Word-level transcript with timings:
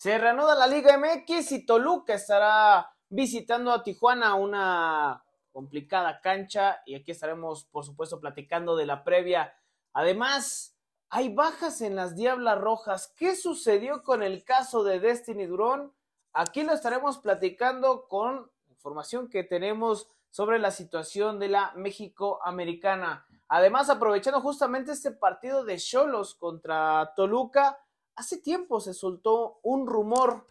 Se 0.00 0.16
reanuda 0.16 0.54
la 0.54 0.66
Liga 0.66 0.96
MX 0.96 1.52
y 1.52 1.66
Toluca 1.66 2.14
estará 2.14 2.90
visitando 3.10 3.70
a 3.70 3.82
Tijuana, 3.82 4.34
una 4.34 5.22
complicada 5.52 6.22
cancha, 6.22 6.80
y 6.86 6.94
aquí 6.94 7.10
estaremos, 7.10 7.64
por 7.66 7.84
supuesto, 7.84 8.18
platicando 8.18 8.76
de 8.76 8.86
la 8.86 9.04
previa. 9.04 9.54
Además, 9.92 10.74
hay 11.10 11.28
bajas 11.34 11.82
en 11.82 11.96
las 11.96 12.16
Diablas 12.16 12.58
Rojas. 12.58 13.12
¿Qué 13.14 13.36
sucedió 13.36 14.02
con 14.02 14.22
el 14.22 14.42
caso 14.42 14.84
de 14.84 15.00
Destiny 15.00 15.44
Durón? 15.44 15.92
Aquí 16.32 16.62
lo 16.62 16.72
estaremos 16.72 17.18
platicando 17.18 18.08
con 18.08 18.50
información 18.70 19.28
que 19.28 19.44
tenemos 19.44 20.08
sobre 20.30 20.58
la 20.58 20.70
situación 20.70 21.38
de 21.38 21.48
la 21.48 21.72
México 21.76 22.40
Americana. 22.42 23.26
Además, 23.48 23.90
aprovechando 23.90 24.40
justamente 24.40 24.92
este 24.92 25.10
partido 25.10 25.62
de 25.62 25.76
Cholos 25.76 26.34
contra 26.36 27.12
Toluca, 27.14 27.78
hace 28.20 28.36
tiempo 28.36 28.80
se 28.80 28.92
soltó 28.92 29.60
un 29.62 29.86
rumor 29.86 30.46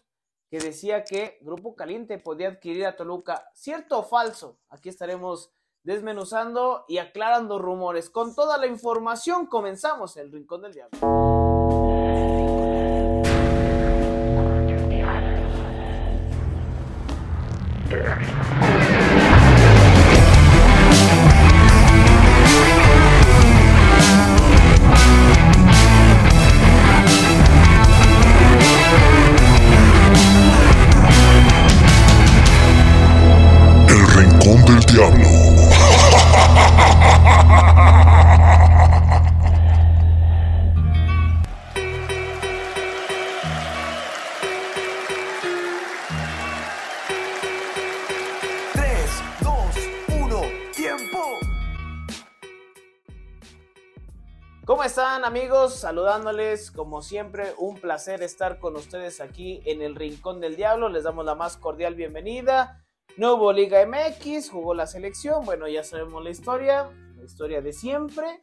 que 0.50 0.58
decía 0.58 1.04
que 1.04 1.38
Grupo 1.40 1.76
Caliente 1.76 2.18
podía 2.18 2.48
adquirir 2.48 2.84
a 2.84 2.96
Toluca. 2.96 3.48
¿Cierto 3.54 4.00
o 4.00 4.02
falso? 4.02 4.58
Aquí 4.68 4.88
estaremos 4.88 5.52
desmenuzando 5.84 6.84
y 6.88 6.98
aclarando 6.98 7.60
rumores. 7.60 8.10
Con 8.10 8.34
toda 8.34 8.58
la 8.58 8.66
información 8.66 9.46
comenzamos 9.46 10.16
el 10.16 10.32
Rincón 10.32 10.62
del 10.62 10.74
Diablo. 10.74 11.19
¿Cómo 54.70 54.84
están 54.84 55.24
amigos? 55.24 55.74
Saludándoles 55.74 56.70
como 56.70 57.02
siempre, 57.02 57.54
un 57.58 57.80
placer 57.80 58.22
estar 58.22 58.60
con 58.60 58.76
ustedes 58.76 59.20
aquí 59.20 59.60
en 59.64 59.82
el 59.82 59.96
Rincón 59.96 60.40
del 60.40 60.54
Diablo. 60.54 60.88
Les 60.88 61.02
damos 61.02 61.24
la 61.24 61.34
más 61.34 61.56
cordial 61.56 61.96
bienvenida. 61.96 62.80
No 63.16 63.34
hubo 63.34 63.52
Liga 63.52 63.84
MX, 63.84 64.48
jugó 64.48 64.72
la 64.74 64.86
selección, 64.86 65.44
bueno 65.44 65.66
ya 65.66 65.82
sabemos 65.82 66.22
la 66.22 66.30
historia, 66.30 66.88
la 67.16 67.24
historia 67.24 67.60
de 67.60 67.72
siempre. 67.72 68.38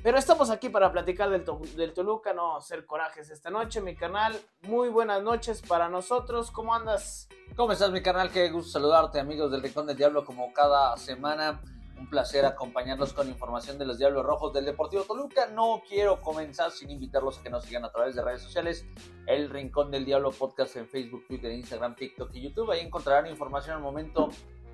Pero 0.00 0.16
estamos 0.16 0.50
aquí 0.50 0.68
para 0.68 0.92
platicar 0.92 1.28
del, 1.28 1.44
del 1.74 1.92
Toluca, 1.92 2.32
no 2.32 2.56
hacer 2.56 2.86
corajes 2.86 3.28
esta 3.28 3.50
noche, 3.50 3.80
mi 3.80 3.96
canal. 3.96 4.40
Muy 4.60 4.90
buenas 4.90 5.24
noches 5.24 5.60
para 5.60 5.88
nosotros, 5.88 6.52
¿cómo 6.52 6.72
andas? 6.72 7.28
¿Cómo 7.56 7.72
estás 7.72 7.90
mi 7.90 8.00
canal? 8.00 8.30
Qué 8.30 8.48
gusto 8.50 8.78
saludarte 8.78 9.18
amigos 9.18 9.50
del 9.50 9.60
Rincón 9.60 9.88
del 9.88 9.96
Diablo 9.96 10.24
como 10.24 10.52
cada 10.52 10.96
semana. 10.98 11.60
Un 11.98 12.08
placer 12.08 12.44
acompañarlos 12.44 13.12
con 13.12 13.28
información 13.28 13.78
de 13.78 13.84
los 13.84 13.98
Diablos 13.98 14.24
Rojos 14.24 14.52
del 14.52 14.64
Deportivo 14.64 15.02
Toluca. 15.02 15.46
No 15.46 15.82
quiero 15.88 16.20
comenzar 16.20 16.70
sin 16.70 16.90
invitarlos 16.90 17.38
a 17.38 17.42
que 17.42 17.50
nos 17.50 17.64
sigan 17.64 17.84
a 17.84 17.90
través 17.90 18.14
de 18.14 18.22
redes 18.22 18.42
sociales. 18.42 18.86
El 19.26 19.50
Rincón 19.50 19.90
del 19.90 20.04
Diablo 20.04 20.30
Podcast 20.30 20.76
en 20.76 20.86
Facebook, 20.86 21.26
Twitter, 21.26 21.50
Instagram, 21.50 21.96
TikTok 21.96 22.30
y 22.34 22.42
YouTube. 22.42 22.70
Ahí 22.70 22.80
encontrarán 22.80 23.26
información 23.26 23.76
al 23.76 23.82
momento 23.82 24.30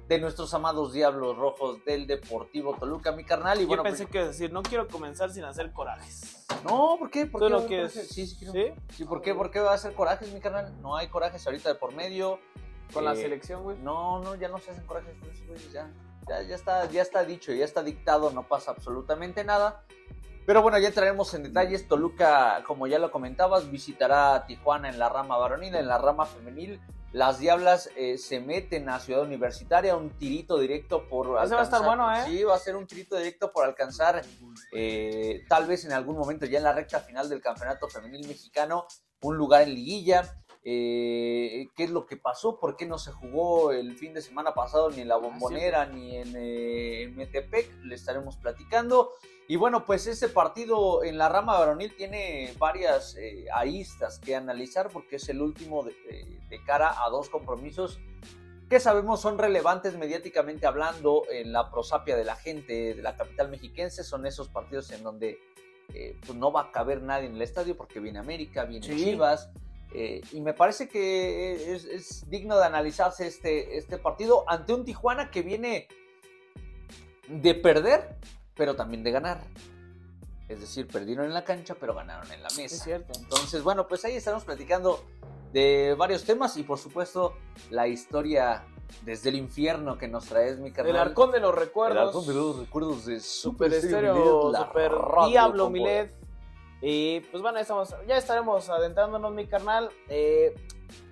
de 0.08 0.18
nuestros 0.18 0.52
amados 0.52 0.92
Diablos 0.92 1.36
Rojos 1.36 1.82
del 1.84 2.06
Deportivo 2.06 2.76
Toluca, 2.76 3.12
mi 3.12 3.24
carnal. 3.24 3.60
Y 3.60 3.64
bueno, 3.64 3.82
Yo 3.82 3.88
pensé 3.88 4.04
pues, 4.06 4.12
que 4.12 4.26
decir, 4.28 4.52
no 4.52 4.62
quiero 4.62 4.86
comenzar 4.88 5.30
sin 5.30 5.44
hacer 5.44 5.72
corajes. 5.72 6.46
No, 6.64 6.96
¿por 6.98 7.10
qué? 7.10 7.26
¿Por 7.26 7.40
qué? 7.40 7.48
Lo 7.48 7.66
que 7.66 7.88
Sí, 7.88 8.26
sí, 8.26 8.36
quiero. 8.36 8.52
¿Sí? 8.90 9.04
¿por 9.04 9.22
qué? 9.22 9.34
¿Por 9.34 9.50
qué 9.50 9.60
va 9.60 9.72
a 9.72 9.74
hacer 9.74 9.94
corajes, 9.94 10.32
mi 10.32 10.40
carnal? 10.40 10.80
No 10.82 10.96
hay 10.96 11.08
corajes 11.08 11.46
ahorita 11.46 11.70
de 11.70 11.74
por 11.76 11.94
medio. 11.94 12.38
¿Con 12.92 13.04
la 13.04 13.14
eh, 13.14 13.16
selección, 13.16 13.62
güey? 13.62 13.78
No, 13.78 14.20
no, 14.20 14.34
ya 14.34 14.48
no 14.48 14.58
se 14.58 14.70
hacen 14.70 14.84
corajes 14.86 15.16
con 15.18 15.30
esos 15.30 15.46
güeyes, 15.46 15.72
ya 16.28 16.42
ya, 16.42 16.54
está, 16.54 16.88
ya 16.90 17.02
está 17.02 17.24
dicho, 17.24 17.52
ya 17.52 17.64
está 17.64 17.82
dictado, 17.82 18.30
no 18.30 18.46
pasa 18.46 18.70
absolutamente 18.70 19.44
nada. 19.44 19.84
Pero 20.46 20.60
bueno, 20.60 20.78
ya 20.78 20.88
entraremos 20.88 21.32
en 21.34 21.44
detalles. 21.44 21.88
Toluca, 21.88 22.62
como 22.66 22.86
ya 22.86 22.98
lo 22.98 23.10
comentabas, 23.10 23.70
visitará 23.70 24.34
a 24.34 24.46
Tijuana 24.46 24.90
en 24.90 24.98
la 24.98 25.08
rama 25.08 25.38
varonil, 25.38 25.74
en 25.74 25.88
la 25.88 25.98
rama 25.98 26.26
femenil. 26.26 26.80
Las 27.12 27.38
Diablas 27.38 27.90
eh, 27.96 28.18
se 28.18 28.40
meten 28.40 28.88
a 28.88 28.98
Ciudad 28.98 29.22
Universitaria, 29.22 29.96
un 29.96 30.10
tirito 30.10 30.58
directo 30.58 31.06
por 31.06 31.30
va 31.30 31.42
a 31.42 31.62
estar 31.62 31.84
bueno, 31.84 32.12
¿eh? 32.12 32.24
Sí, 32.26 32.42
va 32.42 32.56
a 32.56 32.58
ser 32.58 32.74
un 32.74 32.88
tirito 32.88 33.16
directo 33.16 33.52
por 33.52 33.64
alcanzar, 33.64 34.20
eh, 34.72 35.44
tal 35.48 35.66
vez 35.66 35.84
en 35.84 35.92
algún 35.92 36.18
momento, 36.18 36.44
ya 36.44 36.58
en 36.58 36.64
la 36.64 36.72
recta 36.72 36.98
final 36.98 37.28
del 37.28 37.40
campeonato 37.40 37.88
femenil 37.88 38.26
mexicano, 38.26 38.86
un 39.22 39.36
lugar 39.36 39.62
en 39.62 39.74
liguilla. 39.74 40.43
Eh, 40.66 41.68
qué 41.76 41.84
es 41.84 41.90
lo 41.90 42.06
que 42.06 42.16
pasó, 42.16 42.58
por 42.58 42.74
qué 42.76 42.86
no 42.86 42.96
se 42.96 43.12
jugó 43.12 43.70
el 43.70 43.98
fin 43.98 44.14
de 44.14 44.22
semana 44.22 44.54
pasado 44.54 44.88
ni 44.88 45.02
en 45.02 45.08
la 45.08 45.16
bombonera 45.16 45.84
ni 45.84 46.16
en 46.16 46.32
eh, 46.34 47.12
Metepec, 47.14 47.70
le 47.82 47.94
estaremos 47.94 48.38
platicando. 48.38 49.10
Y 49.46 49.56
bueno, 49.56 49.84
pues 49.84 50.06
este 50.06 50.28
partido 50.28 51.04
en 51.04 51.18
la 51.18 51.28
rama 51.28 51.58
varonil 51.58 51.94
tiene 51.94 52.54
varias 52.58 53.14
eh, 53.16 53.44
aristas 53.52 54.18
que 54.18 54.34
analizar 54.34 54.88
porque 54.88 55.16
es 55.16 55.28
el 55.28 55.42
último 55.42 55.82
de, 55.84 55.94
cara 56.64 57.04
a 57.04 57.10
dos 57.10 57.28
compromisos 57.28 57.98
que 58.70 58.80
sabemos 58.80 59.20
son 59.20 59.36
relevantes 59.36 59.98
mediáticamente 59.98 60.66
hablando 60.66 61.24
en 61.30 61.52
la 61.52 61.70
prosapia 61.70 62.16
de 62.16 62.24
la 62.24 62.36
gente 62.36 62.94
de 62.94 63.02
la 63.02 63.16
capital 63.16 63.50
mexiquense. 63.50 64.02
Son 64.02 64.24
esos 64.24 64.48
partidos 64.48 64.90
en 64.92 65.02
donde 65.02 65.38
pues 65.88 66.38
no 66.38 66.50
va 66.50 66.62
a 66.62 66.72
caber 66.72 67.02
nadie 67.02 67.26
en 67.26 67.34
el 67.34 67.42
estadio 67.42 67.76
porque 67.76 68.00
viene 68.00 68.18
América, 68.18 68.64
viene 68.64 68.86
Chivas. 68.86 69.50
Eh, 69.96 70.20
y 70.32 70.40
me 70.40 70.54
parece 70.54 70.88
que 70.88 71.72
es, 71.72 72.28
digno 72.28 72.58
de 72.58 72.64
analizarse 72.64 73.28
este, 73.28 73.78
este 73.78 73.96
partido 73.96 74.44
ante 74.48 74.74
un 74.74 74.84
Tijuana 74.84 75.30
que 75.30 75.42
viene 75.42 75.86
de 77.28 77.54
perder, 77.54 78.16
pero 78.56 78.74
también 78.74 79.04
de 79.04 79.12
ganar. 79.12 79.40
Es 80.48 80.60
decir, 80.60 80.88
perdieron 80.88 81.26
en 81.26 81.32
la 81.32 81.44
cancha, 81.44 81.76
pero 81.78 81.94
ganaron 81.94 82.30
en 82.32 82.42
la 82.42 82.48
mesa. 82.50 82.74
Es 82.74 82.82
cierto. 82.82 83.12
Entonces, 83.18 83.62
bueno, 83.62 83.86
pues 83.86 84.04
ahí 84.04 84.14
estamos 84.16 84.44
platicando 84.44 85.04
de 85.52 85.94
varios 85.96 86.24
temas 86.24 86.56
y 86.56 86.64
por 86.64 86.78
supuesto 86.78 87.34
la 87.70 87.86
historia 87.86 88.64
desde 89.02 89.28
el 89.30 89.36
infierno 89.36 89.96
que 89.96 90.08
nos 90.08 90.26
traes, 90.26 90.58
mi 90.58 90.72
carnal. 90.72 90.96
El 90.96 91.00
arcón 91.00 91.30
de 91.30 91.38
los 91.38 91.54
recuerdos. 91.54 92.02
El 92.02 92.08
arcón 92.08 92.26
de 92.26 92.34
los 92.34 92.58
recuerdos 92.58 93.06
de 93.06 93.20
Super, 93.20 93.72
Estéreo, 93.72 94.52
Super 94.52 94.92
Diablo 95.28 95.70
Milet. 95.70 96.23
Y 96.86 97.20
pues 97.20 97.42
bueno, 97.42 97.58
estamos, 97.58 97.94
ya 98.06 98.18
estaremos 98.18 98.68
adentrándonos, 98.68 99.32
mi 99.32 99.46
carnal. 99.46 99.88
Eh, 100.06 100.54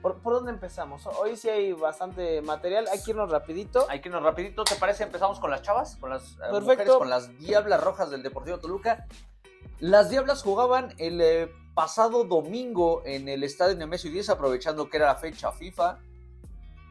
¿por, 0.03 0.21
dónde 0.23 0.51
empezamos? 0.51 1.07
Hoy 1.07 1.35
sí 1.35 1.49
hay 1.49 1.73
bastante 1.73 2.43
material. 2.43 2.87
Hay 2.93 3.03
que 3.03 3.13
irnos 3.13 3.31
rapidito. 3.31 3.87
Hay 3.89 4.03
que 4.03 4.11
irnos 4.11 4.23
rapidito. 4.23 4.65
¿Te 4.65 4.75
parece? 4.75 5.05
Empezamos 5.05 5.41
con 5.41 5.51
las 5.51 5.63
chavas, 5.63 5.97
con 5.97 6.11
las 6.11 6.33
eh, 6.33 6.61
mujeres, 6.61 6.91
con 6.91 7.09
las 7.09 7.39
Diablas 7.39 7.83
Rojas 7.83 8.11
del 8.11 8.23
Deportivo 8.23 8.59
Toluca. 8.59 9.07
Las 9.81 10.11
Diablas 10.11 10.43
jugaban 10.43 10.93
el 10.99 11.23
eh, 11.23 11.51
pasado 11.73 12.25
domingo 12.25 13.01
en 13.07 13.31
el 13.31 13.43
estadio 13.43 13.75
Nemesio 13.75 14.11
10, 14.11 14.29
aprovechando 14.29 14.91
que 14.91 14.99
era 14.99 15.07
la 15.07 15.17
fecha 15.17 15.53
FIFA 15.53 16.01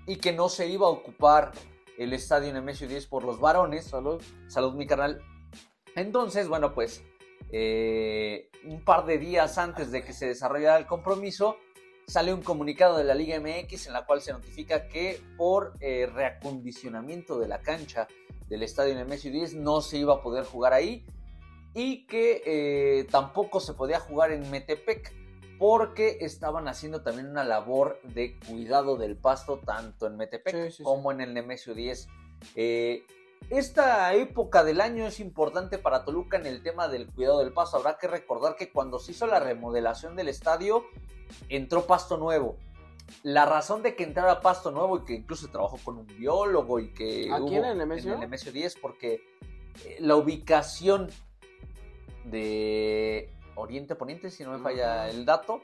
y 0.08 0.16
que 0.16 0.34
no 0.34 0.50
se 0.50 0.66
iba 0.66 0.88
a 0.88 0.90
ocupar 0.90 1.52
el 2.00 2.14
estadio 2.14 2.52
Nemesio 2.52 2.88
10 2.88 3.06
por 3.06 3.26
los 3.26 3.40
varones. 3.40 3.86
Salud. 3.86 4.24
Salud, 4.48 4.74
mi 4.74 4.88
carnal. 4.88 5.22
Entonces, 5.96 6.48
bueno, 6.48 6.74
pues 6.74 7.04
eh, 7.52 8.50
un 8.66 8.84
par 8.84 9.06
de 9.06 9.18
días 9.18 9.58
antes 9.58 9.92
de 9.92 10.04
que 10.04 10.14
se 10.14 10.28
desarrollara 10.28 10.78
el 10.78 10.88
compromiso, 10.88 11.58
sale 12.08 12.34
un 12.34 12.42
comunicado 12.42 12.98
de 12.98 13.04
la 13.04 13.14
Liga 13.14 13.40
MX 13.40 13.88
en 13.88 13.94
la 13.94 14.06
cual 14.06 14.22
se 14.22 14.32
notifica 14.32 14.88
que 14.88 15.22
por 15.38 15.74
eh, 15.80 16.10
reacondicionamiento 16.14 17.40
de 17.40 17.48
la 17.48 17.62
cancha 17.62 18.08
del 18.48 18.64
estadio 18.64 18.96
Nemesio 18.96 19.32
10 19.32 19.56
no 19.56 19.82
se 19.82 19.98
iba 19.98 20.16
a 20.16 20.22
poder 20.22 20.46
jugar 20.46 20.74
ahí 20.74 21.06
y 21.74 22.06
que 22.06 22.44
eh, 22.46 23.08
tampoco 23.10 23.60
se 23.60 23.74
podía 23.74 24.00
jugar 24.00 24.32
en 24.32 24.50
Metepec 24.52 25.14
porque 25.58 26.18
estaban 26.22 26.68
haciendo 26.68 27.02
también 27.02 27.28
una 27.30 27.44
labor 27.44 28.00
de 28.04 28.38
cuidado 28.40 28.98
del 28.98 29.16
pasto 29.16 29.60
tanto 29.60 30.08
en 30.08 30.18
Metepec 30.18 30.82
como 30.82 31.12
en 31.12 31.22
el 31.22 31.34
Nemesio 31.34 31.74
10. 31.76 32.08
Esta 33.50 34.14
época 34.14 34.64
del 34.64 34.80
año 34.80 35.06
es 35.06 35.20
importante 35.20 35.78
para 35.78 36.06
Toluca 36.06 36.38
en 36.38 36.46
el 36.46 36.64
tema 36.64 36.88
del 36.88 37.08
cuidado 37.08 37.40
del 37.40 37.52
pasto. 37.52 37.78
Habrá 37.78 37.98
que 37.98 38.08
recordar 38.08 38.56
que 38.56 38.72
cuando 38.72 39.00
se 39.00 39.12
hizo 39.12 39.28
la 39.28 39.40
remodelación 39.40 40.16
del 40.16 40.30
estadio, 40.30 40.86
entró 41.50 41.86
pasto 41.86 42.18
nuevo. 42.18 42.58
La 43.24 43.46
razón 43.46 43.84
de 43.84 43.96
que 43.96 44.04
entrara 44.04 44.40
pasto 44.40 44.72
nuevo 44.72 45.00
y 45.00 45.04
que 45.04 45.14
incluso 45.16 45.50
trabajó 45.50 45.78
con 45.84 45.98
un 45.98 46.08
biólogo 46.08 46.80
y 46.80 46.94
que... 46.94 47.30
¿Aquí 47.32 47.56
en 47.56 47.66
el 47.66 47.78
Nemesio? 47.78 48.14
En 48.14 48.24
el 48.24 48.54
10 48.54 48.76
porque 48.78 49.22
eh, 49.86 49.98
la 50.00 50.16
ubicación 50.16 51.10
de 52.24 53.34
Oriente 53.56 53.96
Poniente, 53.96 54.30
si 54.30 54.44
no 54.44 54.52
me 54.52 54.60
falla 54.60 55.10
el 55.10 55.26
dato, 55.26 55.60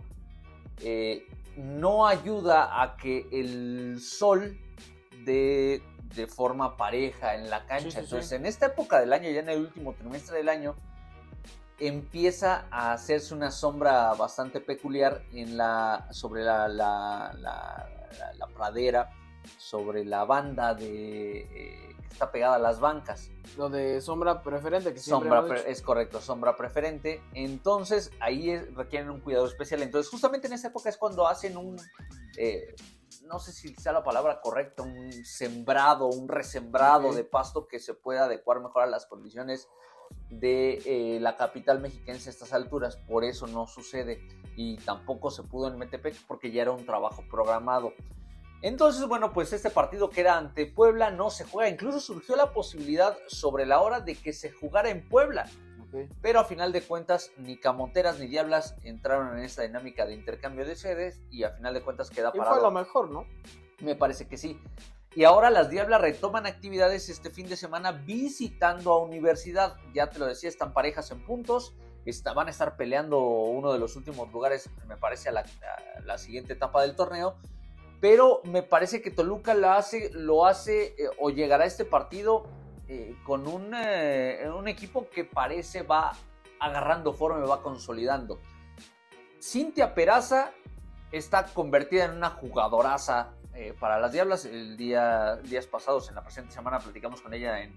eh, 0.81 1.25
no 1.56 2.06
ayuda 2.06 2.81
a 2.81 2.97
que 2.97 3.27
el 3.31 4.00
sol 4.00 4.57
de, 5.24 5.81
de 6.15 6.27
forma 6.27 6.77
pareja 6.77 7.36
en 7.36 7.50
la 7.50 7.65
cancha. 7.65 7.83
Sí, 7.86 7.92
sí, 7.92 7.98
sí. 7.98 8.00
Entonces, 8.04 8.31
en 8.33 8.45
esta 8.45 8.68
época 8.68 9.00
del 9.00 9.13
año, 9.13 9.30
ya 9.30 9.39
en 9.42 9.50
el 9.50 9.59
último 9.62 9.94
trimestre 9.94 10.38
del 10.38 10.50
año, 10.50 10.75
empieza 11.80 12.65
a 12.71 12.94
hacerse 12.94 13.33
una 13.33 13.51
sombra 13.51 14.13
bastante 14.13 14.59
peculiar 14.62 15.21
en 15.31 15.57
la, 15.57 16.07
sobre 16.12 16.44
la, 16.44 16.68
la- 16.68 17.33
la- 17.39 18.48
pradera, 18.56 19.12
sobre 19.57 20.04
la 20.04 20.25
banda 20.25 20.74
de, 20.74 21.42
eh, 21.42 21.95
que 22.01 22.07
está 22.10 22.31
pegada 22.31 22.56
a 22.56 22.60
las 22.60 22.80
bancas. 22.80 23.30
Lo 23.56 23.69
de 23.69 24.01
sombra 24.01 24.42
preferente 24.42 24.92
que 24.94 25.00
siempre 25.00 25.30
Sombra 25.30 25.48
pre- 25.48 25.69
es 25.71 25.81
correcto, 25.83 26.19
sombra 26.19 26.56
preferente. 26.56 27.21
Entonces 27.36 28.10
ahí 28.19 28.50
es- 28.50 28.74
requieren 28.74 29.12
un 29.12 29.19
cuidado 29.19 29.45
especial. 29.45 29.83
Entonces 29.83 30.10
justamente 30.10 30.48
en 30.48 30.53
esa 30.53 30.69
época 30.69 30.89
es 30.89 30.98
cuando 30.98 31.27
hacen 31.27 31.56
un, 31.57 31.77
eh, 32.38 32.74
no 33.27 33.39
sé 33.39 33.51
si 33.51 33.75
sea 33.75 33.91
la 33.91 34.03
palabra 34.03 34.41
correcta, 34.41 34.83
un 34.83 35.12
sembrado, 35.25 36.07
un 36.07 36.27
resembrado 36.27 37.13
de 37.13 37.24
pasto 37.24 37.68
que 37.68 37.79
se 37.79 37.94
pueda 37.94 38.25
adecuar 38.25 38.62
mejor 38.62 38.83
a 38.83 38.88
las 38.88 39.06
condiciones 39.06 39.68
de 40.29 40.81
eh, 40.85 41.19
la 41.19 41.35
capital 41.35 41.79
mexiquense 41.79 42.29
a 42.29 42.31
estas 42.31 42.53
alturas. 42.53 42.97
Por 42.97 43.24
eso 43.24 43.47
no 43.47 43.68
sucede 43.68 44.19
y 44.56 44.77
tampoco 44.77 45.31
se 45.31 45.44
pudo 45.44 45.68
en 45.68 45.77
Metepec 45.77 46.15
porque 46.27 46.51
ya 46.51 46.63
era 46.63 46.71
un 46.71 46.85
trabajo 46.85 47.24
programado. 47.29 47.94
Entonces, 48.62 49.07
bueno, 49.07 49.33
pues 49.33 49.53
este 49.53 49.69
partido 49.69 50.09
que 50.09 50.21
era 50.21 50.38
ante 50.38 50.65
Puebla 50.65 51.12
no 51.12 51.29
se 51.29 51.45
juega. 51.45 51.69
Incluso 51.69 52.00
surgió 52.00 52.35
la 52.35 52.51
posibilidad 52.51 53.15
sobre 53.27 53.65
la 53.65 53.81
hora 53.81 54.00
de 54.00 54.15
que 54.15 54.33
se 54.33 54.51
jugara 54.51 54.89
en 54.89 55.07
Puebla. 55.07 55.47
Pero 56.22 56.39
a 56.39 56.45
final 56.45 56.72
de 56.72 56.81
cuentas, 56.81 57.31
ni 57.38 57.57
Camonteras 57.57 58.19
ni 58.19 58.28
Diablas 58.28 58.75
entraron 58.84 59.38
en 59.38 59.44
esta 59.44 59.63
dinámica 59.63 60.06
de 60.06 60.13
intercambio 60.13 60.66
de 60.66 60.75
sedes 60.75 61.22
y 61.31 61.44
a 61.44 61.51
final 61.51 61.74
de 61.74 61.81
cuentas 61.81 62.10
queda 62.10 62.30
Y 62.30 62.38
fue 62.38 62.45
parado. 62.45 62.62
lo 62.63 62.72
mejor, 62.72 63.10
¿no? 63.10 63.25
Me 63.81 63.95
parece 63.95 64.28
que 64.28 64.38
sí. 64.38 64.60
Y 65.16 65.24
ahora 65.24 65.50
las 65.50 65.69
Diablas 65.69 66.01
retoman 66.01 66.45
actividades 66.45 67.10
este 67.10 67.30
fin 67.31 67.48
de 67.50 67.56
semana 67.56 67.92
visitando 67.92 68.92
a 68.92 69.00
Universidad. 69.04 69.78
Ya 69.94 70.10
te 70.10 70.19
lo 70.19 70.25
decía, 70.28 70.50
están 70.50 70.74
parejas 70.74 71.10
en 71.12 71.25
puntos. 71.25 71.75
Está- 72.06 72.34
van 72.34 72.48
a 72.48 72.51
estar 72.51 72.75
peleando 72.78 73.19
uno 73.19 73.74
de 73.74 73.80
los 73.80 73.95
últimos 73.95 74.31
lugares, 74.31 74.69
me 74.88 74.95
parece, 74.98 75.30
a 75.30 75.31
la, 75.31 75.42
a 75.42 76.00
la 76.01 76.18
siguiente 76.18 76.54
etapa 76.54 76.81
del 76.81 76.95
torneo. 76.95 77.36
Pero 78.00 78.42
me 78.44 78.62
parece 78.62 79.01
que 79.01 79.10
Toluca 79.10 79.56
la 79.56 79.75
hace, 79.78 80.12
lo 80.13 80.45
hace 80.45 80.94
eh, 81.00 81.10
o 81.19 81.31
llegará 81.31 81.63
a 81.63 81.68
este 81.68 81.84
partido 81.84 82.45
eh, 82.88 83.16
con 83.24 83.48
un, 83.48 83.74
eh, 83.75 84.50
un 84.56 84.68
equipo 84.68 85.10
que 85.10 85.24
parece 85.24 85.84
va 85.84 86.13
agarrando 86.60 87.13
forma 87.13 87.44
y 87.44 87.48
va 87.48 87.62
consolidando. 87.62 88.39
Cintia 89.42 89.94
Peraza 89.94 90.51
está 91.12 91.45
convertida 91.45 92.06
en 92.06 92.12
una 92.12 92.30
jugadoraza 92.30 93.34
eh, 93.54 93.74
para 93.80 94.00
las 94.00 94.12
Diablas. 94.12 94.45
El 94.45 94.78
día, 94.78 95.38
días 95.38 95.68
pasados, 95.68 96.10
en 96.10 96.16
la 96.16 96.24
presente 96.24 96.54
semana, 96.54 96.80
platicamos 96.80 97.22
con 97.22 97.34
ella 97.34 97.62
en 97.62 97.75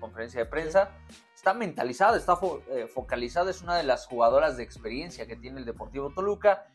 conferencia 0.00 0.40
de 0.40 0.46
prensa. 0.46 0.90
Está 1.34 1.54
mentalizada, 1.54 2.16
está 2.16 2.36
fo- 2.36 2.62
focalizada, 2.86 3.50
es 3.50 3.62
una 3.62 3.76
de 3.76 3.82
las 3.82 4.06
jugadoras 4.06 4.56
de 4.56 4.62
experiencia 4.62 5.26
que 5.26 5.34
tiene 5.34 5.58
el 5.58 5.64
Deportivo 5.64 6.10
Toluca 6.10 6.66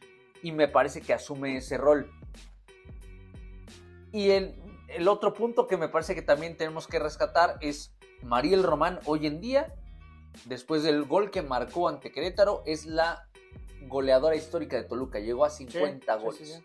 y 0.44 0.52
me 0.52 0.68
parece 0.68 1.02
que 1.02 1.14
asume 1.14 1.58
ese 1.58 1.78
rol. 1.78 2.12
Y 4.12 4.32
el, 4.32 4.56
el 4.88 5.08
otro 5.08 5.34
punto 5.34 5.68
que 5.68 5.78
me 5.78 5.90
parece 5.90 6.16
que 6.16 6.22
también 6.22 6.58
tenemos 6.58 6.88
que 6.88 7.00
rescatar 7.00 7.58
es 7.62 7.94
Mariel 8.24 8.64
Román 8.64 9.00
hoy 9.06 9.28
en 9.28 9.42
día, 9.42 9.74
después 10.46 10.84
del 10.84 11.04
gol 11.04 11.32
que 11.32 11.42
marcó 11.42 11.88
ante 11.90 12.12
Querétaro, 12.12 12.64
es 12.66 12.86
la 12.86 13.28
goleadora 13.88 14.36
histórica 14.36 14.76
de 14.78 14.84
Toluca, 14.84 15.20
llegó 15.20 15.46
a 15.46 15.50
50 15.50 16.14
Sí, 16.14 16.20
sí, 16.20 16.26
goles. 16.26 16.40
sí, 16.40 16.46
sí. 16.46 16.64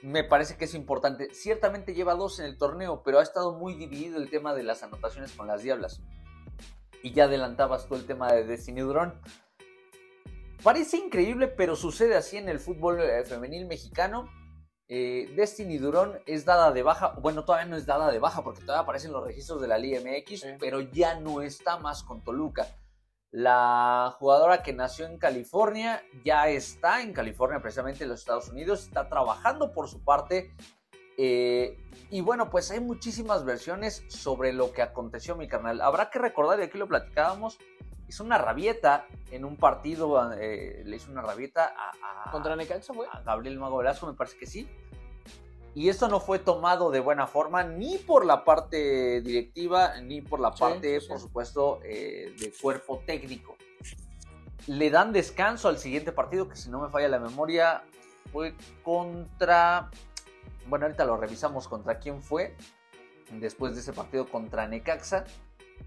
Me 0.00 0.22
parece 0.22 0.56
que 0.56 0.66
es 0.66 0.74
importante. 0.74 1.34
Ciertamente 1.34 1.92
lleva 1.92 2.14
dos 2.14 2.38
en 2.38 2.46
el 2.46 2.56
torneo, 2.56 3.02
pero 3.02 3.18
ha 3.18 3.22
estado 3.22 3.52
muy 3.54 3.74
dividido 3.74 4.16
el 4.18 4.30
tema 4.30 4.54
de 4.54 4.62
las 4.62 4.84
anotaciones 4.84 5.32
con 5.32 5.48
las 5.48 5.62
Diablas. 5.64 6.00
Y 7.02 7.12
ya 7.12 7.24
adelantabas 7.24 7.86
tú 7.88 7.96
el 7.96 8.06
tema 8.06 8.32
de 8.32 8.44
Destiny 8.44 8.80
Durón. 8.80 9.20
Parece 10.62 10.98
increíble, 10.98 11.48
pero 11.48 11.74
sucede 11.74 12.14
así 12.16 12.36
en 12.36 12.48
el 12.48 12.60
fútbol 12.60 13.00
eh, 13.00 13.24
femenil 13.24 13.66
mexicano. 13.66 14.28
Eh, 14.90 15.30
Destiny 15.36 15.76
Durón 15.78 16.18
es 16.24 16.44
dada 16.46 16.72
de 16.72 16.82
baja, 16.82 17.08
bueno, 17.20 17.44
todavía 17.44 17.66
no 17.68 17.76
es 17.76 17.84
dada 17.84 18.10
de 18.10 18.18
baja 18.18 18.42
porque 18.42 18.62
todavía 18.62 18.82
aparecen 18.84 19.12
los 19.12 19.22
registros 19.22 19.60
de 19.60 19.68
la 19.68 19.76
Liga 19.76 20.00
MX, 20.00 20.40
Sí. 20.40 20.48
pero 20.58 20.80
ya 20.80 21.20
no 21.20 21.42
está 21.42 21.76
más 21.78 22.02
con 22.02 22.24
Toluca. 22.24 22.66
La 23.30 24.14
jugadora 24.18 24.62
que 24.62 24.72
nació 24.72 25.04
en 25.04 25.18
California 25.18 26.02
ya 26.24 26.48
está 26.48 27.02
en 27.02 27.12
California, 27.12 27.60
precisamente 27.60 28.04
en 28.04 28.10
los 28.10 28.20
Estados 28.20 28.48
Unidos, 28.48 28.84
está 28.84 29.08
trabajando 29.08 29.72
por 29.72 29.88
su 29.88 30.02
parte. 30.02 30.54
eh, 31.20 31.76
y 32.10 32.20
bueno, 32.20 32.48
pues 32.48 32.70
hay 32.70 32.78
muchísimas 32.78 33.44
versiones 33.44 34.04
sobre 34.08 34.52
lo 34.52 34.72
que 34.72 34.82
aconteció, 34.82 35.34
mi 35.34 35.48
canal. 35.48 35.80
Habrá 35.80 36.10
que 36.10 36.20
recordar, 36.20 36.60
y 36.60 36.62
aquí 36.62 36.78
lo 36.78 36.86
platicábamos, 36.86 37.58
hizo 38.08 38.24
una 38.24 38.38
rabieta 38.38 39.06
en 39.30 39.44
un 39.44 39.56
partido, 39.56 40.32
eh, 40.32 40.82
le 40.84 40.96
hizo 40.96 41.10
una 41.12 41.22
rabieta 41.22 41.74
a, 41.76 42.26
a- 42.28 42.30
¿Contra 42.32 42.56
Necaxa 42.56 42.92
fue? 42.94 43.06
a 43.12 43.20
Gabriel 43.20 43.58
Mago 43.58 43.78
Velasco, 43.78 44.06
me 44.06 44.14
parece 44.14 44.36
que 44.38 44.46
sí. 44.46 44.68
Y 45.74 45.90
esto 45.90 46.08
no 46.08 46.18
fue 46.18 46.38
tomado 46.38 46.90
de 46.90 46.98
buena 47.00 47.26
forma 47.26 47.62
ni 47.62 47.98
por 47.98 48.24
la 48.24 48.44
parte 48.44 49.20
directiva, 49.20 50.00
ni 50.00 50.22
por 50.22 50.40
la 50.40 50.52
Sí, 50.52 50.60
parte, 50.60 51.00
sí, 51.00 51.06
por 51.08 51.20
supuesto, 51.20 51.80
eh, 51.84 52.34
de 52.38 52.52
cuerpo 52.60 53.02
técnico. 53.06 53.56
Le 54.66 54.90
dan 54.90 55.12
descanso 55.12 55.68
al 55.68 55.78
siguiente 55.78 56.10
partido, 56.10 56.48
que 56.48 56.56
si 56.56 56.68
no 56.70 56.80
me 56.80 56.88
falla 56.88 57.08
la 57.08 57.18
memoria, 57.20 57.82
fue 58.32 58.54
contra... 58.82 59.90
Bueno, 60.66 60.86
ahorita 60.86 61.04
lo 61.04 61.16
revisamos 61.16 61.68
contra 61.68 61.98
quién 61.98 62.22
fue. 62.22 62.56
Después 63.30 63.74
de 63.74 63.80
ese 63.82 63.92
partido 63.92 64.26
contra 64.26 64.66
Necaxa, 64.66 65.24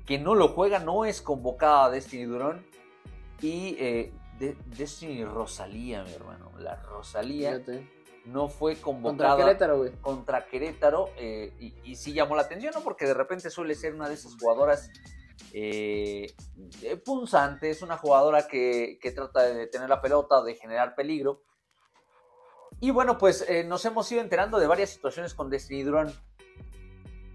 que 0.06 0.20
no 0.20 0.36
lo 0.36 0.50
juega, 0.50 0.80
no 0.80 1.06
es 1.06 1.22
convocada 1.22 1.86
a 1.86 1.90
Destiny 1.90 2.24
Durón. 2.26 2.66
Y 3.42 3.76
eh, 3.80 4.14
de- 4.40 4.56
Destiny 4.66 5.24
Rosalía, 5.26 6.04
mi 6.04 6.14
hermano. 6.14 6.52
La 6.60 6.76
Rosalía 6.76 7.52
Fíjate. 7.54 7.90
no 8.26 8.50
fue 8.50 8.76
Contra 8.76 8.84
convocada 8.84 9.38
Querétaro, 9.38 9.78
güey. 9.80 9.92
contra 10.02 10.46
Querétaro 10.46 11.10
eh, 11.18 11.54
y, 11.60 11.74
y 11.92 11.96
sí 11.96 12.14
llamó 12.14 12.36
la 12.36 12.44
atención, 12.44 12.72
¿no? 12.76 12.82
Porque 12.82 13.06
de 13.06 13.14
repente 13.16 13.50
suele 13.50 13.74
ser 13.76 13.96
una 13.96 14.08
de 14.08 14.14
esas 14.16 14.36
jugadoras 14.40 14.90
eh, 15.54 16.32
eh, 16.84 16.98
punzantes, 16.98 17.82
una 17.82 17.98
jugadora 17.98 18.48
que, 18.48 19.00
que 19.02 19.12
trata 19.12 19.42
de 19.44 19.68
tener 19.68 19.90
la 19.90 20.02
pelota, 20.02 20.42
de 20.44 20.56
generar 20.56 20.94
peligro. 20.96 21.42
Y 22.80 22.90
bueno, 22.92 23.18
pues 23.18 23.46
eh, 23.48 23.64
nos 23.64 23.84
hemos 23.86 24.12
ido 24.12 24.22
enterando 24.22 24.60
de 24.60 24.68
varias 24.68 24.90
situaciones 24.92 25.34
con 25.34 25.50
Destiny 25.50 25.84
Durán. 25.84 26.12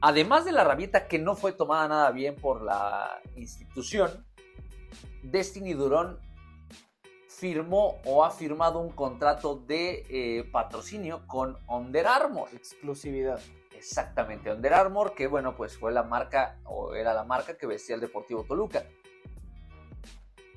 Además 0.00 0.44
de 0.44 0.52
la 0.52 0.64
rabieta 0.64 1.08
que 1.08 1.18
no 1.18 1.36
fue 1.36 1.52
tomada 1.52 1.88
nada 1.88 2.10
bien 2.10 2.36
por 2.36 2.62
la 2.62 3.20
institución, 3.34 4.26
Destiny 5.22 5.72
Durón 5.72 6.20
firmó 7.28 8.00
o 8.04 8.24
ha 8.24 8.30
firmado 8.30 8.78
un 8.78 8.90
contrato 8.90 9.56
de 9.56 10.06
eh, 10.08 10.44
patrocinio 10.50 11.26
con 11.26 11.58
Under 11.68 12.06
Armour. 12.06 12.48
Exclusividad. 12.54 13.40
Exactamente, 13.76 14.50
Under 14.50 14.72
Armour, 14.72 15.14
que 15.14 15.26
bueno, 15.26 15.54
pues 15.54 15.76
fue 15.76 15.92
la 15.92 16.02
marca 16.02 16.58
o 16.64 16.94
era 16.94 17.12
la 17.12 17.24
marca 17.24 17.58
que 17.58 17.66
vestía 17.66 17.94
el 17.94 18.00
Deportivo 18.00 18.44
Toluca. 18.44 18.84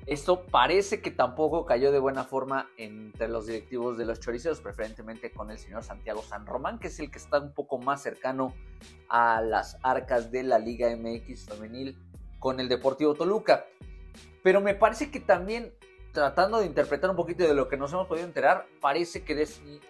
Esto 0.06 0.44
parece 0.46 1.00
que 1.00 1.10
tampoco 1.10 1.66
cayó 1.66 1.92
de 1.92 1.98
buena 1.98 2.24
forma 2.24 2.70
entre 2.76 3.28
los 3.28 3.46
directivos 3.46 3.98
de 3.98 4.06
los 4.06 4.18
choriceros, 4.18 4.60
preferentemente 4.60 5.30
con 5.30 5.50
el 5.50 5.58
señor 5.58 5.84
Santiago 5.84 6.22
San 6.22 6.46
Román, 6.46 6.78
que 6.78 6.88
es 6.88 6.98
el 7.00 7.10
que 7.10 7.18
está 7.18 7.38
un 7.38 7.52
poco 7.52 7.78
más 7.78 8.02
cercano 8.02 8.54
a 9.08 9.40
las 9.40 9.78
arcas 9.82 10.32
de 10.32 10.42
la 10.42 10.58
Liga 10.58 10.88
MX 10.96 11.46
femenil 11.46 11.98
con 12.38 12.58
el 12.60 12.68
Deportivo 12.68 13.14
Toluca. 13.14 13.66
Pero 14.42 14.60
me 14.60 14.74
parece 14.74 15.10
que 15.10 15.20
también, 15.20 15.72
tratando 16.12 16.58
de 16.60 16.66
interpretar 16.66 17.10
un 17.10 17.16
poquito 17.16 17.44
de 17.44 17.54
lo 17.54 17.68
que 17.68 17.76
nos 17.76 17.92
hemos 17.92 18.06
podido 18.06 18.26
enterar, 18.26 18.66
parece 18.80 19.22
que 19.22 19.34
Destiny 19.34 19.80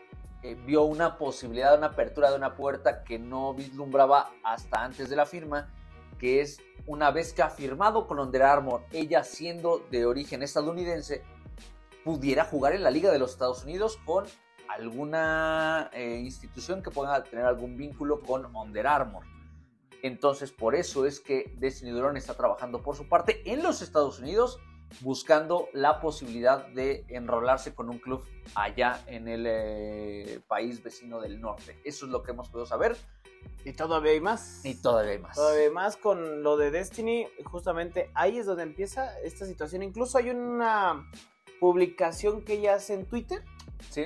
eh, 0.43 0.57
vio 0.67 0.83
una 0.83 1.19
posibilidad, 1.19 1.79
una 1.79 1.89
apertura 1.89 2.31
de 2.31 2.37
una 2.37 2.57
puerta 2.57 3.05
que 3.05 3.19
no 3.19 3.55
vislumbraba 3.55 4.31
hasta 4.43 4.85
antes 4.85 5.09
de 5.09 5.17
la 5.17 5.25
firma, 5.25 5.69
que 6.21 6.43
es 6.43 6.59
una 6.87 7.11
vez 7.11 7.33
que 7.33 7.43
ha 7.43 7.51
firmado 7.51 8.07
con 8.07 8.21
Under 8.21 8.43
Armour, 8.43 8.83
ella 8.93 9.25
siendo 9.25 9.79
de 9.91 10.05
origen 10.05 10.43
estadounidense, 10.43 11.23
pudiera 12.05 12.45
jugar 12.45 12.75
en 12.75 12.83
la 12.83 12.91
Liga 12.91 13.11
de 13.11 13.19
los 13.19 13.33
Estados 13.33 13.65
Unidos 13.65 13.99
con 14.05 14.27
alguna 14.69 15.91
eh, 15.93 16.21
institución 16.23 16.83
que 16.83 16.91
pueda 16.91 17.25
tener 17.25 17.45
algún 17.45 17.77
vínculo 17.77 18.21
con 18.21 18.55
Under 18.55 18.87
Armour. 18.87 19.25
Entonces, 20.03 20.53
por 20.53 20.75
eso 20.75 21.07
es 21.07 21.21
que 21.21 21.53
Destiny 21.59 21.93
está 22.17 22.35
trabajando 22.35 22.83
por 22.83 22.97
su 22.97 23.09
parte 23.09 23.43
en 23.51 23.63
los 23.63 23.83
Estados 23.83 24.19
Unidos, 24.19 24.59
buscando 25.01 25.69
la 25.73 26.01
posibilidad 26.01 26.67
de 26.69 27.05
enrolarse 27.09 27.75
con 27.75 27.91
un 27.91 27.99
club 27.99 28.25
allá 28.55 29.03
en 29.07 29.29
el 29.29 29.45
eh, 29.47 30.41
país 30.49 30.83
vecino 30.83 31.21
del 31.21 31.41
norte. 31.41 31.79
Eso 31.85 32.07
es 32.07 32.13
lo 32.13 32.23
que 32.23 32.33
hemos 32.33 32.49
podido 32.49 32.67
saber 32.67 32.97
Y 33.65 33.73
todavía 33.75 34.13
hay 34.13 34.21
más. 34.21 34.65
y 34.65 34.75
todavía 34.81 35.13
hay 35.13 35.19
más. 35.19 35.37
Todavía 35.37 35.65
hay 35.65 35.71
más 35.71 35.97
con 35.97 36.43
lo 36.43 36.57
de 36.57 36.71
Destiny. 36.71 37.27
Justamente 37.45 38.11
ahí 38.15 38.39
es 38.39 38.47
donde 38.47 38.63
empieza 38.63 39.19
esta 39.21 39.45
situación. 39.47 39.83
Incluso 39.83 40.17
hay 40.19 40.31
una 40.31 41.07
publicación 41.61 42.43
que 42.43 42.55
ella 42.55 42.75
hace 42.75 42.95
en 42.95 43.07
Twitter 43.07 43.45
Sí. 43.91 44.05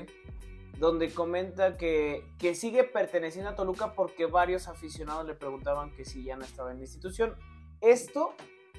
donde 0.78 1.12
comenta 1.12 1.76
que, 1.76 2.24
que 2.38 2.54
sigue 2.56 2.82
perteneciendo 2.82 3.50
a 3.50 3.54
Toluca 3.54 3.94
porque 3.94 4.26
varios 4.26 4.66
aficionados 4.66 5.24
le 5.26 5.34
preguntaban 5.34 5.94
que 5.94 6.04
si 6.04 6.24
ya 6.24 6.36
no 6.36 6.44
estaba 6.44 6.72
en 6.72 6.78
la 6.78 6.82
institución. 6.84 7.36
Esto 7.80 8.34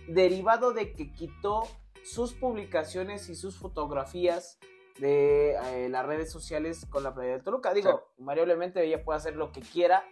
derivado 0.07 0.73
de 0.73 0.91
que 0.93 1.11
quitó 1.13 1.63
sus 2.03 2.33
publicaciones 2.33 3.29
y 3.29 3.35
sus 3.35 3.57
fotografías 3.57 4.59
de 4.99 5.51
eh, 5.53 5.89
las 5.89 6.05
redes 6.05 6.31
sociales 6.31 6.85
con 6.89 7.01
la 7.03 7.13
playa 7.13 7.33
de 7.37 7.39
Toluca. 7.43 7.73
Digo, 7.73 8.09
invariablemente 8.17 8.83
ella 8.83 9.03
puede 9.03 9.17
hacer 9.17 9.35
lo 9.35 9.51
que 9.51 9.61
quiera 9.61 10.03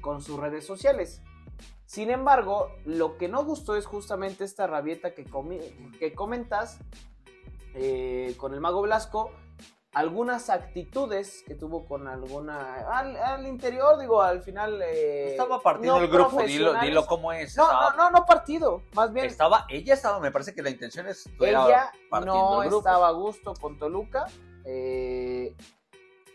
con 0.00 0.22
sus 0.22 0.38
redes 0.38 0.66
sociales. 0.66 1.22
Sin 1.84 2.10
embargo, 2.10 2.72
lo 2.84 3.16
que 3.16 3.28
no 3.28 3.44
gustó 3.44 3.76
es 3.76 3.86
justamente 3.86 4.44
esta 4.44 4.66
rabieta 4.66 5.14
que, 5.14 5.24
que 5.98 6.14
comentas 6.14 6.78
eh, 7.74 8.34
con 8.38 8.54
el 8.54 8.60
mago 8.60 8.82
Blasco, 8.82 9.30
algunas 9.92 10.50
actitudes 10.50 11.42
que 11.46 11.54
tuvo 11.54 11.86
con 11.86 12.06
alguna... 12.06 12.74
Al, 12.90 13.16
al 13.16 13.46
interior, 13.46 13.98
digo, 13.98 14.20
al 14.20 14.42
final... 14.42 14.82
eh, 14.82 15.30
Estaba 15.30 15.60
partido 15.60 15.96
no 15.96 16.02
el 16.02 16.08
grupo, 16.08 16.42
dilo, 16.42 16.74
dilo 16.80 17.06
cómo 17.06 17.32
es. 17.32 17.56
No, 17.56 17.62
estaba, 17.62 17.90
no, 17.90 17.96
no, 17.96 18.10
no 18.18 18.26
partido, 18.26 18.82
más 18.92 19.12
bien 19.12 19.24
estaba, 19.26 19.64
ella 19.70 19.94
estaba, 19.94 20.20
me 20.20 20.30
parece 20.30 20.54
que 20.54 20.62
la 20.62 20.68
intención 20.70 21.06
es 21.06 21.26
ella 21.40 21.92
no 22.24 22.62
el 22.62 22.68
grupo. 22.68 22.86
estaba 22.86 23.08
a 23.08 23.12
gusto 23.12 23.54
con 23.54 23.78
Toluca. 23.78 24.26
eh, 24.64 25.54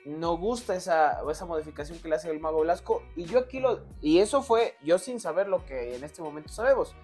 no 0.05 0.37
gusta 0.37 0.75
esa, 0.75 1.21
esa 1.29 1.45
modificación 1.45 1.99
que 1.99 2.09
le 2.09 2.15
hace 2.15 2.29
el 2.29 2.39
Mago 2.39 2.61
Velasco. 2.61 3.03
Y 3.15 3.25
yo 3.25 3.39
aquí 3.39 3.59
lo. 3.59 3.81
Y 4.01 4.19
eso 4.19 4.41
fue 4.41 4.75
yo 4.83 4.97
sin 4.97 5.19
saber 5.19 5.47
lo 5.47 5.65
que 5.65 5.95
en 5.95 6.03
este 6.03 6.21
momento 6.21 6.49
sabemos. 6.49 6.95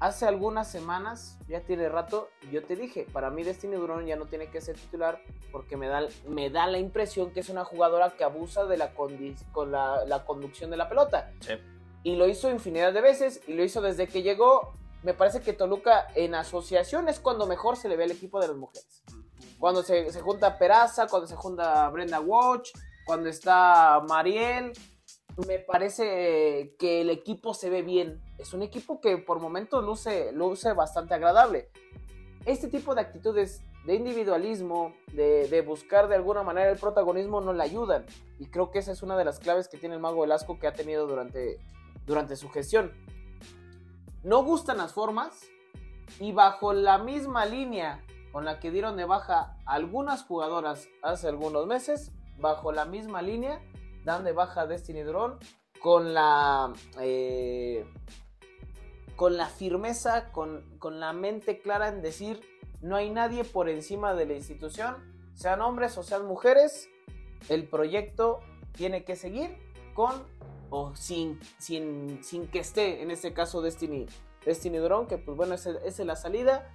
Hace 0.00 0.26
algunas 0.26 0.70
semanas, 0.70 1.38
ya 1.48 1.60
tiene 1.62 1.88
rato, 1.88 2.28
yo 2.52 2.62
te 2.62 2.76
dije, 2.76 3.04
para 3.12 3.30
mí 3.30 3.42
Destiny 3.42 3.74
Durón 3.74 4.06
ya 4.06 4.14
no 4.14 4.26
tiene 4.26 4.48
que 4.48 4.60
ser 4.60 4.76
titular 4.76 5.20
porque 5.50 5.76
me 5.76 5.88
da, 5.88 6.06
me 6.28 6.50
da 6.50 6.68
la 6.68 6.78
impresión 6.78 7.32
que 7.32 7.40
es 7.40 7.48
una 7.48 7.64
jugadora 7.64 8.10
que 8.10 8.22
abusa 8.22 8.64
de 8.66 8.76
la, 8.76 8.94
con 8.94 9.72
la, 9.72 10.04
la 10.04 10.24
conducción 10.24 10.70
de 10.70 10.76
la 10.76 10.88
pelota. 10.88 11.32
Sí. 11.40 11.54
Y 12.04 12.14
lo 12.14 12.28
hizo 12.28 12.48
infinidad 12.48 12.92
de 12.92 13.00
veces 13.00 13.42
y 13.48 13.54
lo 13.54 13.64
hizo 13.64 13.80
desde 13.80 14.06
que 14.06 14.22
llegó. 14.22 14.72
Me 15.02 15.14
parece 15.14 15.40
que 15.40 15.52
Toluca 15.52 16.06
en 16.14 16.36
asociación 16.36 17.08
es 17.08 17.18
cuando 17.18 17.48
mejor 17.48 17.76
se 17.76 17.88
le 17.88 17.96
ve 17.96 18.04
al 18.04 18.12
equipo 18.12 18.40
de 18.40 18.48
las 18.48 18.56
mujeres. 18.56 19.02
Cuando 19.58 19.82
se, 19.82 20.10
se 20.12 20.20
junta 20.20 20.58
Peraza, 20.58 21.06
cuando 21.06 21.26
se 21.26 21.36
junta 21.36 21.88
Brenda 21.90 22.20
Watch, 22.20 22.70
cuando 23.08 23.28
está 23.28 24.00
Mariel. 24.06 24.72
Me 25.46 25.58
parece 25.60 26.74
que 26.78 27.00
el 27.00 27.10
equipo 27.10 27.54
se 27.54 27.70
ve 27.70 27.82
bien. 27.82 28.20
Es 28.38 28.52
un 28.52 28.62
equipo 28.62 29.00
que 29.00 29.18
por 29.18 29.40
momentos 29.40 29.84
luce, 29.84 30.32
luce 30.32 30.72
bastante 30.72 31.14
agradable. 31.14 31.70
Este 32.44 32.68
tipo 32.68 32.94
de 32.94 33.00
actitudes 33.00 33.62
de 33.86 33.94
individualismo, 33.94 34.94
de, 35.12 35.48
de 35.48 35.62
buscar 35.62 36.08
de 36.08 36.16
alguna 36.16 36.42
manera 36.42 36.70
el 36.70 36.78
protagonismo, 36.78 37.40
no 37.40 37.52
le 37.52 37.62
ayudan. 37.62 38.04
Y 38.38 38.46
creo 38.46 38.70
que 38.70 38.80
esa 38.80 38.92
es 38.92 39.02
una 39.02 39.16
de 39.16 39.24
las 39.24 39.38
claves 39.38 39.68
que 39.68 39.78
tiene 39.78 39.94
el 39.94 40.00
Mago 40.00 40.22
Velasco 40.22 40.58
que 40.58 40.66
ha 40.66 40.72
tenido 40.72 41.06
durante, 41.06 41.58
durante 42.04 42.36
su 42.36 42.50
gestión. 42.50 42.92
No 44.22 44.42
gustan 44.44 44.78
las 44.78 44.92
formas 44.92 45.40
y 46.18 46.32
bajo 46.32 46.72
la 46.72 46.98
misma 46.98 47.46
línea 47.46 48.04
con 48.32 48.44
la 48.44 48.60
que 48.60 48.70
dieron 48.70 48.96
de 48.96 49.04
baja 49.04 49.56
algunas 49.66 50.24
jugadoras 50.24 50.88
hace 51.02 51.28
algunos 51.28 51.66
meses, 51.66 52.12
bajo 52.38 52.72
la 52.72 52.84
misma 52.84 53.22
línea 53.22 53.60
dan 54.04 54.24
de 54.24 54.32
baja 54.32 54.62
a 54.62 54.66
Destiny 54.66 55.02
Drone 55.02 55.36
con 55.80 56.14
la 56.14 56.72
eh, 57.00 57.84
con 59.16 59.36
la 59.36 59.46
firmeza, 59.46 60.30
con, 60.30 60.78
con 60.78 61.00
la 61.00 61.12
mente 61.12 61.60
clara 61.60 61.88
en 61.88 62.02
decir 62.02 62.40
no 62.80 62.96
hay 62.96 63.10
nadie 63.10 63.44
por 63.44 63.68
encima 63.68 64.14
de 64.14 64.26
la 64.26 64.34
institución, 64.34 64.96
sean 65.34 65.60
hombres 65.60 65.98
o 65.98 66.04
sean 66.04 66.26
mujeres, 66.26 66.88
el 67.48 67.68
proyecto 67.68 68.38
tiene 68.72 69.04
que 69.04 69.16
seguir 69.16 69.56
con 69.94 70.12
o 70.70 70.94
sin, 70.94 71.40
sin, 71.58 72.22
sin 72.22 72.46
que 72.46 72.60
esté, 72.60 73.02
en 73.02 73.10
este 73.10 73.32
caso 73.32 73.60
Destiny, 73.60 74.06
Destiny 74.44 74.78
Drone, 74.78 75.08
que 75.08 75.18
pues 75.18 75.36
bueno, 75.36 75.54
esa 75.54 75.72
es 75.84 75.98
la 75.98 76.14
salida. 76.14 76.70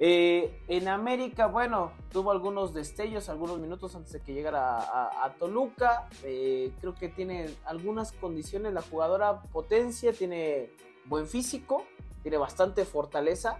Eh, 0.00 0.62
en 0.68 0.86
América, 0.86 1.48
bueno, 1.48 1.92
tuvo 2.12 2.30
algunos 2.30 2.72
destellos, 2.72 3.28
algunos 3.28 3.58
minutos 3.58 3.96
antes 3.96 4.12
de 4.12 4.20
que 4.20 4.32
llegara 4.32 4.78
a, 5.24 5.34
Toluca. 5.38 6.08
Eh, 6.22 6.72
creo 6.80 6.94
que 6.94 7.08
tiene 7.08 7.50
algunas 7.64 8.12
condiciones 8.12 8.72
la 8.72 8.82
jugadora, 8.82 9.42
potencia, 9.42 10.12
tiene 10.12 10.70
buen 11.06 11.26
físico, 11.26 11.84
tiene 12.22 12.36
bastante 12.36 12.84
fortaleza, 12.84 13.58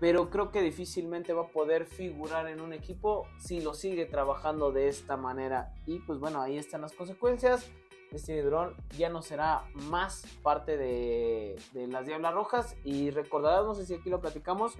pero 0.00 0.30
creo 0.30 0.50
que 0.50 0.62
difícilmente 0.62 1.34
va 1.34 1.42
a 1.42 1.48
poder 1.48 1.84
figurar 1.84 2.48
en 2.48 2.60
un 2.60 2.72
equipo 2.72 3.26
si 3.38 3.60
lo 3.60 3.74
sigue 3.74 4.06
trabajando 4.06 4.72
de 4.72 4.88
esta 4.88 5.16
manera. 5.18 5.74
Y 5.84 5.98
pues 6.00 6.18
bueno, 6.20 6.40
ahí 6.40 6.56
están 6.56 6.80
las 6.80 6.92
consecuencias. 6.92 7.70
Destiny 8.10 8.42
Drone 8.42 8.74
ya 8.96 9.08
no 9.08 9.22
será 9.22 9.64
más 9.74 10.24
parte 10.42 10.76
de, 10.76 11.56
de 11.72 11.86
las 11.88 12.06
Diablas 12.06 12.32
Rojas. 12.32 12.76
Y 12.84 13.10
recordarás, 13.10 13.66
no 13.66 13.74
sé 13.74 13.84
si 13.84 13.94
aquí 13.94 14.08
lo 14.08 14.20
platicamos, 14.20 14.74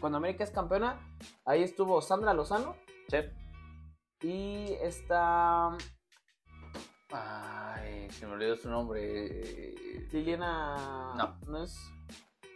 cuando 0.00 0.18
América 0.18 0.44
es 0.44 0.50
campeona, 0.50 0.98
ahí 1.44 1.62
estuvo 1.62 2.00
Sandra 2.02 2.34
Lozano 2.34 2.76
Sí. 3.08 3.18
y 4.22 4.72
está 4.80 5.76
Ay, 7.10 8.10
se 8.10 8.26
me 8.26 8.32
olvidó 8.32 8.56
su 8.56 8.68
nombre. 8.68 9.74
Liliana. 10.10 11.36
No. 11.46 11.62
es. 11.62 11.78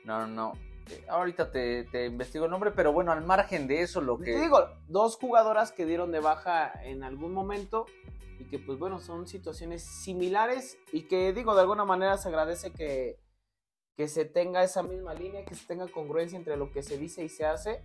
No, 0.05 0.21
no, 0.21 0.27
no. 0.27 0.53
Eh, 0.91 1.05
Ahorita 1.09 1.51
te, 1.53 1.85
te 1.85 2.07
investigo 2.07 2.47
el 2.47 2.51
nombre, 2.51 2.73
pero 2.73 2.93
bueno, 2.93 3.13
al 3.13 3.25
margen 3.25 3.69
de 3.69 3.83
eso, 3.83 4.01
lo 4.01 4.19
que. 4.19 4.33
Te 4.35 4.41
digo, 4.41 4.67
dos 4.89 5.17
jugadoras 5.17 5.71
que 5.71 5.87
dieron 5.87 6.11
de 6.11 6.21
baja 6.21 6.73
en 6.85 7.05
algún 7.05 7.33
momento 7.33 7.87
y 8.41 8.47
que 8.47 8.59
pues 8.59 8.79
bueno, 8.79 8.99
son 9.01 9.27
situaciones 9.29 9.83
similares 9.85 10.79
y 10.93 11.03
que 11.03 11.33
digo, 11.33 11.55
de 11.55 11.61
alguna 11.61 11.85
manera 11.85 12.17
se 12.17 12.29
agradece 12.29 12.73
que, 12.73 13.19
que 13.99 14.07
se 14.07 14.25
tenga 14.25 14.63
esa 14.63 14.85
misma 14.85 15.13
línea, 15.13 15.45
que 15.45 15.57
se 15.57 15.67
tenga 15.67 15.89
congruencia 15.89 16.39
entre 16.39 16.57
lo 16.57 16.71
que 16.71 16.85
se 16.85 16.97
dice 16.97 17.25
y 17.25 17.29
se 17.29 17.45
hace, 17.45 17.83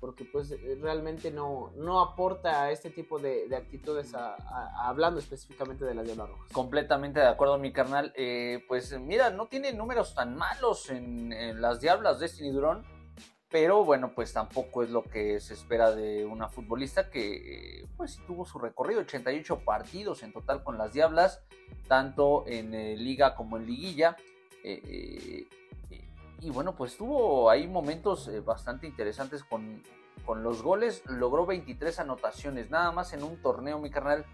porque 0.00 0.24
pues 0.24 0.50
eh, 0.50 0.76
realmente 0.80 1.30
no, 1.30 1.70
no 1.76 2.00
aporta 2.00 2.64
a 2.64 2.72
este 2.72 2.90
tipo 2.90 3.20
de, 3.20 3.46
de 3.46 3.54
actitudes 3.56 4.12
a- 4.14 4.34
a- 4.34 4.88
hablando 4.88 5.20
específicamente 5.20 5.84
de 5.84 5.94
las 5.94 6.04
Diablas 6.04 6.30
Rojas. 6.30 6.52
Completamente 6.52 7.20
de 7.20 7.28
acuerdo, 7.28 7.58
mi 7.58 7.72
carnal. 7.72 8.12
Eh, 8.16 8.64
pues 8.66 8.98
mira, 8.98 9.30
no 9.30 9.46
tiene 9.46 9.72
números 9.72 10.16
tan 10.16 10.34
malos 10.34 10.90
en, 10.90 11.32
en 11.32 11.62
las 11.62 11.80
Diablas 11.80 12.18
Destiny 12.18 12.50
Durón, 12.50 12.84
pero 13.48 13.84
bueno, 13.84 14.12
pues 14.16 14.32
tampoco 14.32 14.82
es 14.82 14.90
lo 14.90 15.04
que 15.04 15.38
se 15.38 15.54
espera 15.54 15.92
de 15.94 16.24
una 16.24 16.48
futbolista 16.48 17.08
que 17.08 17.82
eh, 17.82 17.86
pues 17.96 18.18
tuvo 18.26 18.44
su 18.46 18.58
recorrido, 18.58 19.02
88 19.02 19.60
partidos 19.64 20.24
en 20.24 20.32
total 20.32 20.64
con 20.64 20.76
las 20.76 20.92
Diablas, 20.92 21.40
tanto 21.86 22.44
en 22.48 22.74
eh, 22.74 22.96
liga 22.96 23.36
como 23.36 23.58
en 23.58 23.66
liguilla. 23.66 24.16
Eh, 24.64 25.46
eh, 25.90 26.08
y 26.40 26.50
bueno, 26.50 26.74
pues 26.74 26.96
tuvo 26.96 27.50
ahí 27.50 27.66
momentos 27.68 28.28
eh, 28.28 28.40
bastante 28.40 28.86
interesantes 28.86 29.44
con, 29.44 29.82
con 30.26 30.42
los 30.42 30.62
goles, 30.62 31.02
logró 31.06 31.46
23 31.46 32.00
anotaciones, 32.00 32.70
nada 32.70 32.90
más 32.92 33.12
en 33.12 33.22
un 33.22 33.40
torneo, 33.40 33.78
mi 33.78 33.90
carnal 33.90 34.24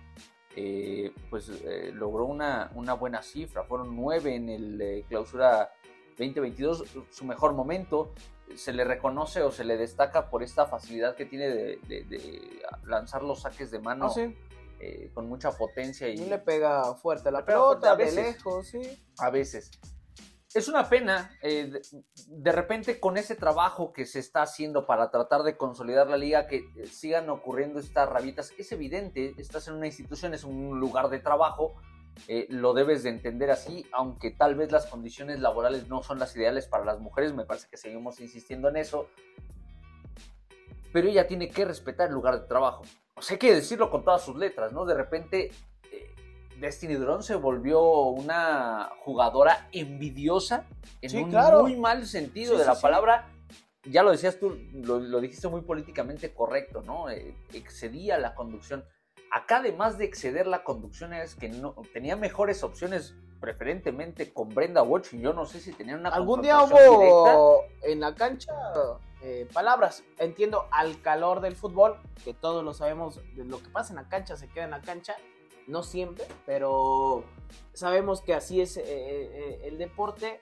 eh, 0.56 1.12
pues 1.30 1.48
eh, 1.50 1.92
logró 1.94 2.24
una, 2.24 2.70
una 2.74 2.94
buena 2.94 3.22
cifra. 3.22 3.62
Fueron 3.64 3.94
nueve 3.94 4.34
en 4.34 4.48
el 4.48 4.80
eh, 4.80 5.04
clausura 5.08 5.70
2022, 6.18 6.84
su 7.10 7.24
mejor 7.24 7.52
momento. 7.52 8.12
Se 8.56 8.72
le 8.72 8.82
reconoce 8.84 9.42
o 9.42 9.52
se 9.52 9.62
le 9.62 9.76
destaca 9.76 10.30
por 10.30 10.42
esta 10.42 10.66
facilidad 10.66 11.14
que 11.14 11.26
tiene 11.26 11.48
de, 11.48 11.76
de- 11.86 12.04
de 12.04 12.60
lanzar 12.84 13.22
los 13.22 13.42
saques 13.42 13.70
de 13.70 13.78
mano 13.78 14.08
sí, 14.08 14.34
eh, 14.80 15.10
con 15.12 15.28
mucha 15.28 15.52
potencia 15.52 16.08
y 16.08 16.14
y 16.14 16.26
le 16.26 16.38
pega 16.38 16.94
fuerte 16.94 17.30
la 17.30 17.40
fuerte 17.42 17.52
pelota, 17.52 17.92
a 17.92 17.96
de 17.96 18.04
veces. 18.04 18.36
lejos, 18.36 18.66
sí. 18.66 18.80
a 19.18 19.30
veces. 19.30 19.70
Es 20.54 20.66
una 20.66 20.88
pena, 20.88 21.30
eh, 21.42 21.70
de, 22.26 22.52
repente 22.52 22.98
con 22.98 23.18
ese 23.18 23.34
trabajo 23.34 23.92
que 23.92 24.06
se 24.06 24.18
está 24.18 24.40
haciendo 24.40 24.86
para 24.86 25.10
tratar 25.10 25.42
de 25.42 25.58
consolidar 25.58 26.08
la 26.08 26.16
liga, 26.16 26.46
que 26.46 26.64
eh, 26.74 26.86
sigan 26.86 27.28
ocurriendo 27.28 27.78
estas 27.78 28.08
rabitas. 28.08 28.52
Es 28.56 28.72
evidente, 28.72 29.34
estás 29.36 29.68
en 29.68 29.74
una 29.74 29.86
institución, 29.86 30.32
es 30.32 30.44
un 30.44 30.80
lugar 30.80 31.10
de 31.10 31.18
trabajo, 31.18 31.74
eh, 32.28 32.46
lo 32.48 32.72
debes 32.72 33.02
de 33.02 33.10
entender 33.10 33.50
así, 33.50 33.84
aunque 33.92 34.30
tal 34.30 34.54
vez 34.54 34.72
las 34.72 34.86
condiciones 34.86 35.38
laborales 35.38 35.86
no 35.88 36.02
son 36.02 36.18
las 36.18 36.34
ideales 36.34 36.66
para 36.66 36.84
las 36.84 36.98
mujeres, 36.98 37.34
me 37.34 37.44
parece 37.44 37.68
que 37.68 37.76
seguimos 37.76 38.18
insistiendo 38.18 38.70
en 38.70 38.76
eso, 38.76 39.08
pero 40.94 41.08
ella 41.08 41.26
tiene 41.26 41.50
que 41.50 41.66
respetar 41.66 42.08
el 42.08 42.14
lugar 42.14 42.40
de 42.40 42.46
trabajo. 42.46 42.84
O 43.14 43.20
sea, 43.20 43.34
hay 43.34 43.38
que 43.38 43.54
decirlo 43.54 43.90
con 43.90 44.02
todas 44.02 44.22
sus 44.22 44.36
letras, 44.36 44.72
¿no? 44.72 44.86
De 44.86 44.94
repente 44.94 45.50
Destiny 46.60 46.94
Drone 46.94 47.22
se 47.22 47.34
volvió 47.36 47.80
una 48.08 48.90
jugadora 49.04 49.68
envidiosa 49.72 50.64
en 51.02 51.10
Sí, 51.10 51.16
un 51.22 51.30
claro. 51.30 51.62
muy 51.62 51.76
mal 51.76 52.06
sentido 52.06 52.52
Sí, 52.54 52.58
de 52.58 52.64
sí, 52.64 52.70
la 52.70 52.80
palabra. 52.80 53.28
Ya 53.84 54.02
lo 54.02 54.10
decías 54.10 54.38
tú, 54.38 54.58
lo, 54.74 54.98
lo 54.98 55.20
dijiste 55.20 55.48
muy 55.48 55.62
políticamente 55.62 56.34
correcto, 56.34 56.82
¿no? 56.82 57.08
Eh, 57.10 57.34
excedía 57.54 58.18
la 58.18 58.34
conducción. 58.34 58.84
Acá, 59.30 59.58
además 59.58 59.98
de 59.98 60.04
exceder 60.04 60.46
la 60.46 60.64
conducción, 60.64 61.12
es 61.12 61.34
que 61.34 61.48
no 61.48 61.74
tenía 61.92 62.16
mejores 62.16 62.62
opciones, 62.64 63.14
preferentemente 63.40 64.32
con 64.32 64.48
Brenda 64.54 64.82
Watch. 64.82 65.12
y 65.12 65.20
Yo 65.20 65.32
no 65.32 65.46
sé 65.46 65.60
si 65.60 65.72
tenían 65.72 66.00
una 66.00 66.08
Algún 66.10 66.42
día 66.42 66.56
directa. 66.64 66.90
hubo 66.90 67.62
en 67.82 68.00
la 68.00 68.14
cancha 68.14 68.52
eh, 69.22 69.46
palabras. 69.52 70.02
Entiendo 70.18 70.66
al 70.72 71.00
calor 71.02 71.40
del 71.40 71.54
fútbol, 71.56 71.96
que 72.24 72.34
todos 72.34 72.64
lo 72.64 72.74
sabemos, 72.74 73.20
de 73.36 73.44
lo 73.44 73.62
que 73.62 73.68
pasa 73.68 73.92
en 73.92 73.96
la 73.96 74.08
cancha 74.08 74.36
se 74.36 74.48
queda 74.48 74.64
en 74.64 74.70
la 74.70 74.80
cancha, 74.80 75.14
no 75.68 75.82
siempre, 75.82 76.24
pero 76.46 77.24
sabemos 77.74 78.20
que 78.22 78.34
así 78.34 78.60
es 78.60 78.76
eh, 78.76 78.82
eh, 78.86 79.60
el 79.64 79.78
deporte, 79.78 80.40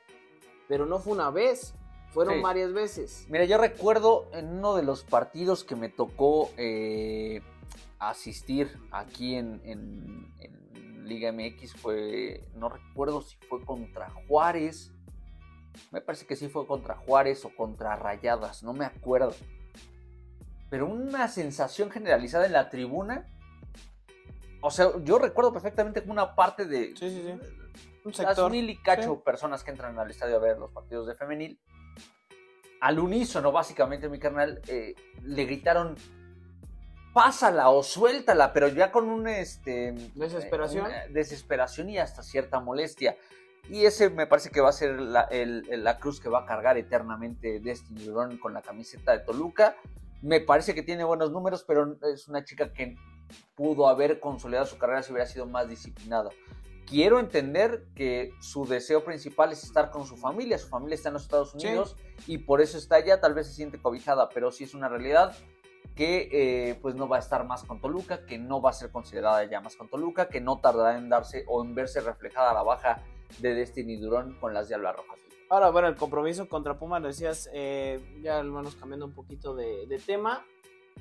pero 0.69 0.87
no 0.87 0.99
fue 0.99 1.13
una 1.13 1.31
vez, 1.31 1.75
fueron 2.11 2.37
Sí. 2.37 2.41
varias 2.43 2.73
veces. 2.73 3.27
Mira, 3.29 3.45
yo 3.45 3.59
recuerdo 3.59 4.29
en 4.33 4.47
uno 4.49 4.75
de 4.77 4.83
los 4.83 5.05
partidos 5.05 5.65
que 5.65 5.77
me 5.77 5.89
tocó 5.89 6.51
eh, 6.57 7.43
asistir 7.99 8.71
aquí 8.91 9.35
en, 9.35 9.61
en- 9.65 10.33
en 10.41 11.07
Liga 11.09 11.31
MX 11.33 11.75
fue, 11.75 12.49
no 12.55 12.69
recuerdo 12.69 13.23
si 13.23 13.37
fue 13.49 13.65
contra 13.65 14.11
Juárez, 14.29 14.93
me 15.93 16.01
parece 16.01 16.27
que 16.27 16.37
sí 16.37 16.49
fue 16.49 16.67
contra 16.67 16.97
Juárez 16.97 17.45
o 17.45 17.55
contra 17.55 17.95
Rayadas, 17.97 18.63
no 18.63 18.73
me 18.73 18.85
acuerdo. 18.87 19.35
Pero 20.71 20.87
una 20.87 21.29
sensación 21.29 21.91
generalizada 21.91 22.47
en 22.47 22.53
la 22.53 22.71
tribuna. 22.71 23.27
O 24.61 24.71
sea, 24.71 24.89
yo 25.03 25.19
recuerdo 25.19 25.53
perfectamente 25.53 26.01
como 26.01 26.13
una 26.15 26.35
parte 26.35 26.65
de 26.65 26.89
Sí, 26.97 27.11
sí, 27.11 27.23
sí. 27.25 27.31
Un 28.05 28.13
las 28.13 28.17
sector. 28.17 28.51
mil 28.51 28.69
y 28.71 28.77
cacho 28.77 29.15
sí. 29.17 29.21
personas 29.25 29.63
que 29.65 29.71
entran 29.71 29.99
al 29.99 30.11
estadio 30.11 30.37
a 30.37 30.39
ver 30.41 30.59
los 30.59 30.71
partidos 30.73 31.07
de 31.07 31.15
femenil, 31.15 31.61
al 32.81 32.99
unísono, 32.99 33.53
básicamente, 33.53 34.09
mi 34.09 34.19
carnal, 34.19 34.61
eh, 34.69 34.95
le 35.23 35.45
gritaron, 35.45 35.97
pásala 37.13 37.71
o 37.71 37.83
suéltala, 37.83 38.53
pero 38.53 38.69
ya 38.69 38.93
con 38.93 39.09
un, 39.09 39.27
este... 39.27 39.93
Desesperación. 40.15 40.87
una 40.87 41.07
desesperación 41.09 41.89
y 41.91 41.99
hasta 41.99 42.23
cierta 42.23 42.61
molestia. 42.61 43.17
Y 43.69 43.85
ese 43.87 44.11
me 44.11 44.27
parece 44.27 44.51
que 44.51 44.61
va 44.61 44.69
a 44.69 44.73
ser 44.73 45.01
la, 45.01 45.23
el- 45.23 45.65
la 45.83 45.99
cruz 45.99 46.21
que 46.21 46.29
va 46.29 46.41
a 46.41 46.47
cargar 46.47 46.77
eternamente 46.79 47.59
Destiny 47.61 48.05
Durón 48.05 48.39
con 48.39 48.53
la 48.55 48.63
camiseta 48.63 49.13
de 49.13 49.21
Toluca. 49.21 49.75
Me 50.23 50.41
parece 50.41 50.75
que 50.75 50.83
tiene 50.83 51.03
buenos 51.05 51.33
números, 51.33 51.65
pero 51.67 51.97
es 52.13 52.29
una 52.29 52.45
chica 52.45 52.73
que 52.73 52.95
pudo 53.55 53.89
haber 53.89 54.21
consolidado 54.21 54.67
su 54.67 54.79
carrera 54.79 55.03
si 55.03 55.13
hubiera 55.13 55.27
sido 55.29 55.47
más 55.47 55.69
disciplinada. 55.69 56.31
Quiero 56.87 57.19
entender 57.19 57.85
que 57.97 58.33
su 58.41 58.65
deseo 58.65 59.03
principal 59.05 59.51
es 59.51 59.65
estar 59.65 59.91
con 59.91 60.07
su 60.07 60.17
familia. 60.17 60.57
Su 60.57 60.69
familia 60.69 60.95
está 60.95 61.09
en 61.09 61.15
los 61.15 61.23
Estados 61.23 61.53
Sí. 61.59 61.67
Unidos 61.67 61.97
y 62.29 62.39
por 62.39 62.61
eso 62.61 62.79
está 62.79 62.97
allá. 62.97 63.21
Tal 63.21 63.35
vez 63.35 63.49
se 63.49 63.55
siente 63.55 63.81
cobijada, 63.81 64.29
pero 64.29 64.53
sí 64.53 64.65
es 64.65 64.75
una 64.75 64.89
realidad 64.89 65.37
que 65.97 66.29
eh, 66.31 66.79
pues 66.83 66.95
no 66.95 67.09
va 67.09 67.17
a 67.17 67.21
estar 67.21 67.45
más 67.45 67.65
con 67.65 67.81
Toluca, 67.81 68.25
que 68.27 68.39
no 68.39 68.61
va 68.61 68.71
a 68.71 68.73
ser 68.75 68.91
considerada 68.93 69.43
ya 69.45 69.61
más 69.61 69.77
con 69.77 69.89
Toluca, 69.89 70.29
que 70.29 70.41
no 70.41 70.61
tardará 70.61 70.97
en 70.99 71.09
darse 71.09 71.45
o 71.49 71.65
en 71.65 71.75
verse 71.75 72.01
reflejada 72.01 72.53
la 72.53 72.63
baja 72.63 73.03
de 73.39 73.55
Destiny 73.55 73.97
Durón 73.97 74.37
con 74.39 74.53
las 74.55 74.69
Diablas 74.69 74.95
Rojas. 74.95 75.19
Ahora, 75.49 75.71
bueno, 75.71 75.89
el 75.89 75.97
compromiso 75.97 76.49
contra 76.49 76.79
Pumas, 76.79 77.01
lo 77.01 77.09
decías, 77.09 77.49
eh, 77.53 78.01
ya 78.23 78.39
al 78.39 78.51
menos 78.51 78.77
cambiando 78.77 79.07
un 79.07 79.13
poquito 79.13 79.55
de, 79.55 79.87
de 79.87 79.99
tema, 79.99 80.45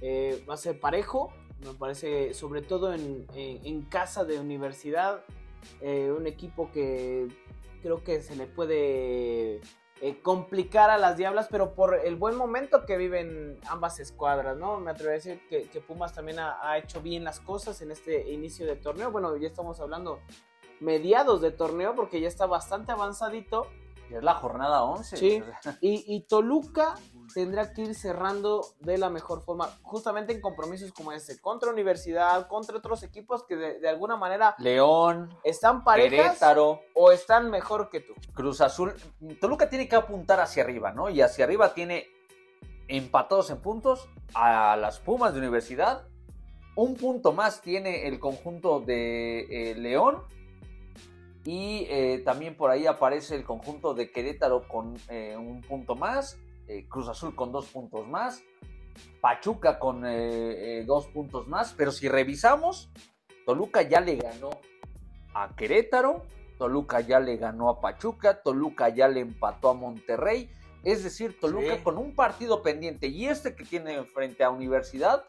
eh, 0.01 0.43
va 0.49 0.53
a 0.53 0.57
ser 0.57 0.79
parejo, 0.79 1.33
me 1.65 1.73
parece, 1.73 2.33
sobre 2.33 2.61
todo 2.61 2.93
en, 2.93 3.25
en- 3.35 3.65
en 3.65 3.81
casa 3.83 4.23
de 4.23 4.39
universidad, 4.39 5.23
eh, 5.81 6.13
un 6.15 6.27
equipo 6.27 6.71
que 6.71 7.27
creo 7.81 8.03
que 8.03 8.21
se 8.21 8.35
le 8.35 8.45
puede 8.47 9.61
eh, 10.01 10.21
complicar 10.21 10.89
a 10.89 10.97
las 10.97 11.17
Diablas, 11.17 11.47
pero 11.49 11.73
por 11.73 11.95
el 11.95 12.15
buen 12.15 12.35
momento 12.35 12.85
que 12.85 12.97
viven 12.97 13.59
ambas 13.67 13.99
escuadras, 13.99 14.57
¿no? 14.57 14.79
Me 14.79 14.91
atrevo 14.91 15.11
a 15.11 15.13
decir 15.13 15.41
que, 15.49 15.63
que 15.69 15.81
Pumas 15.81 16.13
también 16.13 16.39
ha, 16.39 16.57
ha 16.69 16.77
hecho 16.77 17.01
bien 17.01 17.23
las 17.23 17.39
cosas 17.39 17.81
en 17.81 17.91
este 17.91 18.31
inicio 18.31 18.65
de 18.65 18.75
torneo, 18.75 19.11
bueno, 19.11 19.35
ya 19.37 19.47
estamos 19.47 19.79
hablando 19.79 20.19
mediados 20.79 21.41
de 21.41 21.51
torneo 21.51 21.95
porque 21.95 22.19
ya 22.19 22.27
está 22.27 22.45
bastante 22.45 22.91
avanzadito. 22.91 23.67
Y 24.09 24.13
es 24.13 24.23
la 24.23 24.35
jornada 24.35 24.83
11. 24.83 25.17
Sí. 25.17 25.43
Y, 25.81 26.03
y 26.07 26.21
Toluca 26.27 26.93
tendrá 27.33 27.73
que 27.73 27.83
ir 27.83 27.95
cerrando 27.95 28.65
de 28.79 28.97
la 28.97 29.09
mejor 29.09 29.41
forma, 29.41 29.69
justamente 29.81 30.33
en 30.33 30.41
compromisos 30.41 30.91
como 30.91 31.11
este, 31.11 31.39
contra 31.39 31.71
Universidad, 31.71 32.47
contra 32.47 32.77
otros 32.77 33.03
equipos 33.03 33.43
que 33.43 33.55
de, 33.55 33.79
de 33.79 33.89
alguna 33.89 34.17
manera 34.17 34.55
León, 34.59 35.35
están 35.43 35.83
parejas 35.83 36.09
Querétaro, 36.09 36.81
o 36.93 37.11
están 37.11 37.49
mejor 37.49 37.89
que 37.89 38.01
tú. 38.01 38.13
Cruz 38.33 38.61
Azul. 38.61 38.93
Toluca 39.39 39.69
tiene 39.69 39.87
que 39.87 39.95
apuntar 39.95 40.39
hacia 40.39 40.63
arriba, 40.63 40.91
¿no? 40.91 41.09
Y 41.09 41.21
hacia 41.21 41.45
arriba 41.45 41.73
tiene 41.73 42.07
empatados 42.87 43.49
en 43.49 43.61
puntos 43.61 44.07
a 44.33 44.75
las 44.75 44.99
Pumas 44.99 45.33
de 45.33 45.39
Universidad. 45.39 46.07
Un 46.75 46.95
punto 46.95 47.31
más 47.31 47.61
tiene 47.61 48.07
el 48.07 48.19
conjunto 48.19 48.81
de 48.81 49.71
eh, 49.71 49.75
León. 49.75 50.23
Y 51.45 51.85
eh, 51.89 52.21
también 52.25 52.57
por 52.57 52.71
ahí 52.71 52.87
aparece 52.87 53.35
el 53.35 53.43
conjunto 53.43 53.93
de 53.93 54.11
Querétaro 54.11 54.67
con 54.67 54.95
eh, 55.09 55.37
un 55.37 55.61
punto 55.61 55.95
más. 55.95 56.39
Eh, 56.67 56.87
Cruz 56.87 57.07
Azul 57.07 57.35
con 57.35 57.51
dos 57.51 57.67
puntos 57.67 58.07
más. 58.07 58.43
Pachuca 59.21 59.79
con 59.79 60.05
eh, 60.05 60.79
eh, 60.79 60.83
dos 60.85 61.07
puntos 61.07 61.47
más. 61.47 61.73
Pero 61.73 61.91
si 61.91 62.07
revisamos, 62.07 62.89
Toluca 63.45 63.81
ya 63.81 64.01
le 64.01 64.15
ganó 64.15 64.49
a 65.33 65.55
Querétaro. 65.55 66.23
Toluca 66.57 67.01
ya 67.01 67.19
le 67.19 67.37
ganó 67.37 67.69
a 67.69 67.81
Pachuca. 67.81 68.41
Toluca 68.41 68.89
ya 68.89 69.07
le 69.07 69.19
empató 69.21 69.69
a 69.69 69.73
Monterrey. 69.73 70.49
Es 70.83 71.03
decir, 71.03 71.39
Toluca 71.39 71.75
Sí. 71.77 71.81
con 71.83 71.97
un 71.97 72.15
partido 72.15 72.61
pendiente 72.61 73.07
y 73.07 73.25
este 73.25 73.55
que 73.55 73.65
tiene 73.65 74.03
frente 74.03 74.43
a 74.43 74.51
Universidad, 74.51 75.25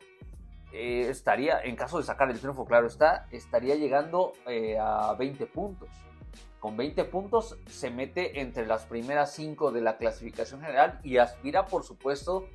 eh, 0.72 1.07
estaría, 1.09 1.61
en 1.62 1.77
caso 1.77 1.96
de 1.96 2.05
sacar 2.05 2.31
el 2.31 2.38
triunfo, 2.38 2.66
claro 2.66 2.87
está, 2.87 3.27
estaría 3.31 3.75
llegando 3.77 4.35
eh, 4.46 4.77
a 4.79 5.14
20 5.14 5.46
puntos. 5.46 5.88
Con 6.60 6.76
20 6.76 7.04
puntos 7.04 7.58
se 7.66 7.90
mete 7.90 8.40
entre 8.40 8.66
las 8.66 8.86
primeras 8.86 9.34
5 9.34 9.72
de 9.72 9.80
la 9.80 9.98
clasificación 9.98 10.60
general 10.60 11.00
y 11.02 11.18
aspira, 11.18 11.66
por 11.66 11.84
supuesto, 11.84 12.48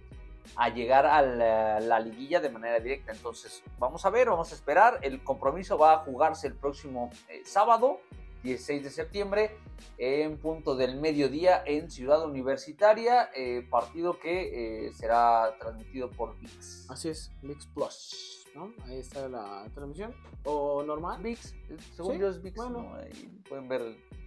a 0.55 0.69
llegar 0.69 1.05
a 1.05 1.21
la, 1.21 1.79
la 1.79 1.99
liguilla 1.99 2.39
de 2.39 2.49
manera 2.49 2.79
directa. 2.79 3.11
Entonces, 3.11 3.63
vamos 3.77 4.05
a 4.05 4.09
ver, 4.09 4.29
vamos 4.29 4.51
a 4.51 4.55
esperar. 4.55 4.99
El 5.01 5.23
compromiso 5.23 5.77
va 5.77 5.93
a 5.93 5.97
jugarse 5.99 6.47
el 6.47 6.55
próximo 6.55 7.11
eh, 7.29 7.41
sábado, 7.45 8.01
16 8.43 8.83
de 8.83 8.89
septiembre, 8.89 9.57
en 9.97 10.37
punto 10.37 10.75
del 10.75 10.99
mediodía 10.99 11.63
en 11.65 11.91
Ciudad 11.91 12.25
Universitaria, 12.25 13.29
eh, 13.35 13.65
partido 13.69 14.19
que 14.19 14.87
eh, 14.87 14.93
será 14.93 15.55
transmitido 15.59 16.09
por 16.09 16.37
VIX. 16.39 16.89
Así 16.89 17.09
es, 17.09 17.31
VIX 17.43 17.65
Plus, 17.67 18.40
¿no? 18.55 18.73
Ahí 18.85 18.99
está 18.99 19.27
la 19.27 19.65
transmisión. 19.73 20.13
¿O 20.43 20.83
normal? 20.83 21.21
VIX, 21.21 21.55
según 21.95 22.13
Sí, 22.13 22.19
yo 22.19 22.27
es 22.29 22.41
VIX, 22.41 22.55
bueno. 22.55 22.83
¿no? 22.83 22.95
Ahí 22.95 23.41
pueden 23.47 23.67
ver 23.67 23.81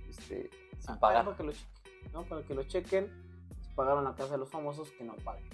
este, 0.08 0.50
sin 0.78 0.90
Ah, 0.94 0.98
pagar. 1.00 1.24
Para 1.24 1.36
que 1.36 1.42
lo 1.44 1.52
chequen, 1.52 2.12
¿no? 2.12 2.22
Para 2.24 2.42
que 2.42 2.54
lo 2.54 2.62
chequen. 2.64 3.24
Pagaron 3.74 4.04
la 4.04 4.14
casa 4.14 4.32
de 4.32 4.38
los 4.38 4.50
famosos, 4.50 4.90
que 4.92 5.04
no 5.04 5.14
paguen. 5.16 5.48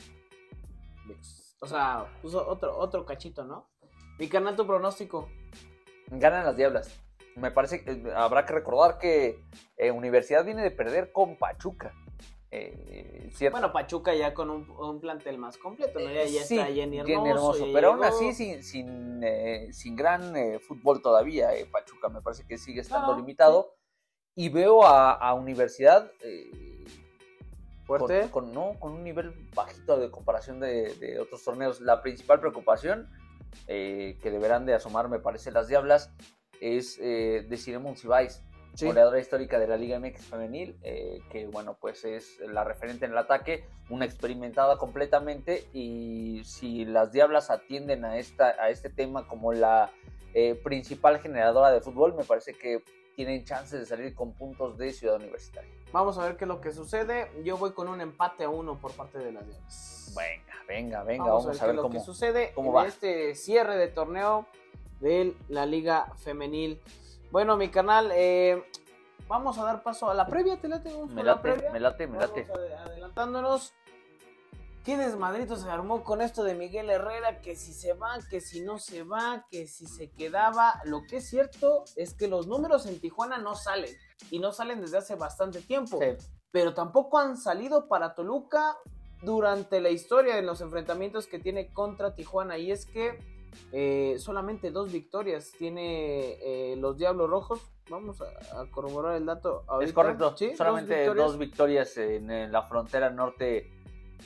VIX. 1.06 1.56
O 1.60 1.66
sea, 1.66 2.06
puso 2.22 2.46
otro, 2.48 2.76
otro 2.78 3.04
cachito, 3.04 3.44
¿no? 3.44 3.68
Mi 4.18 4.28
canal, 4.28 4.56
tu 4.56 4.66
pronóstico. 4.66 5.28
Ganan 6.08 6.44
las 6.44 6.56
Diablas. 6.56 7.00
Me 7.36 7.50
parece 7.50 7.84
que 7.84 7.92
eh, 7.92 8.12
habrá 8.14 8.44
que 8.44 8.52
recordar 8.52 8.98
que 8.98 9.42
eh, 9.76 9.90
Universidad 9.90 10.44
viene 10.44 10.62
de 10.62 10.70
perder 10.70 11.12
con 11.12 11.36
Pachuca. 11.36 11.94
Eh. 12.52 13.30
Bueno, 13.52 13.72
Pachuca 13.72 14.12
ya 14.14 14.34
con 14.34 14.50
un, 14.50 14.68
un 14.70 15.00
plantel 15.00 15.38
más 15.38 15.56
completo, 15.56 16.00
¿no? 16.00 16.06
Ya, 16.12 16.24
ya 16.24 16.42
Sí, 16.42 16.58
está 16.58 16.66
Jenny 16.66 16.96
Jenny 16.98 17.12
Hermoso. 17.12 17.30
Hermoso, 17.30 17.66
ya 17.66 17.72
pero 17.72 17.88
aún 17.92 18.00
llegó. 18.00 18.08
así 18.16 18.32
sin, 18.34 18.62
sin, 18.64 19.20
eh, 19.22 19.68
sin 19.72 19.94
gran 19.94 20.36
eh, 20.36 20.58
fútbol 20.58 21.00
todavía, 21.00 21.54
eh, 21.54 21.66
Pachuca 21.66 22.08
me 22.08 22.20
parece 22.20 22.44
que 22.46 22.58
sigue 22.58 22.80
estando 22.80 23.16
limitado. 23.16 23.74
Y 24.36 24.48
veo 24.48 24.84
a, 24.84 25.12
a 25.12 25.34
Universidad 25.34 26.10
eh, 26.24 26.50
Fuerte. 27.84 28.28
Con, 28.30 28.44
con- 28.44 28.54
no, 28.54 28.78
con 28.78 28.92
un 28.92 29.02
nivel 29.04 29.32
bajito 29.54 29.98
de 29.98 30.10
comparación 30.10 30.60
de, 30.60 30.94
de 30.94 31.18
otros 31.20 31.42
torneos. 31.42 31.80
La 31.80 32.02
principal 32.02 32.38
preocupación 32.40 33.10
eh, 33.66 34.16
que 34.22 34.30
deberán 34.30 34.66
de 34.66 34.74
asomar, 34.74 35.08
me 35.08 35.18
parece, 35.18 35.50
las 35.50 35.66
Diablas, 35.68 36.12
es 36.60 36.98
eh, 37.00 37.44
Desiree 37.48 37.80
Monsiváis, 37.80 38.42
Sí. 38.74 38.86
goleadora 38.86 39.20
histórica 39.20 39.58
de 39.58 39.66
la 39.66 39.76
Liga 39.76 39.98
MX 39.98 40.26
femenil, 40.26 40.76
eh, 40.82 41.20
que 41.30 41.46
bueno, 41.46 41.76
pues 41.80 42.04
es 42.04 42.38
la 42.40 42.64
referente 42.64 43.04
en 43.04 43.12
el 43.12 43.18
ataque, 43.18 43.64
una 43.90 44.04
experimentada 44.04 44.78
completamente 44.78 45.64
y 45.72 46.42
si 46.44 46.84
las 46.84 47.12
Diablas 47.12 47.50
atienden 47.50 48.04
a, 48.04 48.18
esta, 48.18 48.46
a 48.58 48.70
este 48.70 48.88
tema 48.88 49.26
como 49.26 49.52
la 49.52 49.90
eh, 50.32 50.54
principal 50.54 51.18
generadora 51.20 51.70
de 51.72 51.80
fútbol, 51.80 52.14
me 52.14 52.24
parece 52.24 52.54
que 52.54 52.82
tienen 53.16 53.44
chances 53.44 53.80
de 53.80 53.86
salir 53.86 54.14
con 54.14 54.32
puntos 54.32 54.78
de 54.78 54.92
Ciudad 54.92 55.16
Universitaria. 55.16 55.70
Vamos 55.92 56.16
a 56.16 56.24
ver 56.24 56.36
qué 56.36 56.44
es 56.44 56.48
lo 56.48 56.60
que 56.60 56.72
sucede. 56.72 57.30
Yo 57.44 57.58
voy 57.58 57.72
con 57.72 57.88
un 57.88 58.00
empate 58.00 58.44
a 58.44 58.48
uno 58.48 58.78
por 58.78 58.92
parte 58.92 59.18
de 59.18 59.32
las 59.32 59.46
Diablas. 59.46 60.14
Venga, 60.16 60.54
venga, 60.66 61.02
venga, 61.02 61.24
vamos, 61.24 61.44
vamos, 61.44 61.60
a 61.60 61.66
ver, 61.66 61.72
qué 61.72 61.76
lo 61.76 61.82
cómo. 61.82 61.94
que 61.94 62.00
sucede 62.00 62.52
cómo 62.54 62.70
en 62.70 62.76
va. 62.76 62.86
este 62.86 63.34
cierre 63.34 63.76
de 63.76 63.88
torneo 63.88 64.46
de 65.00 65.34
la 65.48 65.66
Liga 65.66 66.12
Femenil. 66.16 66.80
Bueno, 67.30 67.56
mi 67.56 67.68
canal, 67.68 68.10
eh, 68.12 68.64
vamos 69.28 69.58
a 69.58 69.64
dar 69.64 69.82
paso 69.82 70.10
a 70.10 70.14
la 70.14 70.26
previa. 70.26 70.60
¿Te 70.60 70.68
late? 70.68 70.92
Vamos 70.92 71.10
Me 71.12 71.22
la 71.22 71.32
late, 71.36 71.42
previa. 71.52 71.70
me 71.70 71.80
late, 71.80 72.06
me 72.06 72.18
late. 72.18 72.42
Vamos 72.48 72.58
ade- 72.58 72.76
adelantándonos. 72.76 73.74
¿Qué 74.84 74.96
desmadrito 74.96 75.56
se 75.56 75.68
armó 75.68 76.02
con 76.02 76.22
esto 76.22 76.42
de 76.42 76.54
Miguel 76.54 76.88
Herrera? 76.88 77.40
Que 77.42 77.54
si 77.54 77.72
se 77.74 77.92
va, 77.92 78.18
que 78.30 78.40
si 78.40 78.62
no 78.62 78.78
se 78.78 79.02
va, 79.02 79.46
que 79.50 79.66
si 79.66 79.86
se 79.86 80.10
quedaba. 80.10 80.80
Lo 80.84 81.02
que 81.06 81.18
es 81.18 81.28
cierto 81.28 81.84
es 81.96 82.14
que 82.14 82.28
los 82.28 82.46
números 82.46 82.86
en 82.86 82.98
Tijuana 82.98 83.38
no 83.38 83.54
salen. 83.54 83.94
Y 84.30 84.38
no 84.38 84.52
salen 84.52 84.80
desde 84.80 84.98
hace 84.98 85.14
bastante 85.16 85.60
tiempo. 85.60 85.98
Sí. 86.00 86.16
Pero 86.50 86.72
tampoco 86.74 87.18
han 87.18 87.36
salido 87.36 87.88
para 87.88 88.14
Toluca 88.14 88.76
durante 89.22 89.80
la 89.80 89.90
historia 89.90 90.38
en 90.38 90.46
los 90.46 90.62
enfrentamientos 90.62 91.26
que 91.26 91.38
tiene 91.38 91.72
contra 91.74 92.14
Tijuana. 92.14 92.56
Y 92.56 92.72
es 92.72 92.86
que 92.86 93.18
eh, 93.72 94.16
solamente 94.18 94.70
dos 94.70 94.92
victorias 94.92 95.52
tiene 95.56 96.38
eh, 96.42 96.76
los 96.76 96.96
Diablos 96.96 97.30
Rojos. 97.30 97.60
Vamos 97.88 98.20
a, 98.20 98.66
corroborar 98.70 99.16
el 99.16 99.26
dato. 99.26 99.64
Es 99.80 99.92
correcto, 99.92 100.36
¿Sí? 100.36 100.54
solamente 100.56 101.06
dos 101.12 101.38
victorias, 101.38 101.96
en, 101.96 102.52
la 102.52 102.62
frontera 102.62 103.10
norte 103.10 103.70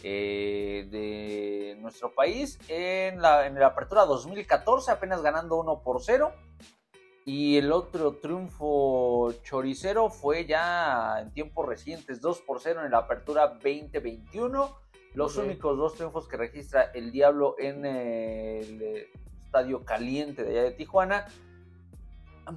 eh, 0.02 0.86
de 0.90 1.78
nuestro 1.80 2.14
país. 2.14 2.58
En 2.68 3.22
la, 3.22 3.46
en 3.46 3.54
la 3.58 3.68
apertura 3.68 4.04
2014, 4.04 4.90
apenas 4.90 5.22
ganando 5.22 5.56
1 5.56 5.82
por 5.82 6.02
0. 6.02 6.32
Y 7.26 7.56
el 7.56 7.72
otro 7.72 8.16
triunfo 8.16 9.32
choricero 9.42 10.10
fue 10.10 10.44
ya 10.44 11.20
en 11.20 11.32
tiempos 11.32 11.66
recientes, 11.66 12.20
2 12.20 12.42
por 12.42 12.60
0 12.60 12.84
en 12.84 12.90
la 12.90 12.98
apertura 12.98 13.48
2021. 13.48 14.83
Los 15.14 15.36
únicos 15.36 15.78
dos 15.78 15.94
triunfos 15.94 16.26
que 16.26 16.36
registra 16.36 16.90
el 16.92 17.12
Diablo 17.12 17.54
en 17.58 17.86
el 17.86 19.08
estadio 19.40 19.84
caliente 19.84 20.42
de 20.42 20.50
allá 20.50 20.62
de 20.64 20.70
Tijuana. 20.72 21.26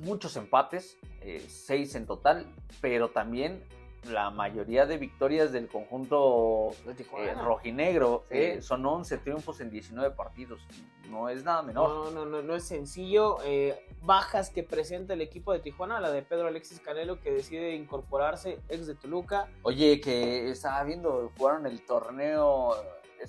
Muchos 0.02 0.36
empates, 0.36 0.98
eh, 1.22 1.46
seis 1.48 1.94
en 1.94 2.08
total, 2.08 2.48
pero 2.82 3.10
también 3.10 3.64
la 4.06 4.30
mayoría 4.30 4.86
de 4.86 4.98
victorias 4.98 5.52
del 5.52 5.68
conjunto 5.68 6.72
eh, 6.86 7.34
rojinegro. 7.36 8.24
Eh, 8.30 8.62
son 8.62 8.86
11 8.86 9.18
triunfos 9.20 9.60
en 9.62 9.70
19 9.70 10.16
partidos. 10.16 10.62
No 11.10 11.30
es 11.30 11.44
nada 11.44 11.62
menor. 11.62 11.90
No, 11.90 12.12
no, 12.12 12.26
no, 12.26 12.42
no 12.42 12.56
es 12.56 12.64
sencillo. 12.64 13.38
Eh, 13.44 13.88
bajas 14.02 14.50
que 14.50 14.64
presenta 14.64 15.14
el 15.14 15.22
equipo 15.22 15.54
de 15.54 15.60
Tijuana, 15.60 16.00
la 16.00 16.12
de 16.12 16.22
Pedro 16.22 16.48
Alexis 16.48 16.80
Canelo, 16.80 17.20
que 17.20 17.32
decide 17.32 17.76
incorporarse, 17.76 18.60
ex 18.70 18.88
de 18.88 18.96
Toluca. 18.96 19.48
Oye, 19.64 20.00
que 20.00 20.50
estaba 20.50 20.84
viendo, 20.84 21.32
jugaron 21.38 21.66
el 21.66 21.86
torneo. 21.86 22.76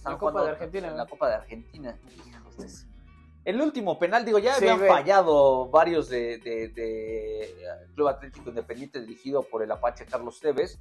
la 0.05 0.19
Copa 0.19 0.45
de 0.45 0.51
Argentina. 0.51 0.89
En 0.89 0.97
la 0.97 1.07
Copa 1.07 1.29
de 1.29 1.35
Argentina. 1.35 1.99
El 3.49 3.63
último 3.63 3.99
penal, 3.99 4.27
digo, 4.27 4.39
ya 4.39 4.57
habían 4.57 4.79
fallado 4.79 5.71
varios 5.71 6.11
de, 6.11 6.37
de, 6.37 7.57
Club 7.95 8.09
Atlético 8.09 8.51
Independiente 8.51 9.01
dirigido 9.01 9.43
por 9.43 9.63
el 9.63 9.73
Apache 9.73 10.05
Carlos 10.05 10.39
Tevez, 10.39 10.79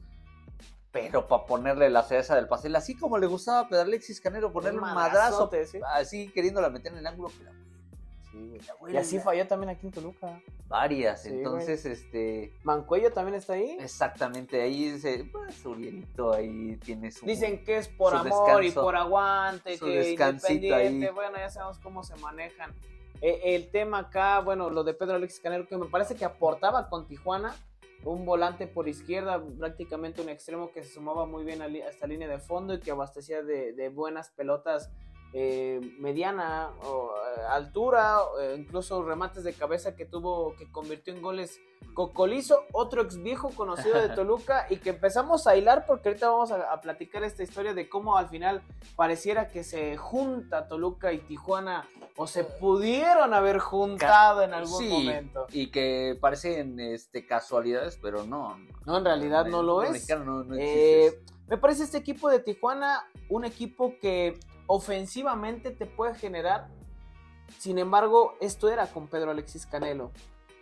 pero 0.91 1.29
para 1.29 1.45
ponerle 1.45 1.89
la 1.89 2.03
cereza 2.03 2.35
del 2.35 2.49
pastel, 2.49 2.75
así 2.75 2.93
como 2.97 3.19
le 3.19 3.27
gustaba 3.27 3.61
a 3.61 3.69
Pedro 3.69 3.83
Alexis 3.83 4.19
Canero 4.19 4.51
ponerle 4.51 4.79
un 4.79 4.93
madrazo, 4.93 5.49
así 5.93 6.27
queriéndola 6.27 6.69
meter 6.69 6.91
en 6.91 6.97
el 6.97 7.07
ángulo, 7.07 7.29
y 8.89 8.97
así 8.97 9.19
falló 9.19 9.47
también 9.47 9.69
aquí 9.69 9.87
en 9.87 9.93
Toluca. 9.93 10.41
Varias, 10.67 11.25
entonces, 11.25 11.85
este... 11.85 12.53
¿Mancuello 12.63 13.11
también 13.11 13.35
está 13.35 13.53
ahí? 13.53 13.77
Exactamente, 13.79 14.61
ahí 14.61 14.91
dice, 14.91 15.29
pues, 15.31 15.65
Urielito 15.65 16.33
ahí 16.33 16.77
tiene 16.83 17.11
su... 17.11 17.25
Dicen 17.25 17.63
que 17.63 17.77
es 17.77 17.87
por 17.87 18.13
amor 18.13 18.63
y 18.63 18.71
por 18.71 18.95
aguante, 18.95 19.77
que 19.79 20.11
independiente, 20.11 21.11
bueno, 21.11 21.37
ya 21.37 21.49
sabemos 21.49 21.79
cómo 21.79 22.03
se 22.03 22.15
manejan. 22.17 22.73
Eh, 23.21 23.55
el 23.55 23.69
tema 23.71 23.99
acá, 23.99 24.41
bueno, 24.41 24.69
lo 24.69 24.83
de 24.83 24.93
Pedro 24.93 25.15
Alexis 25.15 25.39
Canero, 25.39 25.67
que 25.67 25.77
me 25.77 25.85
parece 25.85 26.15
que 26.15 26.25
aportaba 26.25 26.89
con 26.89 27.07
Tijuana, 27.07 27.55
un 28.03 28.25
volante 28.25 28.67
por 28.67 28.87
izquierda, 28.87 29.41
prácticamente 29.57 30.21
un 30.21 30.29
extremo 30.29 30.71
que 30.71 30.83
se 30.83 30.93
sumaba 30.93 31.25
muy 31.25 31.43
bien 31.43 31.61
a, 31.61 31.67
esta 31.67 32.07
línea 32.07 32.27
de 32.27 32.39
fondo 32.39 32.73
y 32.73 32.79
que 32.79 32.91
abastecía 32.91 33.41
de, 33.41 33.73
de 33.73 33.89
buenas 33.89 34.29
pelotas 34.29 34.91
eh, 35.33 35.81
mediana 35.99 36.69
o 36.83 37.11
eh, 37.11 37.41
altura, 37.49 38.19
eh, 38.41 38.55
incluso 38.57 39.03
remates 39.03 39.43
de 39.43 39.53
cabeza 39.53 39.95
que 39.95 40.05
tuvo, 40.05 40.55
que 40.55 40.71
convirtió 40.71 41.13
en 41.13 41.21
goles 41.21 41.59
Cocolizo, 41.93 42.63
otro 42.71 43.01
ex 43.01 43.21
viejo 43.21 43.49
conocido 43.49 43.99
de 43.99 44.09
Toluca 44.15 44.67
y 44.69 44.77
que 44.77 44.91
empezamos 44.91 45.47
a 45.47 45.57
hilar 45.57 45.85
porque 45.85 46.09
ahorita 46.09 46.29
vamos 46.29 46.51
a, 46.51 46.79
platicar 46.79 47.23
esta 47.23 47.43
historia 47.43 47.73
de 47.73 47.89
cómo 47.89 48.17
al 48.17 48.29
final 48.29 48.61
pareciera 48.95 49.49
que 49.49 49.63
se 49.63 49.97
junta 49.97 50.67
Toluca 50.67 51.11
y 51.11 51.17
Tijuana 51.17 51.87
o 52.15 52.25
se 52.27 52.43
pudieron 52.43 53.33
haber 53.33 53.59
juntado 53.59 54.43
en 54.43 54.53
algún 54.53 54.89
momento. 54.89 55.47
Y 55.51 55.71
que 55.71 56.17
parecen 56.21 56.79
este, 56.79 57.25
casualidades, 57.25 57.97
pero 58.01 58.23
no. 58.23 58.57
No, 58.85 58.99
en 58.99 59.05
realidad 59.05 59.45
no, 59.47 59.61
lo 59.61 59.83
es. 59.83 60.07
me 61.47 61.57
parece 61.57 61.83
este 61.83 61.97
equipo 61.97 62.29
de 62.29 62.39
Tijuana 62.39 63.07
un 63.29 63.43
equipo 63.43 63.95
que 63.99 64.39
ofensivamente 64.67 65.71
te 65.71 65.85
puede 65.85 66.13
generar. 66.15 66.67
Sin 67.57 67.79
embargo, 67.79 68.35
esto 68.41 68.69
era 68.69 68.87
con 68.87 69.07
Pedro 69.07 69.31
Alexis 69.31 69.65
Canelo. 69.65 70.11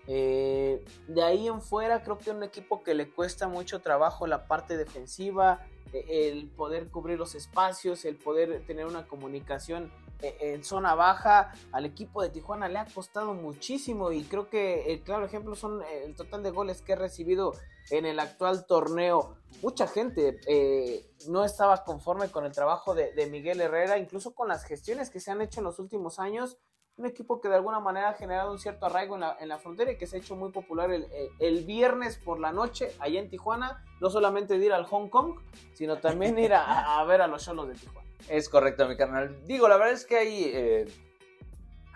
Eh, 0.08 0.86
de 1.08 1.24
ahí 1.24 1.48
en 1.48 1.62
fuera 1.62 2.04
creo 2.04 2.20
que 2.20 2.30
un 2.30 2.44
equipo 2.44 2.84
que 2.84 2.94
le 2.94 3.10
cuesta 3.10 3.48
mucho 3.48 3.82
trabajo 3.82 4.28
la 4.28 4.48
parte 4.48 4.78
defensiva, 4.78 5.66
eh, 5.94 6.30
el 6.30 6.48
poder 6.48 6.90
cubrir 6.90 7.18
los 7.18 7.34
espacios, 7.34 8.06
el 8.06 8.16
poder 8.16 8.64
tener 8.68 8.86
una 8.86 9.08
comunicación 9.08 9.92
en 10.22 10.64
zona 10.64 10.96
baja. 10.96 11.54
Al 11.72 11.86
equipo 11.86 12.22
de 12.22 12.30
Tijuana 12.30 12.68
le 12.68 12.80
ha 12.80 12.86
costado 12.86 13.34
muchísimo 13.34 14.12
y 14.12 14.24
creo 14.24 14.50
que 14.50 14.94
el 14.94 15.02
claro 15.02 15.26
ejemplo 15.26 15.56
son 15.56 15.82
el 16.04 16.16
total 16.16 16.44
de 16.44 16.52
goles 16.52 16.82
que 16.82 16.94
ha 16.94 16.98
recibido 16.98 17.54
en 17.90 18.06
el 18.06 18.20
actual 18.20 18.66
torneo. 18.66 19.36
Mucha 19.62 19.88
gente 19.88 20.40
eh, 20.48 21.06
no 21.28 21.44
estaba 21.44 21.84
conforme 21.84 22.30
con 22.30 22.46
el 22.46 22.52
trabajo 22.52 22.94
de, 22.94 23.28
Miguel 23.30 23.62
Herrera, 23.62 23.98
incluso 23.98 24.34
con 24.34 24.48
las 24.48 24.64
gestiones 24.66 25.10
que 25.10 25.20
se 25.20 25.32
han 25.32 25.42
hecho 25.42 25.60
en 25.60 25.66
los 25.66 25.80
últimos 25.80 26.20
años. 26.20 26.58
Un 26.98 27.06
equipo 27.06 27.42
que 27.42 27.50
de 27.50 27.56
alguna 27.56 27.82
manera 27.82 28.10
ha 28.10 28.14
generado 28.14 28.52
un 28.52 28.60
cierto 28.60 28.86
arraigo 28.86 29.16
en 29.16 29.50
la, 29.50 29.58
frontera 29.58 29.92
y 29.92 29.98
que 29.98 30.08
se 30.08 30.16
ha 30.16 30.20
hecho 30.20 30.38
muy 30.38 30.52
popular 30.52 30.92
el, 30.92 31.66
viernes 31.66 32.18
por 32.18 32.40
la 32.40 32.54
noche 32.54 32.94
allá 33.00 33.20
en 33.20 33.30
Tijuana. 33.30 33.84
No 34.00 34.10
solamente 34.10 34.58
de 34.58 34.66
ir 34.66 34.74
al 34.74 34.86
Hong 34.86 35.10
Kong, 35.10 35.40
sino 35.74 35.98
también 35.98 36.40
ir 36.40 36.54
a, 36.54 37.04
ver 37.06 37.22
a 37.22 37.28
los 37.28 37.44
solos 37.44 37.68
de 37.68 37.74
Tijuana. 37.74 38.05
Es 38.30 38.50
correcto, 38.50 38.88
mi 38.88 38.98
carnal. 38.98 39.46
Digo, 39.46 39.68
la 39.68 39.78
verdad 39.78 39.94
es 39.94 40.06
que 40.06 40.18
hay 40.18 40.44
eh, 40.54 40.86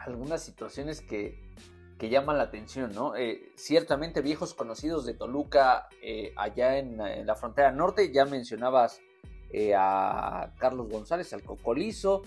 algunas 0.05 0.43
situaciones 0.43 1.01
que, 1.01 1.39
que 1.99 2.09
llaman 2.09 2.37
la 2.37 2.43
atención, 2.43 2.93
¿no? 2.95 3.15
Eh, 3.15 3.51
ciertamente 3.55 4.21
viejos 4.21 4.53
conocidos 4.53 5.05
de 5.05 5.13
Toluca 5.13 5.89
eh, 6.01 6.33
allá 6.37 6.77
en, 6.77 6.97
la 6.97 7.35
frontera 7.35 7.71
norte, 7.73 8.11
ya 8.11 8.23
mencionabas 8.23 9.01
eh, 9.51 9.73
a 9.75 10.53
Carlos 10.57 10.89
González, 10.89 11.33
al 11.33 11.43
Cocolizo, 11.43 12.23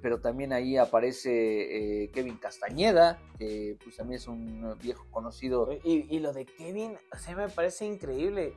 pero 0.00 0.20
también 0.20 0.52
ahí 0.52 0.76
aparece 0.76 2.08
Kevin 2.14 2.36
Castañeda, 2.36 3.18
que 3.36 3.76
pues 3.82 3.96
también 3.96 4.18
es 4.20 4.28
un 4.28 4.78
viejo 4.80 5.04
conocido. 5.10 5.68
Y, 5.82 6.20
lo 6.20 6.32
de 6.32 6.44
Kevin, 6.44 6.96
o 7.12 7.18
sea, 7.18 7.34
me 7.34 7.48
parece 7.48 7.86
increíble. 7.86 8.54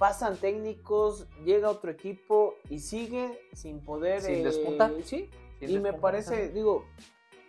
Pasan 0.00 0.38
técnicos, 0.38 1.26
llega 1.44 1.68
otro 1.68 1.90
equipo 1.90 2.54
y 2.70 2.78
sigue 2.78 3.38
sin 3.52 3.80
poder... 3.80 4.22
Sin 4.22 4.42
despuntar. 4.42 4.90
Sí, 5.04 5.28
y 5.60 5.78
me 5.78 5.92
parece, 5.92 6.48
digo, 6.48 6.86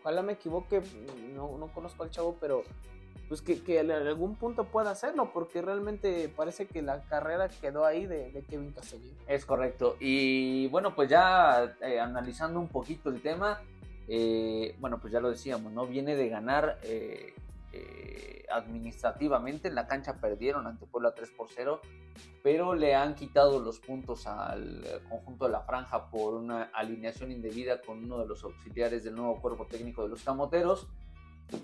ojalá 0.01 0.21
me 0.21 0.33
equivoque, 0.33 0.81
no, 1.33 1.57
no 1.57 1.73
conozco 1.73 2.03
al 2.03 2.09
chavo, 2.09 2.35
pero 2.41 2.63
pues 3.29 3.41
que, 3.41 3.63
que, 3.63 3.79
en 3.79 3.89
algún 3.89 4.35
punto 4.35 4.65
pueda 4.65 4.91
hacerlo, 4.91 5.31
porque 5.33 5.61
realmente 5.61 6.27
parece 6.27 6.67
que 6.67 6.81
la 6.81 7.05
carrera 7.05 7.47
quedó 7.47 7.85
ahí 7.85 8.05
de, 8.05 8.43
Kevin 8.49 8.73
Castellini. 8.73 9.15
Es 9.27 9.45
correcto. 9.45 9.95
Y 10.01 10.67
bueno, 10.67 10.93
pues 10.93 11.09
ya 11.09 11.77
eh, 11.79 12.01
analizando 12.01 12.59
un 12.59 12.67
poquito 12.67 13.07
el 13.07 13.21
tema, 13.21 13.61
eh, 14.09 14.75
bueno, 14.81 14.99
pues 14.99 15.13
ya 15.13 15.21
lo 15.21 15.29
decíamos, 15.29 15.71
¿no? 15.71 15.87
Viene 15.87 16.17
de 16.17 16.27
ganar 16.27 16.79
eh, 16.83 17.33
eh, 17.73 18.45
administrativamente. 18.51 19.67
En 19.67 19.75
la 19.75 19.87
cancha 19.87 20.19
perdieron 20.19 20.67
ante 20.67 20.85
Puebla 20.85 21.13
3 21.13 21.31
por 21.31 21.47
0, 21.49 21.81
pero 22.43 22.75
le 22.75 22.95
han 22.95 23.15
quitado 23.15 23.59
los 23.59 23.79
puntos 23.79 24.27
al 24.27 24.83
conjunto 25.09 25.45
de 25.45 25.51
la 25.51 25.61
franja 25.61 26.09
por 26.09 26.33
una 26.33 26.63
alineación 26.73 27.31
indebida 27.31 27.81
con 27.81 28.03
uno 28.03 28.19
de 28.19 28.27
los 28.27 28.43
auxiliares 28.43 29.03
del 29.03 29.15
nuevo 29.15 29.41
cuerpo 29.41 29.67
técnico 29.67 30.03
de 30.03 30.09
los 30.09 30.23
camoteros. 30.23 30.87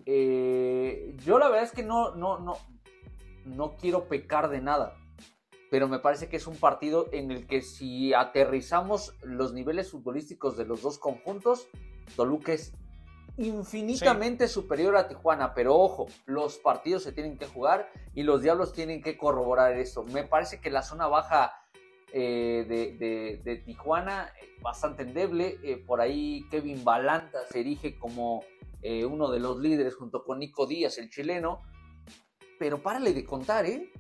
Eh, 0.05 1.15
yo 1.25 1.39
la 1.39 1.47
verdad 1.49 1.63
es 1.63 1.71
que 1.71 1.83
no, 1.83 2.15
no, 2.15 2.39
no, 2.39 2.57
no 3.45 3.75
quiero 3.77 4.07
pecar 4.07 4.49
de 4.49 4.61
nada, 4.61 4.95
pero 5.69 5.87
me 5.87 5.99
parece 5.99 6.29
que 6.29 6.37
es 6.37 6.47
un 6.47 6.57
partido 6.57 7.07
en 7.11 7.31
el 7.31 7.47
que 7.47 7.61
si 7.61 8.13
aterrizamos 8.13 9.15
los 9.21 9.53
niveles 9.53 9.91
futbolísticos 9.91 10.57
de 10.57 10.65
los 10.65 10.81
dos 10.81 10.97
conjuntos, 10.97 11.67
Toluca 12.15 12.53
es 12.53 12.73
infinitamente 13.37 14.47
superior 14.47 14.95
a 14.97 15.07
Tijuana, 15.07 15.53
pero 15.53 15.75
ojo, 15.75 16.07
los 16.25 16.57
partidos 16.57 17.03
se 17.03 17.11
tienen 17.11 17.37
que 17.37 17.45
jugar 17.45 17.89
y 18.13 18.23
los 18.23 18.41
Diablos 18.41 18.73
tienen 18.73 19.01
que 19.01 19.17
corroborar 19.17 19.77
eso. 19.77 20.03
Me 20.03 20.23
parece 20.23 20.59
que 20.59 20.71
la 20.71 20.81
zona 20.81 21.07
baja 21.07 21.53
eh, 22.13 23.39
de, 23.43 23.55
Tijuana, 23.65 24.31
eh, 24.41 24.55
bastante 24.61 25.03
endeble, 25.03 25.59
eh, 25.63 25.77
por 25.77 26.01
ahí 26.01 26.47
Kevin 26.49 26.83
Balanta 26.83 27.39
se 27.49 27.59
erige 27.59 27.97
como 27.97 28.43
uno 29.09 29.29
de 29.29 29.39
los 29.41 29.59
líderes 29.59 29.95
junto 29.95 30.23
con 30.23 30.39
Nico 30.39 30.65
Díaz, 30.65 30.97
el 30.97 31.09
chileno, 31.09 31.61
pero 32.57 32.81
párale 32.81 33.11
de 33.11 33.25
contar, 33.25 33.65
¿eh? 33.65 33.91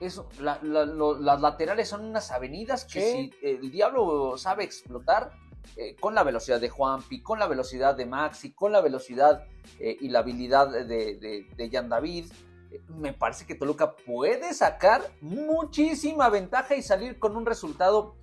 Eso, 0.00 0.28
las 0.40 1.40
laterales 1.40 1.88
son 1.88 2.04
unas 2.04 2.30
avenidas 2.30 2.84
que 2.84 3.00
si 3.00 3.30
el 3.42 3.70
Diablo 3.70 4.36
sabe 4.36 4.64
explotar, 4.64 5.32
eh, 5.76 5.96
con 5.98 6.14
la 6.14 6.22
velocidad 6.22 6.60
de 6.60 6.68
Juanpi, 6.68 7.22
con 7.22 7.38
la 7.38 7.46
velocidad 7.46 7.96
de 7.96 8.06
Maxi, 8.06 8.52
con 8.52 8.72
la 8.72 8.80
velocidad 8.80 9.46
eh, 9.78 9.96
y 10.00 10.08
la 10.08 10.20
habilidad 10.20 10.70
de, 10.70 10.84
de, 10.84 11.46
de 11.56 11.70
Jan 11.70 11.88
David, 11.88 12.26
eh, 12.70 12.80
me 12.88 13.12
parece 13.12 13.46
que 13.46 13.54
Toluca 13.54 13.96
puede 13.96 14.54
sacar 14.54 15.02
muchísima 15.20 16.28
ventaja 16.28 16.76
y 16.76 16.82
salir 16.82 17.18
con 17.18 17.36
un 17.36 17.46
resultado 17.46 18.16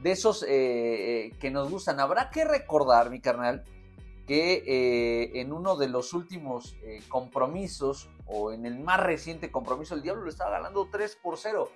de 0.00 0.12
esos 0.12 0.44
que 0.44 1.50
nos 1.52 1.70
gustan. 1.70 1.98
Habrá 1.98 2.30
que 2.30 2.44
recordar, 2.44 3.10
mi 3.10 3.20
carnal, 3.20 3.64
que 4.28 5.32
en 5.34 5.52
uno 5.52 5.74
de 5.74 5.88
los 5.88 6.12
últimos 6.12 6.76
compromisos, 7.08 8.08
o 8.24 8.52
en 8.52 8.64
el 8.64 8.78
más 8.78 9.00
reciente 9.00 9.50
compromiso, 9.50 9.96
el 9.96 10.02
Diablo 10.02 10.22
lo 10.22 10.30
estaba 10.30 10.52
ganando 10.52 10.86
3 10.88 11.18
por 11.20 11.36
0. 11.36 11.68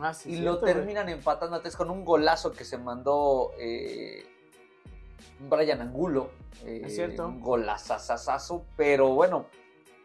Ah, 0.00 0.14
sí, 0.14 0.30
y 0.30 0.32
cierto, 0.36 0.52
lo 0.52 0.60
güey. 0.60 0.72
terminan 0.72 1.08
empatando 1.08 1.56
a 1.56 1.60
3 1.60 1.76
con 1.76 1.90
un 1.90 2.04
golazo 2.04 2.52
que 2.52 2.64
se 2.64 2.78
mandó 2.78 3.50
eh, 3.58 4.24
Brian 5.40 5.80
Angulo. 5.80 6.30
eh, 6.64 6.82
Es 6.84 6.94
cierto. 6.94 7.26
Un 7.26 7.40
golazazazazo, 7.40 8.64
pero 8.76 9.08
bueno, 9.14 9.46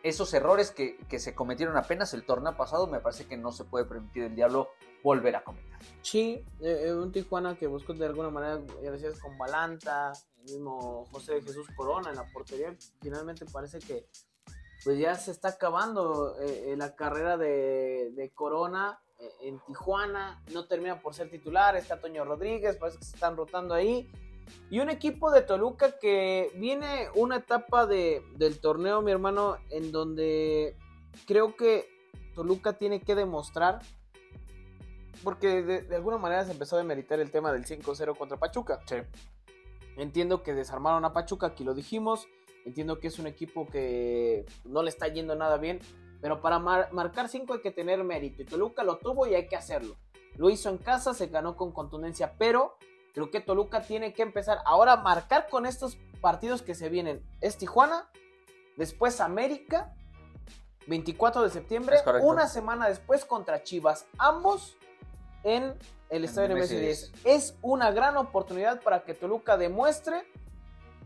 esos 0.03 0.33
errores 0.33 0.71
que, 0.71 0.97
que 1.09 1.19
se 1.19 1.35
cometieron 1.35 1.77
apenas 1.77 2.13
el 2.13 2.25
torneo 2.25 2.55
pasado, 2.55 2.87
me 2.87 2.99
parece 2.99 3.25
que 3.25 3.37
no 3.37 3.51
se 3.51 3.63
puede 3.65 3.85
permitir 3.85 4.23
el 4.23 4.35
Diablo 4.35 4.69
volver 5.03 5.35
a 5.35 5.43
cometer. 5.43 5.67
Sí, 6.01 6.43
eh, 6.61 6.85
eh, 6.87 6.93
un 6.93 7.11
Tijuana 7.11 7.55
que 7.55 7.67
buscó 7.67 7.93
de 7.93 8.05
alguna 8.05 8.29
manera, 8.29 8.61
ya 8.81 8.91
decías, 8.91 9.19
con 9.19 9.37
Balanta, 9.37 10.13
el 10.39 10.43
mismo 10.43 11.05
José 11.11 11.35
de 11.35 11.41
Jesús 11.41 11.67
Corona 11.75 12.09
en 12.09 12.15
la 12.15 12.25
portería. 12.31 12.75
Finalmente 13.01 13.45
parece 13.45 13.79
que 13.79 14.05
pues 14.83 14.99
ya 14.99 15.15
se 15.15 15.31
está 15.31 15.49
acabando 15.49 16.37
eh, 16.39 16.71
eh, 16.71 16.75
la 16.77 16.95
carrera 16.95 17.35
de, 17.35 18.11
de 18.15 18.29
Corona 18.33 18.99
eh, 19.19 19.29
en 19.41 19.59
Tijuana. 19.65 20.41
No 20.53 20.67
termina 20.67 21.01
por 21.01 21.13
ser 21.13 21.29
titular, 21.29 21.75
está 21.75 21.99
Toño 21.99 22.23
Rodríguez, 22.23 22.77
parece 22.77 22.99
que 22.99 23.05
se 23.05 23.15
están 23.15 23.35
rotando 23.35 23.73
ahí. 23.73 24.09
Y 24.69 24.79
un 24.79 24.89
equipo 24.89 25.31
de 25.31 25.41
Toluca 25.41 25.97
que 25.99 26.51
viene 26.55 27.07
una 27.15 27.37
etapa 27.37 27.85
de, 27.85 28.21
del 28.35 28.59
torneo, 28.59 29.01
mi 29.01 29.11
hermano, 29.11 29.57
en 29.69 29.91
donde 29.91 30.75
creo 31.25 31.55
que 31.55 31.87
Toluca 32.35 32.73
tiene 32.73 33.01
que 33.01 33.15
demostrar 33.15 33.79
porque 35.23 35.63
de, 35.63 35.81
de 35.81 35.95
alguna 35.95 36.17
manera 36.17 36.45
se 36.45 36.51
empezó 36.51 36.75
a 36.75 36.79
demeritar 36.79 37.19
el 37.19 37.31
tema 37.31 37.51
del 37.51 37.65
5-0 37.65 38.15
contra 38.17 38.37
Pachuca. 38.37 38.79
Entiendo 39.97 40.43
que 40.43 40.53
desarmaron 40.53 41.05
a 41.05 41.13
Pachuca, 41.13 41.47
aquí 41.47 41.63
lo 41.63 41.73
dijimos. 41.73 42.27
Entiendo 42.65 42.99
que 42.99 43.07
es 43.07 43.17
un 43.17 43.25
equipo 43.27 43.65
que 43.65 44.45
no 44.65 44.83
le 44.83 44.89
está 44.89 45.07
yendo 45.07 45.35
nada 45.35 45.57
bien. 45.57 45.79
Pero 46.21 46.41
para 46.41 46.59
mar- 46.59 46.89
marcar 46.91 47.29
5 47.29 47.53
hay 47.55 47.61
que 47.61 47.71
tener 47.71 48.03
mérito. 48.03 48.41
Y 48.41 48.45
Toluca 48.45 48.83
lo 48.83 48.97
tuvo 48.99 49.25
y 49.25 49.33
hay 49.33 49.47
que 49.47 49.55
hacerlo. 49.55 49.95
Lo 50.35 50.49
hizo 50.51 50.69
en 50.69 50.77
casa, 50.77 51.13
se 51.15 51.27
ganó 51.27 51.55
con 51.55 51.71
contundencia. 51.71 52.35
Pero 52.37 52.77
creo 53.17 53.31
que 53.31 53.39
Toluca 53.39 53.81
tiene 53.81 54.13
que 54.13 54.21
empezar 54.21 54.59
ahora 54.63 54.93
a 54.93 54.97
marcar 54.97 55.47
con 55.49 55.65
estos 55.65 55.97
partidos 56.21 56.61
que 56.61 56.75
se 56.75 56.87
vienen. 56.87 57.23
Es 57.41 57.57
Tijuana, 57.57 58.07
después 58.75 59.19
América, 59.21 59.91
24 60.85 61.41
de 61.41 61.49
septiembre, 61.49 61.95
una 62.27 62.47
semana 62.47 62.87
después 62.87 63.25
contra 63.25 63.63
Chivas. 63.63 64.05
Ambos 64.19 64.77
en 65.43 65.73
el 66.11 66.25
estadio 66.25 66.55
MS10. 66.55 66.69
MS10. 66.69 67.11
Es 67.23 67.55
una 67.63 67.89
gran 67.89 68.17
oportunidad 68.17 68.81
para 68.83 69.01
que 69.03 69.15
Toluca 69.15 69.57
demuestre 69.57 70.23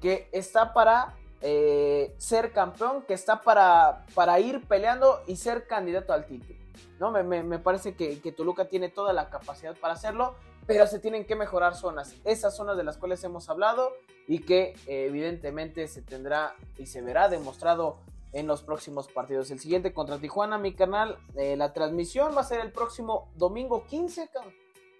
que 0.01 0.27
está 0.33 0.73
para 0.73 1.15
eh, 1.39 2.13
ser 2.17 2.51
campeón, 2.51 3.03
que 3.03 3.13
está 3.13 3.39
para, 3.41 4.05
para 4.13 4.37
ir 4.41 4.67
peleando 4.67 5.21
y 5.27 5.37
ser 5.37 5.65
candidato 5.65 6.11
al 6.11 6.25
título. 6.25 6.59
¿no? 6.99 7.09
Me, 7.11 7.23
me- 7.23 7.43
me 7.43 7.57
parece 7.57 7.95
que, 7.95 8.19
que 8.19 8.33
Toluca 8.33 8.65
tiene 8.67 8.89
toda 8.89 9.13
la 9.13 9.29
capacidad 9.29 9.75
para 9.77 9.93
hacerlo, 9.93 10.35
pero 10.67 10.87
se 10.87 10.99
tienen 10.99 11.25
que 11.25 11.35
mejorar 11.35 11.75
zonas. 11.75 12.15
Esas 12.23 12.55
zonas 12.55 12.77
de 12.77 12.83
las 12.83 12.97
cuales 12.97 13.23
hemos 13.23 13.49
hablado 13.49 13.91
y 14.27 14.39
que 14.39 14.73
eh, 14.87 15.05
evidentemente 15.07 15.87
se 15.87 16.01
tendrá 16.01 16.55
y 16.77 16.85
se 16.85 17.01
verá 17.01 17.29
demostrado 17.29 17.97
en 18.33 18.47
los 18.47 18.61
próximos 18.63 19.07
partidos. 19.09 19.51
El 19.51 19.59
siguiente 19.59 19.93
contra 19.93 20.17
Tijuana, 20.17 20.57
mi 20.57 20.73
canal, 20.73 21.17
eh, 21.35 21.57
la 21.57 21.73
transmisión 21.73 22.35
va 22.35 22.41
a 22.41 22.45
ser 22.45 22.61
el 22.61 22.71
próximo 22.71 23.29
domingo 23.35 23.85
15, 23.85 24.29
cabrón. 24.31 24.53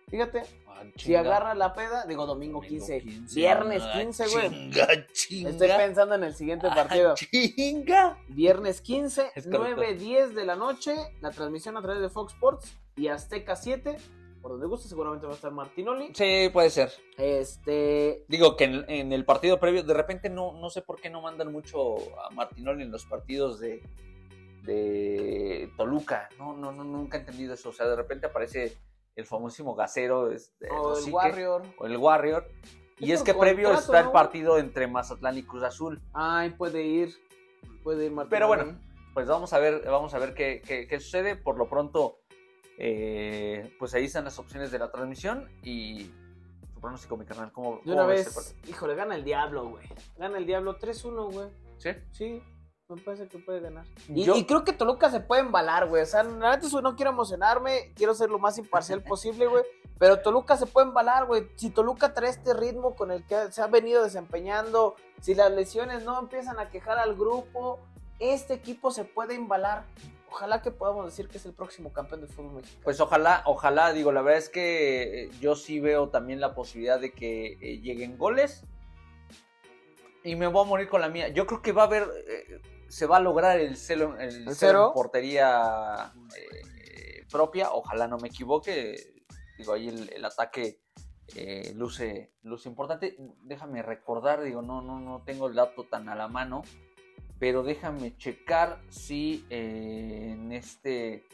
Fíjate, 0.10 0.44
si 0.98 1.16
agarra 1.16 1.56
la 1.56 1.74
peda, 1.74 2.06
digo 2.06 2.26
domingo, 2.26 2.60
15, 2.60 3.00
viernes 3.34 3.82
15, 3.94 4.28
güey. 4.28 4.50
Chinga, 4.50 4.88
chinga. 5.14 5.50
Estoy 5.52 5.68
pensando 5.70 6.16
en 6.16 6.24
el 6.26 6.36
siguiente 6.36 6.68
Ah, 6.70 6.76
partido. 6.76 7.14
Chinga. 7.16 8.18
Viernes 8.28 8.82
15, 8.82 9.32
Es 9.34 9.46
correcto. 9.46 9.76
9, 9.78 9.94
10 9.94 10.36
de 10.36 10.44
la 10.46 10.58
noche, 10.58 10.94
la 11.22 11.32
transmisión 11.32 11.78
a 11.78 11.82
través 11.82 12.02
de 12.02 12.10
Fox 12.10 12.34
Sports 12.34 12.78
y 12.98 13.08
Azteca 13.08 13.56
7, 13.56 13.96
por 14.42 14.52
donde 14.52 14.66
guste, 14.68 14.88
seguramente 14.90 15.26
va 15.28 15.34
a 15.34 15.36
estar 15.36 15.52
Martinoli. 15.52 16.12
Sí, 16.16 16.50
puede 16.52 16.70
ser. 16.70 16.92
Este, 17.18 18.26
Digo 18.28 18.56
que 18.58 18.64
en, 18.66 18.86
en 18.90 19.14
el 19.14 19.24
partido 19.26 19.60
previo, 19.60 19.84
de 19.84 19.94
repente 19.94 20.30
no, 20.30 20.54
no 20.60 20.70
sé 20.70 20.82
por 20.82 21.00
qué 21.00 21.10
no 21.10 21.22
mandan 21.22 21.52
mucho 21.52 21.98
a 22.22 22.30
Martinoli 22.32 22.84
en 22.84 22.92
los 22.92 23.06
partidos 23.06 23.60
de, 23.60 23.82
de 24.64 25.72
Toluca. 25.78 26.30
No, 26.38 26.54
no, 26.56 26.72
no, 26.72 26.84
nunca 26.84 27.18
he 27.18 27.22
entendido 27.22 27.54
eso. 27.54 27.70
O 27.70 27.74
sea, 27.74 27.88
de 27.88 27.96
repente 27.96 28.28
aparece 28.28 28.78
el 29.16 29.26
famosísimo 29.26 29.76
gasero. 29.76 30.32
Este, 30.32 30.70
o 30.70 30.98
el 30.98 31.12
Warrior. 31.12 31.64
O 31.78 31.86
el 31.86 31.98
Warrior. 31.98 32.48
Y 33.00 33.12
Es 33.12 33.20
es 33.20 33.24
que 33.26 33.34
previo 33.34 33.70
contrato, 33.70 33.94
está 33.94 34.00
el 34.08 34.12
partido 34.12 34.58
entre 34.60 34.88
Mazatlán 34.88 35.38
y 35.38 35.44
Cruz 35.44 35.64
Azul. 35.64 36.02
Ay, 36.14 36.52
puede 36.52 36.84
ir. 36.84 37.14
Puede 37.84 38.06
ir 38.06 38.12
Martinoli. 38.12 38.30
Pero 38.30 38.48
bueno, 38.48 38.80
pues 39.14 39.28
vamos 39.28 39.54
a 39.54 39.60
ver, 39.60 39.84
vamos 39.86 40.14
a 40.14 40.20
ver 40.20 40.34
qué, 40.36 40.62
qué- 40.66 40.88
qué 40.88 41.00
sucede. 41.00 41.36
Por 41.36 41.58
lo 41.58 41.68
pronto, 41.68 42.20
eh, 42.78 43.76
pues 43.80 43.94
ahí 43.94 44.06
están 44.06 44.26
las 44.26 44.40
opciones 44.40 44.72
de 44.72 44.80
la 44.80 44.92
transmisión 44.92 45.50
y 45.64 46.12
su 46.74 46.80
pronóstico, 46.80 47.18
mi 47.18 47.26
canal. 47.26 47.52
¿Cómo, 47.52 47.82
De 47.84 47.94
una 47.94 48.06
vez, 48.06 48.56
híjole, 48.68 48.96
gana 48.96 49.16
el 49.16 49.24
Diablo, 49.24 49.70
güey. 49.70 49.88
Gana 50.18 50.38
el 50.38 50.46
Diablo 50.46 50.78
3-1, 50.78 51.32
güey. 51.32 51.50
¿Sí? 51.78 51.90
Sí, 52.12 52.44
me 52.96 53.02
parece 53.02 53.28
que 53.28 53.40
puede 53.40 53.62
ganar. 53.62 53.86
Y, 54.10 54.46
creo 54.46 54.64
que 54.64 54.74
Toluca 54.74 55.10
se 55.10 55.22
puede 55.22 55.42
embalar, 55.42 55.88
güey. 55.88 56.04
O 56.04 56.06
sea, 56.06 56.26
eso 56.62 56.82
no 56.82 56.96
quiero 56.96 57.12
emocionarme, 57.12 57.94
quiero 57.96 58.14
ser 58.14 58.30
lo 58.30 58.40
más 58.40 58.58
imparcial 58.58 59.02
posible, 59.04 59.48
güey. 59.48 59.64
Pero 59.98 60.20
Toluca 60.22 60.58
se 60.58 60.66
puede 60.66 60.88
embalar, 60.88 61.26
güey. 61.26 61.48
Si 61.56 61.70
Toluca 61.70 62.14
trae 62.14 62.30
este 62.30 62.54
ritmo 62.54 62.96
con 62.96 63.12
el 63.12 63.26
que 63.26 63.52
se 63.52 63.62
ha 63.62 63.68
venido 63.68 64.04
desempeñando, 64.04 64.96
si 65.22 65.36
las 65.36 65.52
lesiones 65.52 66.04
no 66.04 66.20
empiezan 66.20 66.60
a 66.60 66.70
quejar 66.70 66.98
al 66.98 67.16
grupo, 67.16 67.80
este 68.20 68.54
equipo 68.56 68.92
se 68.92 69.06
puede 69.06 69.36
embalar. 69.36 69.86
Ojalá 70.32 70.62
que 70.62 70.72
podamos 70.72 71.06
decir 71.06 71.28
que 71.28 71.38
es 71.38 71.46
el 71.46 71.54
próximo 71.54 71.92
campeón 71.92 72.22
del 72.22 72.30
fútbol 72.30 72.54
mexicano. 72.54 72.84
Pues 72.84 73.00
ojalá, 73.02 73.44
ojalá, 73.46 73.92
digo, 73.92 74.12
la 74.12 74.22
verdad 74.22 74.40
es 74.40 74.50
que 74.50 75.24
eh, 75.26 75.30
yo 75.42 75.56
sí 75.56 75.80
veo 75.80 76.10
también 76.10 76.40
la 76.40 76.56
posibilidad 76.56 77.00
de 77.00 77.12
que 77.12 77.58
eh, 77.62 77.80
lleguen 77.82 78.18
goles. 78.18 78.64
Y 80.24 80.36
me 80.36 80.48
voy 80.48 80.64
a 80.64 80.68
morir 80.68 80.88
con 80.88 81.02
la 81.02 81.10
mía. 81.10 81.28
Yo 81.30 81.46
creo 81.46 81.62
que 81.62 81.74
va 81.74 81.84
a 81.84 81.86
haber, 81.86 82.08
eh, 82.28 82.62
se 82.88 83.08
va 83.08 83.18
a 83.18 83.20
lograr 83.20 83.60
el 83.60 83.76
cero, 83.76 84.16
el 84.20 84.30
¿El 84.30 84.44
cero 84.44 84.56
cero? 84.56 84.88
en 84.88 84.94
portería 84.94 86.14
eh, 86.38 87.26
propia. 87.30 87.72
Ojalá 87.74 88.08
no 88.08 88.18
me 88.18 88.30
equivoque. 88.30 88.96
Digo, 89.58 89.74
ahí 89.74 89.90
el, 89.90 90.10
el 90.14 90.24
ataque 90.24 90.80
eh, 91.36 91.74
luce, 91.76 92.32
luce 92.44 92.70
importante. 92.70 93.18
Déjame 93.44 93.82
recordar, 93.82 94.42
digo, 94.42 94.62
no, 94.62 94.82
no, 94.82 95.00
no 95.00 95.24
tengo 95.26 95.48
el 95.48 95.56
dato 95.56 95.84
tan 95.86 96.10
a 96.10 96.16
la 96.16 96.28
mano. 96.28 96.62
Pero 97.42 97.64
déjame 97.64 98.16
checar 98.18 98.80
si 98.90 99.44
eh, 99.50 100.30
en 100.34 100.52
este 100.52 101.26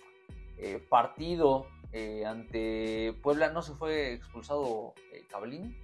eh, 0.57 0.79
partido 0.89 1.67
eh, 1.91 2.25
ante 2.25 3.11
Puebla 3.21 3.49
no 3.49 3.61
se 3.61 3.73
fue 3.73 4.13
expulsado 4.13 4.93
Cablini. 5.29 5.75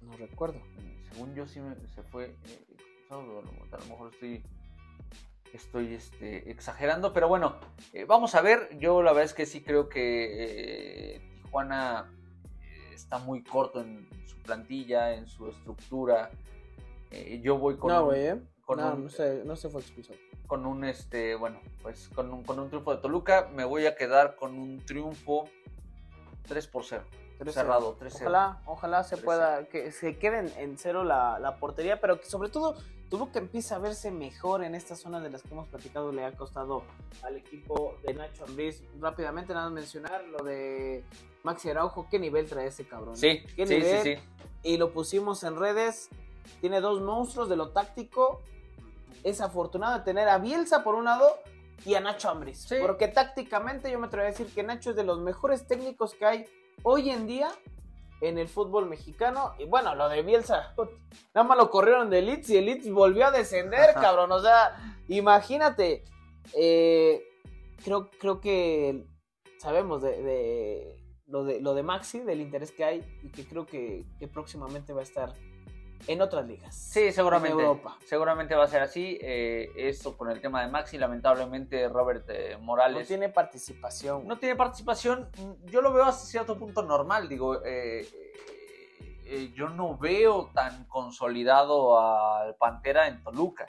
No 0.00 0.16
recuerdo. 0.16 0.58
Según 1.12 1.34
yo 1.34 1.46
sí 1.46 1.60
me- 1.60 1.76
se 1.94 2.02
fue 2.04 2.34
expulsado, 2.70 3.40
a 3.40 3.76
lo- 3.78 3.86
mejor 3.90 4.10
estoy 4.14 4.42
estoy 5.52 5.92
este, 5.92 6.50
exagerando, 6.50 7.12
pero 7.12 7.28
bueno, 7.28 7.56
vamos 8.08 8.34
a 8.34 8.40
ver. 8.40 8.70
Yo 8.78 9.02
la 9.02 9.12
verdad 9.12 9.24
es 9.26 9.34
que 9.34 9.44
sí 9.44 9.60
creo 9.62 9.90
que 9.90 11.20
Tijuana 11.42 12.10
está 12.94 13.18
muy 13.18 13.42
corto 13.42 13.82
en 13.82 14.08
su 14.26 14.38
plantilla, 14.38 15.12
en 15.12 15.26
su 15.26 15.46
estructura. 15.46 16.30
Eh, 17.10 17.40
yo 17.42 17.58
voy 17.58 17.76
con 17.76 17.90
no, 17.92 18.00
un- 18.00 18.06
güey, 18.06 18.26
¿eh? 18.26 18.40
con 18.64 18.78
no, 18.80 18.92
un- 18.94 19.04
no, 19.04 19.10
se, 19.10 19.42
no 19.44 19.56
se 19.56 19.68
fue 19.68 19.80
expulsado. 19.80 20.18
con 20.46 20.66
un 20.66 20.84
este, 20.84 21.34
bueno, 21.36 21.60
pues 21.82 22.08
con 22.14 22.32
un, 22.32 22.42
con 22.44 22.58
un 22.58 22.68
triunfo 22.68 22.94
de 22.94 23.00
Toluca, 23.02 23.48
me 23.54 23.64
voy 23.64 23.86
a 23.86 23.94
quedar 23.96 24.36
con 24.36 24.58
un 24.58 24.84
triunfo 24.84 25.48
3 26.48 26.66
por 26.68 26.84
0. 26.84 27.04
3-0. 27.38 27.52
Cerrado, 27.52 27.98
3-0. 27.98 28.14
Ojalá, 28.22 28.62
ojalá 28.64 29.04
se 29.04 29.16
3-0. 29.16 29.24
pueda, 29.24 29.64
que 29.68 29.92
se 29.92 30.16
quede 30.16 30.52
en, 30.58 30.78
cero 30.78 31.04
la, 31.04 31.38
la 31.38 31.56
portería, 31.56 32.00
pero 32.00 32.18
que 32.18 32.24
sobre 32.26 32.48
todo 32.48 32.76
Toluca 33.10 33.38
empieza 33.38 33.76
a 33.76 33.78
verse 33.78 34.10
mejor 34.10 34.64
en 34.64 34.74
estas 34.74 35.00
zonas 35.00 35.22
de 35.22 35.28
las 35.30 35.42
que 35.42 35.50
hemos 35.52 35.68
platicado, 35.68 36.12
le 36.12 36.24
ha 36.24 36.32
costado 36.32 36.82
al 37.22 37.36
equipo 37.36 37.94
de 38.06 38.14
Nacho 38.14 38.44
Ambriz. 38.44 38.82
Rápidamente, 39.00 39.52
nada 39.52 39.66
más 39.66 39.74
mencionar 39.74 40.24
lo 40.24 40.42
de 40.44 41.04
Maxi 41.42 41.68
Araujo, 41.68 42.08
qué 42.10 42.18
nivel 42.18 42.48
trae 42.48 42.68
ese 42.68 42.86
cabrón. 42.86 43.16
Sí, 43.16 43.42
¿Qué 43.54 43.66
sí, 43.66 43.74
sí, 43.74 43.80
nivel? 43.82 44.02
sí. 44.02 44.14
Y 44.62 44.78
lo 44.78 44.92
pusimos 44.92 45.44
en 45.44 45.56
redes, 45.56 46.08
tiene 46.60 46.80
dos 46.80 47.00
monstruos 47.00 47.48
de 47.48 47.56
lo 47.56 47.70
táctico. 47.70 48.42
Es 49.24 49.40
afortunado 49.40 49.98
de 49.98 50.04
tener 50.04 50.28
a 50.28 50.38
Bielsa 50.38 50.84
por 50.84 50.94
un 50.94 51.04
lado 51.06 51.38
y 51.84 51.94
a 51.94 52.00
Nacho 52.00 52.30
Ambriz. 52.30 52.66
Sí. 52.68 52.76
Porque 52.80 53.08
tácticamente 53.08 53.90
yo 53.90 53.98
me 53.98 54.06
atrevo 54.06 54.24
a 54.26 54.30
decir 54.30 54.46
que 54.54 54.62
Nacho 54.62 54.90
es 54.90 54.96
de 54.96 55.04
los 55.04 55.18
mejores 55.20 55.66
técnicos 55.66 56.14
que 56.14 56.24
hay 56.26 56.44
hoy 56.82 57.10
en 57.10 57.26
día 57.26 57.48
en 58.20 58.38
el 58.38 58.48
fútbol 58.48 58.86
mexicano. 58.86 59.52
Y 59.58 59.64
bueno, 59.64 59.94
lo 59.94 60.08
de 60.08 60.22
Bielsa, 60.22 60.74
nada 61.34 61.46
más 61.46 61.58
lo 61.58 61.70
corrieron 61.70 62.08
de 62.10 62.22
Leeds 62.22 62.50
y 62.50 62.56
el 62.56 62.66
Leeds 62.66 62.90
volvió 62.90 63.26
a 63.26 63.30
descender, 63.30 63.94
cabrón. 63.94 64.32
O 64.32 64.40
sea, 64.40 64.96
imagínate. 65.08 66.04
eh, 66.54 67.22
creo, 67.84 68.10
creo 68.18 68.40
que 68.40 69.04
sabemos 69.58 70.02
de, 70.02 70.22
de, 70.22 70.96
lo 71.26 71.44
de, 71.44 71.60
lo 71.60 71.74
de 71.74 71.82
Maxi, 71.82 72.20
del 72.20 72.40
interés 72.40 72.72
que 72.72 72.84
hay 72.84 73.18
y 73.22 73.30
que 73.30 73.44
creo 73.44 73.66
que, 73.66 74.04
que 74.18 74.28
próximamente 74.28 74.92
va 74.92 75.00
a 75.00 75.04
estar 75.04 75.32
en 76.06 76.20
otras 76.22 76.46
ligas. 76.46 76.74
Sí, 76.74 77.10
seguramente. 77.12 77.54
En 77.58 77.60
Europa. 77.66 77.96
Seguramente 78.06 78.54
va 78.54 78.64
a 78.64 78.68
ser 78.68 78.82
así. 78.82 79.18
Eh, 79.20 79.70
esto 79.76 80.16
con 80.16 80.30
el 80.30 80.40
tema 80.40 80.62
de 80.62 80.68
Maxi, 80.70 80.98
lamentablemente 80.98 81.88
Robert 81.88 82.24
eh, 82.28 82.56
Morales 82.60 83.02
No 83.02 83.06
tiene 83.06 83.28
participación. 83.28 84.26
no 84.26 84.38
tiene 84.38 84.56
participación. 84.56 85.28
Yo 85.66 85.80
lo 85.82 85.92
veo 85.92 86.04
hasta 86.04 86.24
cierto 86.26 86.58
punto 86.58 86.82
normal. 86.82 87.28
Digo, 87.28 87.62
eh, 87.64 88.06
eh, 89.24 89.52
yo 89.54 89.68
no 89.68 89.96
veo 89.98 90.50
tan 90.54 90.84
consolidado 90.86 91.98
al 91.98 92.54
Pantera 92.56 93.08
en 93.08 93.22
Toluca. 93.22 93.66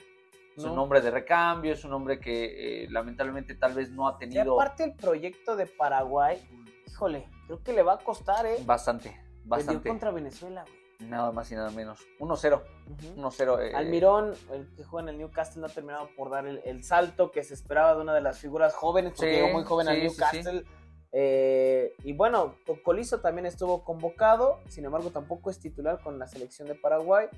Es 0.56 0.64
No. 0.64 0.72
un 0.72 0.78
hombre 0.80 1.00
de 1.00 1.10
recambio, 1.12 1.72
es 1.72 1.84
un 1.84 1.92
hombre 1.92 2.18
que 2.18 2.84
eh, 2.84 2.88
lamentablemente 2.90 3.54
tal 3.54 3.74
vez 3.74 3.90
no 3.90 4.08
ha 4.08 4.16
Y 4.16 4.18
tenido 4.28 4.60
aparte 4.60 4.84
el 4.84 4.94
proyecto 4.94 5.54
de 5.54 5.66
Paraguay, 5.66 6.40
híjole, 6.86 7.28
creo 7.46 7.62
que 7.62 7.72
le 7.72 7.82
va 7.84 7.94
a 7.94 7.98
costar, 7.98 8.44
¿eh? 8.44 8.56
bastante, 8.66 9.10
Perdió 9.10 9.44
bastante. 9.44 9.88
contra 9.88 10.10
Venezuela, 10.10 10.64
güey. 10.64 10.78
Nada 11.00 11.30
más 11.30 11.50
y 11.52 11.54
nada 11.54 11.70
menos. 11.70 12.00
1-0. 12.18 12.60
Ujú. 12.86 13.20
1-0. 13.28 13.60
eh, 13.62 13.72
Almirón, 13.74 14.34
el 14.52 14.66
que 14.74 14.82
juega 14.82 15.04
en 15.08 15.14
el 15.14 15.18
Newcastle, 15.18 15.60
no 15.60 15.66
ha 15.68 15.70
terminado 15.70 16.08
por 16.16 16.28
dar 16.30 16.46
el, 16.46 16.60
el 16.64 16.82
salto 16.82 17.30
que 17.30 17.44
se 17.44 17.54
esperaba 17.54 17.94
de 17.94 18.00
una 18.00 18.14
de 18.14 18.20
las 18.20 18.38
figuras 18.38 18.74
jóvenes, 18.74 19.12
porque 19.14 19.30
Sí, 19.34 19.36
llegó 19.40 19.52
muy 19.52 19.64
joven 19.64 19.88
al 19.88 19.96
sí. 19.96 20.02
Newcastle. 20.02 20.64
Eh, 21.12 21.94
y 22.02 22.12
bueno, 22.12 22.56
Colizo 22.84 23.20
también 23.20 23.46
estuvo 23.46 23.82
convocado, 23.84 24.60
sin 24.68 24.84
embargo 24.84 25.10
tampoco 25.10 25.50
es 25.50 25.58
titular 25.58 26.00
con 26.02 26.18
la 26.18 26.26
selección 26.26 26.66
de 26.68 26.74
Paraguay. 26.74 27.28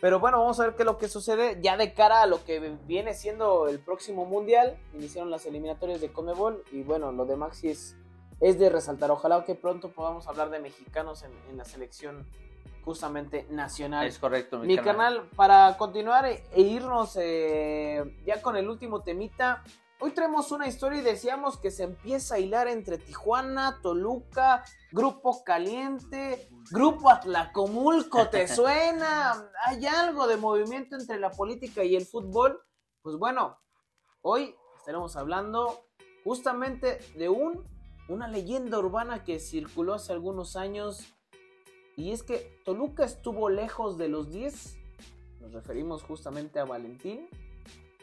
Pero 0.00 0.20
bueno, 0.20 0.38
vamos 0.40 0.58
a 0.60 0.64
ver 0.66 0.74
qué 0.76 0.82
es 0.82 0.86
lo 0.86 0.98
que 0.98 1.08
sucede 1.08 1.58
ya 1.60 1.76
de 1.76 1.92
cara 1.94 2.22
a 2.22 2.26
lo 2.26 2.44
que 2.44 2.60
viene 2.86 3.14
siendo 3.14 3.68
el 3.68 3.78
próximo 3.80 4.26
Mundial. 4.26 4.76
Iniciaron 4.94 5.30
las 5.30 5.46
eliminatorias 5.46 6.00
de 6.00 6.12
Conmebol 6.12 6.62
y 6.72 6.82
bueno, 6.82 7.10
lo 7.12 7.24
de 7.26 7.34
Maxi 7.36 7.68
es, 7.70 7.96
es 8.40 8.58
de 8.58 8.68
resaltar. 8.70 9.10
Ojalá 9.10 9.44
que 9.44 9.54
pronto 9.56 9.90
podamos 9.90 10.28
hablar 10.28 10.50
de 10.50 10.60
mexicanos 10.60 11.22
en, 11.24 11.32
en 11.50 11.56
la 11.56 11.64
selección 11.64 12.26
justamente 12.88 13.46
nacional. 13.50 14.06
Es 14.06 14.18
correcto, 14.18 14.60
Mi 14.60 14.78
canal, 14.78 15.28
para 15.36 15.76
continuar 15.76 16.24
e, 16.24 16.42
e 16.52 16.62
irnos 16.62 17.18
eh, 17.20 18.16
ya 18.24 18.40
con 18.40 18.56
el 18.56 18.66
último 18.66 19.02
temita, 19.02 19.62
hoy 20.00 20.12
traemos 20.12 20.52
una 20.52 20.66
historia 20.66 21.00
y 21.00 21.04
decíamos 21.04 21.58
que 21.58 21.70
se 21.70 21.82
empieza 21.82 22.36
a 22.36 22.38
hilar 22.38 22.66
entre 22.66 22.96
Tijuana, 22.96 23.78
Toluca, 23.82 24.64
Grupo 24.90 25.44
Caliente, 25.44 26.48
Grupo 26.70 27.10
Atlacomulco, 27.10 28.26
¿te 28.30 28.48
suena? 28.56 29.50
¿Hay 29.66 29.84
algo 29.84 30.26
de 30.26 30.38
movimiento 30.38 30.96
entre 30.96 31.18
la 31.18 31.30
política 31.30 31.84
y 31.84 31.94
el 31.94 32.06
fútbol? 32.06 32.58
Pues 33.02 33.16
bueno, 33.16 33.58
hoy 34.22 34.56
estaremos 34.78 35.14
hablando 35.14 35.84
justamente 36.24 37.00
de 37.16 37.28
un, 37.28 37.68
una 38.08 38.28
leyenda 38.28 38.78
urbana 38.78 39.24
que 39.24 39.40
circuló 39.40 39.92
hace 39.92 40.14
algunos 40.14 40.56
años 40.56 41.17
y 41.98 42.12
es 42.12 42.22
que 42.22 42.60
Toluca 42.64 43.04
estuvo 43.04 43.50
lejos 43.50 43.98
de 43.98 44.06
los 44.08 44.30
10. 44.30 44.78
Nos 45.40 45.52
referimos 45.52 46.04
justamente 46.04 46.60
a 46.60 46.64
Valentín. 46.64 47.28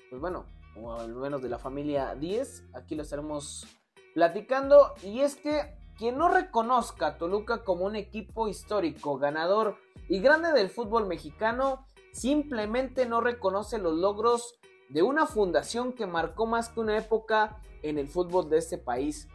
Pues 0.10 0.20
bueno, 0.20 0.46
o 0.76 0.92
al 0.92 1.16
menos 1.16 1.42
de 1.42 1.48
la 1.48 1.60
familia 1.60 2.14
10. 2.14 2.66
Aquí 2.74 2.96
lo 2.96 3.04
estaremos 3.04 3.66
platicando. 4.14 4.92
Y 5.02 5.22
es 5.22 5.38
que 5.38 5.78
quien 5.98 6.18
no 6.18 6.28
reconozca 6.28 7.08
a 7.08 7.18
Toluca 7.18 7.64
como 7.64 7.86
un 7.86 7.96
equipo 7.96 8.50
histórico, 8.50 9.18
ganador 9.18 9.78
y 10.10 10.20
grande 10.20 10.52
del 10.52 10.70
fútbol 10.70 11.08
mexicano, 11.08 11.88
simplemente 12.12 13.06
no 13.06 13.22
reconoce 13.22 13.78
los 13.78 13.94
logros 13.94 14.60
de 14.90 15.04
una 15.04 15.26
fundación 15.26 15.94
que 15.94 16.06
marcó 16.06 16.46
más 16.46 16.68
que 16.68 16.82
una 16.82 16.98
época 16.98 17.62
en 17.82 17.98
el 17.98 18.10
fútbol 18.10 18.50
de 18.50 18.58
este 18.58 18.78
país. 18.78 19.30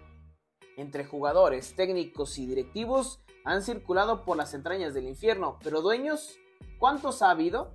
Entre 0.77 1.07
jugadores, 1.07 1.75
técnicos 1.75 2.39
y 2.39 2.45
directivos 2.45 3.21
han 3.45 3.63
circulado 3.63 4.25
por 4.25 4.37
las 4.37 4.55
entrañas 4.55 4.95
del 4.95 5.07
infierno, 5.07 5.59
pero 5.63 5.81
dueños, 5.81 6.39
¿cuántos 6.79 7.23
ha 7.23 7.31
habido? 7.31 7.73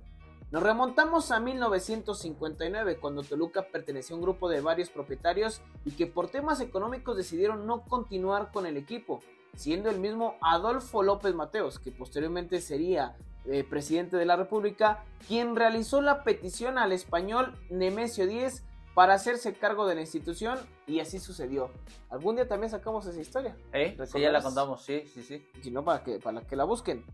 Nos 0.52 0.62
remontamos 0.62 1.32
a 1.32 1.40
1959, 1.40 2.98
cuando 2.98 3.24
Toluca 3.24 3.66
perteneció 3.66 4.14
a 4.14 4.18
un 4.18 4.22
grupo 4.22 4.48
de 4.48 4.60
varios 4.60 4.90
propietarios 4.90 5.60
y 5.84 5.90
que 5.90 6.06
por 6.06 6.28
temas 6.28 6.60
económicos 6.60 7.16
decidieron 7.16 7.66
no 7.66 7.82
continuar 7.82 8.52
con 8.52 8.64
el 8.64 8.76
equipo, 8.76 9.20
siendo 9.56 9.90
el 9.90 9.98
mismo 9.98 10.36
Adolfo 10.40 11.02
López 11.02 11.34
Mateos, 11.34 11.80
que 11.80 11.90
posteriormente 11.90 12.60
sería 12.60 13.16
eh, 13.46 13.64
presidente 13.64 14.16
de 14.16 14.24
la 14.24 14.36
República, 14.36 15.04
quien 15.26 15.56
realizó 15.56 16.00
la 16.00 16.22
petición 16.22 16.78
al 16.78 16.92
español 16.92 17.54
Nemesio 17.68 18.26
Díez 18.26 18.62
para 18.96 19.12
hacerse 19.12 19.52
cargo 19.52 19.86
de 19.86 19.94
la 19.94 20.00
institución 20.00 20.58
y 20.86 21.00
así 21.00 21.18
sucedió. 21.18 21.70
Algún 22.08 22.36
día 22.36 22.48
también 22.48 22.70
sacamos 22.70 23.04
esa 23.04 23.20
historia. 23.20 23.54
¿Eh? 23.74 23.94
Sí, 24.06 24.18
ya 24.20 24.32
la 24.32 24.40
contamos, 24.42 24.82
sí, 24.82 25.02
sí, 25.06 25.22
sí. 25.22 25.46
Si 25.62 25.70
no, 25.70 25.84
para 25.84 26.02
que, 26.02 26.18
para 26.18 26.40
que 26.40 26.56
la 26.56 26.64
busquen. 26.64 27.04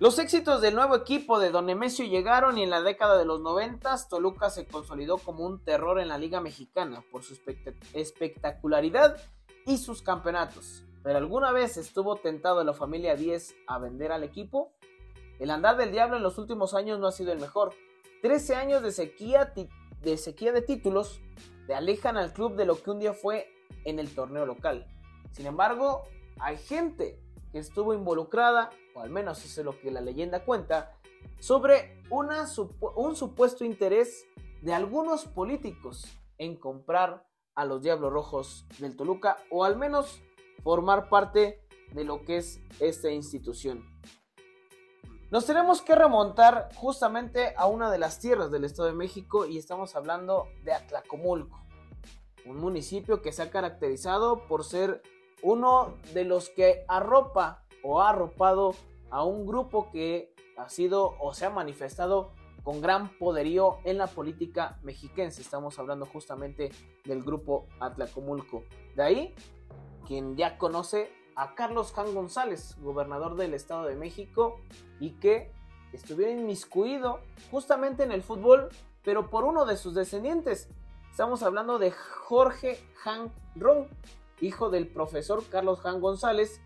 Los 0.00 0.18
éxitos 0.18 0.62
del 0.62 0.74
nuevo 0.76 0.96
equipo 0.96 1.38
de 1.38 1.50
Don 1.50 1.66
Nemesio 1.66 2.06
llegaron 2.06 2.56
y 2.56 2.62
en 2.62 2.70
la 2.70 2.80
década 2.80 3.18
de 3.18 3.26
los 3.26 3.42
90 3.42 3.94
Toluca 4.08 4.48
se 4.48 4.66
consolidó 4.66 5.18
como 5.18 5.44
un 5.44 5.62
terror 5.62 6.00
en 6.00 6.08
la 6.08 6.16
Liga 6.16 6.40
Mexicana 6.40 7.04
por 7.12 7.22
su 7.22 7.34
espect- 7.34 7.74
espectacularidad 7.92 9.18
y 9.66 9.76
sus 9.76 10.00
campeonatos. 10.00 10.84
Pero 11.02 11.18
alguna 11.18 11.52
vez 11.52 11.76
estuvo 11.76 12.16
tentado 12.16 12.64
la 12.64 12.72
familia 12.72 13.14
10 13.14 13.54
a 13.66 13.78
vender 13.78 14.10
al 14.10 14.24
equipo. 14.24 14.72
El 15.38 15.50
andar 15.50 15.76
del 15.76 15.92
diablo 15.92 16.16
en 16.16 16.22
los 16.22 16.38
últimos 16.38 16.72
años 16.72 16.98
no 16.98 17.08
ha 17.08 17.12
sido 17.12 17.30
el 17.30 17.40
mejor. 17.40 17.74
13 18.22 18.54
años 18.56 18.82
de 18.82 18.90
sequía, 18.90 19.52
de 20.04 20.16
sequía 20.18 20.52
de 20.52 20.62
títulos 20.62 21.20
le 21.66 21.74
alejan 21.74 22.16
al 22.16 22.32
club 22.32 22.56
de 22.56 22.66
lo 22.66 22.82
que 22.82 22.90
un 22.90 23.00
día 23.00 23.14
fue 23.14 23.48
en 23.84 23.98
el 23.98 24.14
torneo 24.14 24.46
local. 24.46 24.86
Sin 25.32 25.46
embargo, 25.46 26.02
hay 26.38 26.58
gente 26.58 27.18
que 27.50 27.58
estuvo 27.58 27.94
involucrada, 27.94 28.70
o 28.94 29.00
al 29.00 29.10
menos 29.10 29.44
eso 29.44 29.60
es 29.60 29.64
lo 29.64 29.78
que 29.78 29.90
la 29.90 30.00
leyenda 30.00 30.44
cuenta, 30.44 30.92
sobre 31.40 32.02
una 32.10 32.46
un 32.96 33.16
supuesto 33.16 33.64
interés 33.64 34.26
de 34.60 34.74
algunos 34.74 35.24
políticos 35.24 36.04
en 36.38 36.56
comprar 36.56 37.26
a 37.54 37.64
los 37.64 37.80
Diablos 37.82 38.12
Rojos 38.12 38.66
del 38.78 38.96
Toluca, 38.96 39.38
o 39.50 39.64
al 39.64 39.76
menos 39.76 40.22
formar 40.62 41.08
parte 41.08 41.64
de 41.92 42.04
lo 42.04 42.24
que 42.24 42.38
es 42.38 42.60
esta 42.80 43.10
institución. 43.10 43.84
Nos 45.30 45.46
tenemos 45.46 45.82
que 45.82 45.94
remontar 45.94 46.68
justamente 46.76 47.54
a 47.56 47.66
una 47.66 47.90
de 47.90 47.98
las 47.98 48.20
tierras 48.20 48.50
del 48.50 48.64
Estado 48.64 48.88
de 48.88 48.94
México 48.94 49.46
y 49.46 49.58
estamos 49.58 49.96
hablando 49.96 50.48
de 50.62 50.72
Atlacomulco, 50.72 51.64
un 52.46 52.58
municipio 52.58 53.22
que 53.22 53.32
se 53.32 53.42
ha 53.42 53.50
caracterizado 53.50 54.46
por 54.46 54.64
ser 54.64 55.02
uno 55.42 55.94
de 56.12 56.24
los 56.24 56.50
que 56.50 56.84
arropa 56.88 57.64
o 57.82 58.00
ha 58.00 58.10
arropado 58.10 58.74
a 59.10 59.24
un 59.24 59.46
grupo 59.46 59.90
que 59.90 60.34
ha 60.56 60.68
sido 60.68 61.14
o 61.18 61.34
se 61.34 61.46
ha 61.46 61.50
manifestado 61.50 62.32
con 62.62 62.80
gran 62.80 63.18
poderío 63.18 63.78
en 63.84 63.98
la 63.98 64.06
política 64.06 64.78
mexiquense. 64.82 65.40
Estamos 65.40 65.78
hablando 65.78 66.06
justamente 66.06 66.70
del 67.04 67.22
grupo 67.22 67.66
Atlacomulco. 67.80 68.64
De 68.94 69.02
ahí, 69.02 69.34
quien 70.06 70.36
ya 70.36 70.58
conoce 70.58 71.10
a 71.36 71.54
Carlos 71.54 71.92
Jan 71.92 72.14
González, 72.14 72.76
gobernador 72.80 73.36
del 73.36 73.54
Estado 73.54 73.84
de 73.84 73.96
México, 73.96 74.60
y 75.00 75.10
que 75.20 75.52
estuviera 75.92 76.32
inmiscuido 76.32 77.20
justamente 77.50 78.02
en 78.02 78.12
el 78.12 78.22
fútbol, 78.22 78.68
pero 79.02 79.30
por 79.30 79.44
uno 79.44 79.64
de 79.64 79.76
sus 79.76 79.94
descendientes. 79.94 80.68
Estamos 81.10 81.42
hablando 81.42 81.78
de 81.78 81.92
Jorge 81.92 82.78
Jan 82.96 83.32
Ron, 83.54 83.88
hijo 84.40 84.70
del 84.70 84.88
profesor 84.88 85.44
Carlos 85.48 85.80
Jan 85.80 86.00
González, 86.00 86.60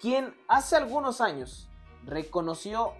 quien 0.00 0.34
hace 0.48 0.76
algunos 0.76 1.20
años 1.20 1.68
reconoció, 2.04 2.92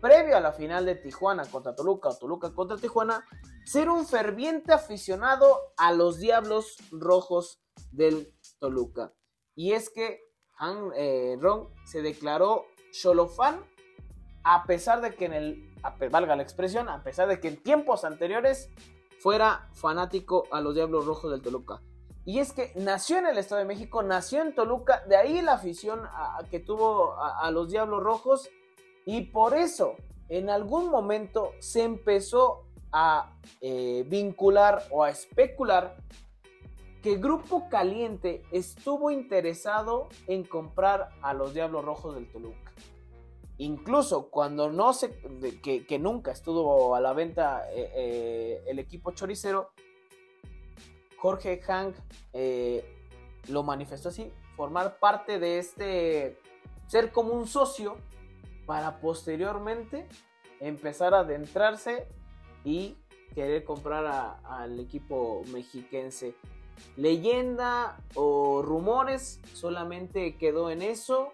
previo 0.00 0.36
a 0.36 0.40
la 0.40 0.52
final 0.52 0.86
de 0.86 0.94
Tijuana 0.94 1.44
contra 1.46 1.74
Toluca 1.74 2.10
o 2.10 2.16
Toluca 2.16 2.54
contra 2.54 2.76
Tijuana, 2.76 3.24
ser 3.64 3.88
un 3.88 4.06
ferviente 4.06 4.72
aficionado 4.72 5.58
a 5.76 5.92
los 5.92 6.18
Diablos 6.18 6.76
Rojos 6.92 7.60
del 7.90 8.32
Toluca. 8.58 9.12
Y 9.54 9.72
es 9.72 9.90
que 9.90 10.20
Han 10.58 10.90
eh, 10.96 11.36
se 11.84 12.02
declaró 12.02 12.66
Cholofán 12.92 13.60
a 14.44 14.64
pesar 14.64 15.00
de 15.00 15.14
que 15.14 15.24
en 15.24 15.32
el, 15.32 15.74
valga 16.10 16.36
la 16.36 16.42
expresión, 16.42 16.88
a 16.88 17.02
pesar 17.02 17.28
de 17.28 17.40
que 17.40 17.48
en 17.48 17.62
tiempos 17.62 18.04
anteriores 18.04 18.70
fuera 19.20 19.68
fanático 19.72 20.44
a 20.52 20.60
los 20.60 20.74
Diablos 20.74 21.06
Rojos 21.06 21.30
del 21.30 21.40
Toluca. 21.40 21.80
Y 22.26 22.38
es 22.40 22.52
que 22.52 22.72
nació 22.76 23.18
en 23.18 23.26
el 23.26 23.38
Estado 23.38 23.60
de 23.60 23.66
México, 23.66 24.02
nació 24.02 24.42
en 24.42 24.54
Toluca, 24.54 25.02
de 25.08 25.16
ahí 25.16 25.40
la 25.42 25.54
afición 25.54 26.02
a- 26.04 26.38
que 26.50 26.60
tuvo 26.60 27.12
a, 27.14 27.40
a 27.46 27.50
los 27.50 27.70
Diablos 27.70 28.02
Rojos 28.02 28.50
y 29.06 29.22
por 29.22 29.54
eso 29.54 29.94
en 30.28 30.50
algún 30.50 30.90
momento 30.90 31.52
se 31.60 31.82
empezó 31.82 32.66
a 32.92 33.32
eh, 33.60 34.04
vincular 34.06 34.84
o 34.90 35.04
a 35.04 35.10
especular 35.10 35.96
que 37.04 37.16
Grupo 37.16 37.68
Caliente 37.68 38.42
estuvo 38.50 39.10
interesado 39.10 40.08
en 40.26 40.42
comprar 40.42 41.10
a 41.20 41.34
los 41.34 41.52
Diablos 41.52 41.84
Rojos 41.84 42.14
del 42.14 42.32
Toluca. 42.32 42.72
Incluso 43.58 44.30
cuando 44.30 44.72
no 44.72 44.94
se, 44.94 45.10
que 45.60 45.98
nunca 45.98 46.32
estuvo 46.32 46.94
a 46.94 47.02
la 47.02 47.12
venta 47.12 47.70
eh, 47.70 47.92
eh, 47.94 48.64
el 48.66 48.78
equipo 48.78 49.10
choricero, 49.10 49.72
Jorge 51.18 51.60
Hank 51.60 51.94
eh, 52.32 53.06
lo 53.48 53.62
manifestó 53.62 54.08
así, 54.08 54.32
formar 54.56 54.98
parte 54.98 55.38
de 55.38 55.58
este, 55.58 56.38
ser 56.86 57.12
como 57.12 57.34
un 57.34 57.46
socio 57.46 57.98
para 58.64 58.98
posteriormente 59.02 60.08
empezar 60.58 61.12
a 61.12 61.18
adentrarse 61.18 62.08
y 62.64 62.96
querer 63.34 63.62
comprar 63.62 64.40
al 64.42 64.80
equipo 64.80 65.42
mexiquense. 65.52 66.34
Leyenda 66.96 67.98
o 68.14 68.62
rumores 68.62 69.40
solamente 69.52 70.36
quedó 70.36 70.70
en 70.70 70.82
eso 70.82 71.32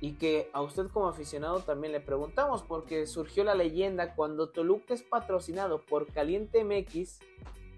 y 0.00 0.14
que 0.14 0.50
a 0.52 0.62
usted 0.62 0.88
como 0.88 1.08
aficionado 1.08 1.60
también 1.60 1.92
le 1.92 2.00
preguntamos 2.00 2.62
porque 2.62 3.06
surgió 3.06 3.44
la 3.44 3.54
leyenda 3.54 4.14
cuando 4.14 4.50
Toluca 4.50 4.94
es 4.94 5.02
patrocinado 5.02 5.80
por 5.80 6.06
Caliente 6.12 6.64
MX 6.64 7.20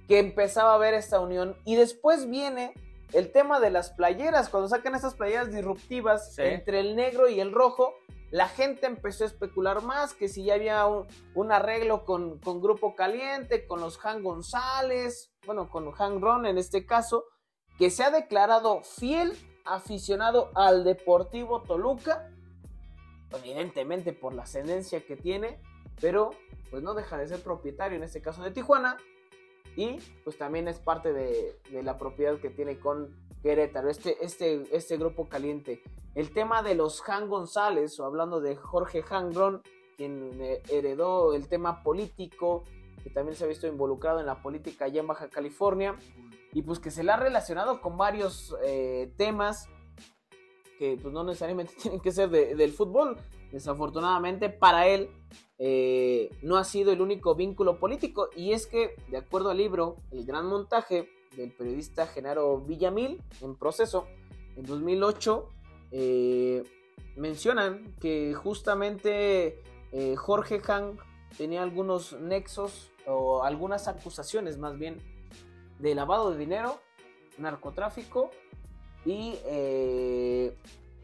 que 0.09 0.19
empezaba 0.19 0.75
a 0.75 0.79
ver 0.79 0.95
esta 0.95 1.21
unión 1.21 1.57
y 1.65 1.77
después 1.77 2.29
viene 2.29 2.75
el 3.13 3.31
tema 3.31 3.61
de 3.61 3.71
las 3.71 3.91
playeras, 3.91 4.49
cuando 4.49 4.69
sacan 4.69 4.95
esas 4.95 5.15
playeras 5.15 5.53
disruptivas 5.53 6.39
entre 6.39 6.81
el 6.81 6.97
negro 6.97 7.29
y 7.29 7.41
el 7.41 7.53
rojo, 7.53 7.95
la 8.37 8.49
gente 8.49 8.85
empezó 8.87 9.25
a 9.25 9.29
especular 9.29 9.83
más 9.83 10.13
que 10.13 10.29
si 10.29 10.45
ya 10.45 10.53
había 10.53 10.85
un, 10.87 11.53
arreglo 11.53 12.05
con, 12.05 12.39
Grupo 12.61 12.95
Caliente, 12.95 13.67
con 13.67 13.81
los 13.81 13.99
Han 14.05 14.23
González, 14.23 15.33
bueno, 15.47 15.71
con 15.71 15.91
Han 15.99 16.21
Ron 16.21 16.45
en 16.45 16.59
este 16.59 16.85
caso, 16.85 17.25
que 17.79 17.89
se 17.89 18.05
ha 18.05 18.11
declarado 18.11 18.83
fiel 18.83 19.33
aficionado 19.65 20.51
al 20.55 20.85
Deportivo 20.85 21.63
Toluca, 21.63 22.31
evidentemente 23.33 24.13
por 24.13 24.35
la 24.35 24.43
ascendencia 24.43 25.01
que 25.07 25.17
tiene, 25.17 25.59
pero 26.03 26.29
pues 26.71 26.83
no 26.83 26.93
deja 26.93 27.17
de 27.17 27.29
ser 27.29 27.43
propietario 27.43 27.97
en 27.97 28.05
este 28.05 28.21
caso 28.21 28.43
de 28.43 28.51
Tijuana 28.51 28.99
y 29.77 29.97
pues 30.25 30.37
también 30.37 30.69
es 30.69 30.79
parte 30.79 31.15
de, 31.15 31.59
la 31.83 31.97
propiedad 31.97 32.39
que 32.39 32.51
tiene 32.51 32.79
con 32.79 33.17
Querétaro, 33.43 33.91
este, 33.91 34.17
este, 34.25 34.65
este 34.73 34.97
grupo 34.97 35.29
caliente. 35.29 35.83
El 36.15 36.33
tema 36.33 36.63
de 36.63 36.75
los 36.75 37.03
Han 37.09 37.29
González, 37.29 37.99
o 38.01 38.05
hablando 38.05 38.41
de 38.41 38.57
Jorge 38.57 39.03
Hangron, 39.03 39.63
quien 39.97 40.31
heredó 40.71 41.35
el 41.35 41.49
tema 41.49 41.83
político, 41.83 42.65
que 43.03 43.11
también 43.11 43.37
se 43.37 43.45
ha 43.45 43.49
visto 43.49 43.67
involucrado 43.67 44.21
en 44.21 44.27
la 44.27 44.43
política 44.43 44.87
allá 44.87 45.01
en 45.01 45.07
Baja 45.07 45.29
California, 45.29 45.97
y 46.53 46.63
pues 46.63 46.79
que 46.79 46.91
se 46.91 47.05
le 47.05 47.13
ha 47.13 47.17
relacionado 47.17 47.81
con 47.81 47.97
varios 47.97 48.57
eh, 48.65 49.13
temas 49.17 49.69
que 50.79 50.99
pues 51.01 51.13
no 51.13 51.25
necesariamente 51.25 51.75
tienen 51.83 52.01
que 52.01 52.13
ser 52.13 52.31
del 52.31 52.73
fútbol. 52.73 53.17
Desafortunadamente 53.53 54.51
para 54.51 54.87
él 54.87 55.11
eh, 55.59 56.31
no 56.43 56.57
ha 56.57 56.65
sido 56.65 56.93
el 56.93 57.01
único 57.01 57.35
vínculo 57.35 57.79
político 57.79 58.29
y 58.37 58.53
es 58.53 58.67
que 58.67 58.95
de 59.09 59.17
acuerdo 59.17 59.51
al 59.51 59.57
libro 59.57 59.97
El 60.11 60.27
gran 60.27 60.47
montaje 60.47 61.09
del 61.37 61.53
periodista 61.53 62.07
Genaro 62.07 62.61
Villamil 62.61 63.23
en 63.41 63.57
proceso 63.57 64.07
en 64.57 64.65
2008 64.65 65.49
eh, 65.93 66.65
mencionan 67.17 67.95
que 68.01 68.35
justamente 68.35 69.63
Jorge 70.17 70.61
Han 70.69 70.99
tenía 71.39 71.63
algunos 71.63 72.13
nexos 72.15 72.91
o 73.07 73.43
algunas 73.45 73.89
acusaciones 73.89 74.59
más 74.59 74.79
bien 74.79 75.01
de 75.79 75.95
lavado 75.95 76.31
de 76.31 76.39
dinero, 76.39 76.81
narcotráfico 77.39 78.31
y 79.05 79.39
eh, 79.45 80.57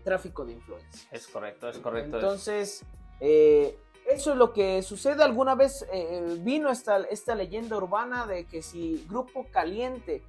tráfico 0.04 0.44
de 0.44 0.54
influencia. 0.54 1.08
Es 1.12 1.26
correcto, 1.28 1.68
es 1.68 1.78
correcto. 1.78 2.16
Entonces, 2.16 2.84
eh, 3.20 3.78
eso 4.06 4.32
es 4.32 4.36
lo 4.36 4.52
que 4.52 4.82
sucede. 4.82 5.22
Alguna 5.22 5.54
vez 5.54 5.86
eh, 5.92 6.38
vino 6.40 6.70
esta, 6.70 7.34
leyenda 7.34 7.76
urbana 7.76 8.26
de 8.26 8.46
que 8.46 8.62
si 8.62 9.04
Grupo 9.08 9.46
Caliente 9.50 10.22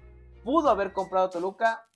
pudo 0.44 0.70
haber 0.70 0.94
comprado 0.94 1.30
Toluca, 1.30 1.88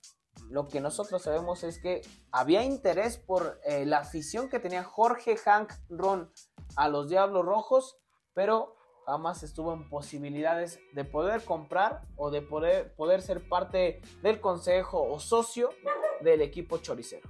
lo 0.50 0.68
que 0.68 0.80
nosotros 0.80 1.22
sabemos 1.22 1.64
es 1.64 1.78
que 1.78 2.02
había 2.30 2.62
interés 2.64 3.18
por 3.18 3.60
la 3.66 3.98
afición 3.98 4.48
que 4.48 4.60
tenía 4.60 4.82
Jorge 4.82 5.36
Hank 5.36 5.72
Ron 5.90 6.32
a 6.76 6.88
los 6.88 7.08
Diablos 7.10 7.44
Rojos, 7.44 7.98
pero 8.32 8.76
jamás 9.08 9.42
estuvo 9.42 9.72
en 9.72 9.88
posibilidades 9.88 10.78
de 10.92 11.04
poder 11.04 11.42
comprar 11.42 12.02
o 12.16 12.30
de 12.30 12.42
poder 12.42 13.22
ser 13.22 13.48
parte 13.48 14.02
del 14.22 14.38
consejo 14.38 15.02
o 15.02 15.18
socio 15.18 15.70
del 16.20 16.42
equipo 16.42 16.76
choricero. 16.76 17.28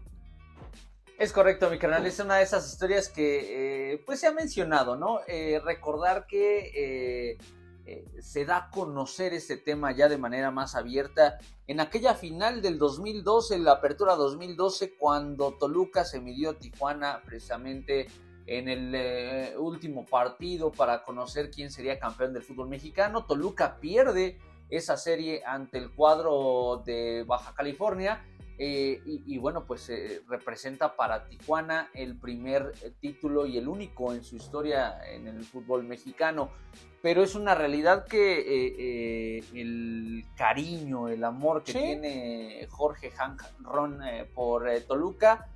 Es 1.19 1.33
correcto, 1.33 1.69
mi 1.69 1.79
canal. 1.79 2.07
Es 2.07 2.21
una 2.21 2.37
de 2.37 2.45
esas 2.45 2.71
historias 2.73 3.09
que 3.09 3.93
eh, 3.93 4.03
pues 4.07 4.21
se 4.21 4.29
ha 4.29 4.33
mencionado, 4.33 4.97
¿no? 4.97 5.19
Eh, 5.27 5.61
recordar 5.65 6.29
que 6.29 7.37
eh, 7.85 8.05
se 8.21 8.45
da 8.45 8.57
a 8.57 8.71
conocer 8.71 9.35
este 9.35 9.57
tema 9.57 9.91
ya 9.91 10.09
de 10.09 10.17
manera 10.17 10.53
más 10.53 10.77
abierta 10.77 11.39
en 11.67 11.81
aquella 11.81 12.15
final 12.15 12.63
del 12.63 12.79
2012, 12.79 13.57
en 13.57 13.65
la 13.65 13.73
apertura 13.73 14.15
2012, 14.15 14.95
cuando 14.97 15.55
Toluca 15.55 16.05
se 16.05 16.21
midió 16.21 16.51
a 16.51 16.55
Tijuana 16.55 17.21
precisamente 17.25 18.07
en 18.47 18.69
el 18.69 19.57
último 19.59 20.07
partido 20.07 20.71
para 20.71 21.03
conocer 21.03 21.51
quién 21.51 21.73
sería 21.73 21.99
campeón 21.99 22.33
del 22.33 22.45
fútbol 22.45 22.69
mexicano. 22.69 23.27
Toluca 23.27 23.81
pierde 23.81 24.39
esa 24.71 24.97
serie 24.97 25.43
ante 25.45 25.79
el 25.79 25.91
cuadro 25.91 26.81
de 26.87 27.25
Baja 27.27 27.55
California. 27.55 28.23
Eh, 28.61 29.01
y, 29.05 29.39
bueno, 29.39 29.65
pues 29.65 29.89
eh, 29.89 30.23
representa 30.29 30.97
para 30.97 31.29
Tijuana 31.29 31.91
el 31.95 32.17
primer 32.17 32.73
título 33.01 33.47
y 33.47 33.57
el 33.57 33.69
único 33.69 34.13
en 34.13 34.25
su 34.25 34.35
historia 34.35 34.99
en 35.09 35.29
el 35.29 35.45
fútbol 35.45 35.85
mexicano. 35.85 36.51
Pero 37.01 37.23
es 37.23 37.37
una 37.37 37.55
realidad 37.55 38.05
que 38.07 39.39
el 39.55 40.25
cariño, 40.37 41.09
el 41.09 41.23
amor 41.23 41.63
que 41.63 41.73
tiene 41.73 42.67
Jorge 42.69 43.13
Hank 43.13 43.43
Ron 43.61 44.01
por 44.35 44.69
Toluca 44.81 45.49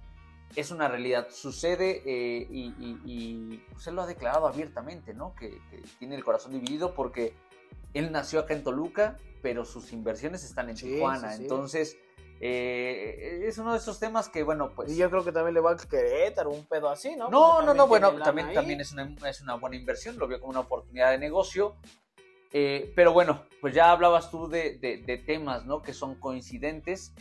es 0.56 0.70
una 0.70 0.88
realidad, 0.88 1.28
sucede 1.30 2.02
eh, 2.04 2.46
y, 2.50 2.74
y, 3.04 3.64
pues, 3.72 3.86
él 3.86 3.94
lo 3.94 4.02
ha 4.02 4.06
declarado 4.06 4.46
abiertamente, 4.46 5.14
¿no? 5.14 5.34
Que, 5.34 5.58
tiene 5.98 6.14
el 6.14 6.24
corazón 6.24 6.52
dividido 6.52 6.94
porque 6.94 7.34
él 7.94 8.12
nació 8.12 8.40
acá 8.40 8.54
en 8.54 8.62
Toluca, 8.62 9.16
pero 9.40 9.64
sus 9.64 9.92
inversiones 9.92 10.44
están 10.44 10.68
en 10.68 10.76
Tijuana, 10.76 11.34
entonces 11.34 11.96
eh, 12.44 13.44
es 13.46 13.56
uno 13.58 13.70
de 13.70 13.78
esos 13.78 14.00
temas 14.00 14.28
que, 14.28 14.42
bueno, 14.42 14.72
pues... 14.74 14.90
Y 14.90 14.96
yo 14.96 15.08
creo 15.08 15.24
que 15.24 15.30
también 15.30 15.54
le 15.54 15.60
va 15.60 15.70
a 15.70 15.76
Querétaro, 15.76 16.50
un 16.50 16.66
pedo 16.66 16.88
así, 16.88 17.14
¿no? 17.14 17.30
No, 17.30 17.62
no, 17.62 17.72
no, 17.72 17.86
bueno, 17.86 18.12
también, 18.16 18.52
también 18.52 18.80
es, 18.80 18.92
una, 18.92 19.14
es 19.28 19.40
una 19.42 19.54
buena 19.54 19.76
inversión, 19.76 20.18
lo 20.18 20.26
vio 20.26 20.40
como 20.40 20.50
una 20.50 20.60
oportunidad 20.60 21.12
de 21.12 21.18
negocio. 21.18 21.76
Eh, 22.52 22.92
pero 22.96 23.12
bueno, 23.12 23.44
pues 23.60 23.72
ya 23.74 23.92
hablabas 23.92 24.28
tú 24.28 24.48
de, 24.48 24.76
de, 24.76 25.18
temas, 25.18 25.64
¿no? 25.66 25.82
Que 25.82 25.94
son 25.94 26.16
coincidentes. 26.16 27.14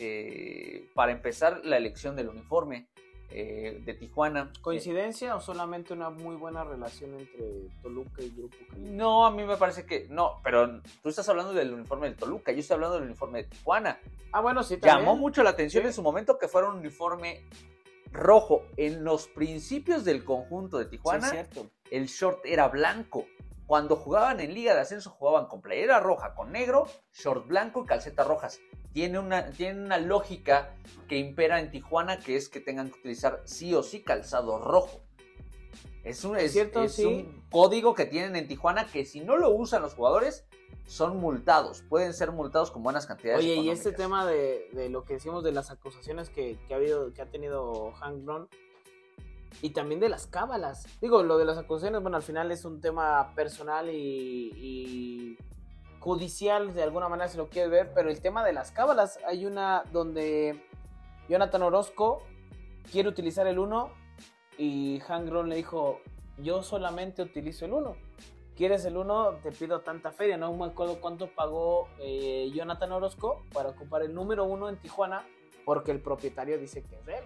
para 0.95 1.11
empezar, 1.11 1.61
la 1.65 1.77
elección 1.77 2.15
del 2.15 2.29
uniforme. 2.29 2.87
Eh, 3.33 3.81
de 3.85 3.93
Tijuana. 3.93 4.51
¿Coincidencia 4.61 5.35
o 5.35 5.39
solamente 5.39 5.93
una 5.93 6.09
muy 6.09 6.35
buena 6.35 6.65
relación 6.65 7.17
entre 7.17 7.69
Toluca 7.81 8.21
y 8.21 8.29
Grupo 8.29 8.57
Caliente? 8.69 8.91
No, 8.91 9.25
a 9.25 9.31
mí 9.31 9.45
me 9.45 9.55
parece 9.55 9.85
que 9.85 10.07
no, 10.09 10.41
pero 10.43 10.81
tú 11.01 11.07
estás 11.07 11.29
hablando 11.29 11.53
del 11.53 11.73
uniforme 11.73 12.09
de 12.09 12.15
Toluca, 12.15 12.51
yo 12.51 12.59
estoy 12.59 12.75
hablando 12.75 12.95
del 12.95 13.05
uniforme 13.05 13.43
de 13.43 13.49
Tijuana. 13.49 13.99
Ah, 14.33 14.41
bueno, 14.41 14.63
sí, 14.63 14.75
también. 14.77 15.05
Llamó 15.05 15.15
mucho 15.15 15.43
la 15.43 15.51
atención 15.51 15.85
en 15.85 15.93
su 15.93 16.01
momento 16.01 16.37
que 16.37 16.49
fuera 16.49 16.67
un 16.67 16.79
uniforme 16.79 17.45
rojo. 18.11 18.63
En 18.75 19.03
los 19.03 19.27
principios 19.27 20.03
del 20.03 20.25
conjunto 20.25 20.77
de 20.77 20.85
Tijuana, 20.85 21.29
cierto. 21.29 21.67
el 21.89 22.07
short 22.07 22.45
era 22.45 22.67
blanco. 22.67 23.25
Cuando 23.65 23.95
jugaban 23.95 24.41
en 24.41 24.53
Liga 24.53 24.73
de 24.75 24.81
Ascenso 24.81 25.11
jugaban 25.11 25.47
con 25.47 25.61
playera 25.61 26.01
roja, 26.01 26.35
con 26.35 26.51
negro, 26.51 26.87
short 27.13 27.47
blanco 27.47 27.83
y 27.83 27.85
calcetas 27.85 28.27
rojas. 28.27 28.59
Tiene 28.93 29.19
una, 29.19 29.49
tiene 29.51 29.83
una 29.83 29.97
lógica 29.97 30.75
que 31.07 31.17
impera 31.17 31.59
en 31.59 31.71
Tijuana, 31.71 32.19
que 32.19 32.35
es 32.35 32.49
que 32.49 32.59
tengan 32.59 32.89
que 32.89 32.99
utilizar 32.99 33.41
sí 33.45 33.73
o 33.73 33.83
sí 33.83 34.01
calzado 34.01 34.59
rojo. 34.59 35.01
Es 36.03 36.25
un, 36.25 36.35
es, 36.35 36.51
cierto, 36.51 36.81
un 36.81 37.43
código 37.51 37.93
que 37.93 38.05
tienen 38.05 38.35
en 38.35 38.47
Tijuana 38.47 38.87
que 38.87 39.05
si 39.05 39.21
no 39.21 39.37
lo 39.37 39.51
usan 39.51 39.81
los 39.81 39.93
jugadores, 39.93 40.45
son 40.85 41.17
multados, 41.17 41.83
pueden 41.87 42.13
ser 42.13 42.31
multados 42.31 42.71
con 42.71 42.83
buenas 42.83 43.05
cantidades. 43.05 43.39
Oye, 43.39 43.55
y 43.55 43.69
este 43.69 43.91
tema 43.91 44.25
de, 44.25 44.89
lo 44.89 45.05
que 45.05 45.13
decimos 45.13 45.43
de 45.43 45.51
las 45.51 45.71
acusaciones 45.71 46.29
que, 46.29 46.57
ha 46.69 46.75
habido, 46.75 47.13
que 47.13 47.21
ha 47.21 47.27
tenido 47.27 47.91
Hank 47.93 48.25
Brown, 48.25 48.49
y 49.61 49.71
también 49.71 49.99
de 49.99 50.09
las 50.09 50.27
cábalas. 50.27 50.87
Digo, 51.01 51.23
lo 51.23 51.37
de 51.37 51.45
las 51.45 51.57
acusaciones, 51.57 52.01
bueno, 52.01 52.17
al 52.17 52.23
final 52.23 52.51
es 52.51 52.65
un 52.65 52.81
tema 52.81 53.33
personal 53.35 53.89
y, 53.89 55.37
judicial, 56.01 56.73
de 56.73 56.81
alguna 56.81 57.07
manera 57.07 57.29
se 57.29 57.37
lo 57.37 57.47
quiere 57.47 57.69
ver, 57.69 57.91
pero 57.93 58.09
el 58.09 58.19
tema 58.21 58.43
de 58.43 58.53
las 58.53 58.71
cábalas, 58.71 59.19
hay 59.25 59.45
una 59.45 59.83
donde 59.91 60.65
Jonathan 61.29 61.61
Orozco 61.61 62.23
quiere 62.91 63.07
utilizar 63.07 63.45
el 63.45 63.59
1 63.59 63.91
y 64.57 64.99
Hangron 65.07 65.47
le 65.47 65.55
dijo, 65.55 65.99
yo 66.39 66.63
solamente 66.63 67.21
utilizo 67.21 67.65
el 67.65 67.73
1. 67.73 67.95
¿Quieres 68.57 68.83
el 68.85 68.97
1? 68.97 69.39
Te 69.43 69.51
pido 69.51 69.81
tanta 69.81 70.11
feria, 70.11 70.37
no 70.37 70.51
me 70.53 70.65
acuerdo 70.65 70.99
cuánto 70.99 71.27
pagó 71.27 71.87
eh, 71.99 72.49
Jonathan 72.53 72.91
Orozco 72.91 73.45
para 73.53 73.69
ocupar 73.69 74.01
el 74.01 74.13
número 74.13 74.45
1 74.45 74.69
en 74.69 74.77
Tijuana, 74.77 75.23
porque 75.65 75.91
el 75.91 76.01
propietario 76.01 76.57
dice 76.57 76.83
que 76.83 76.95
es 76.95 77.05
de 77.05 77.15
él. 77.15 77.23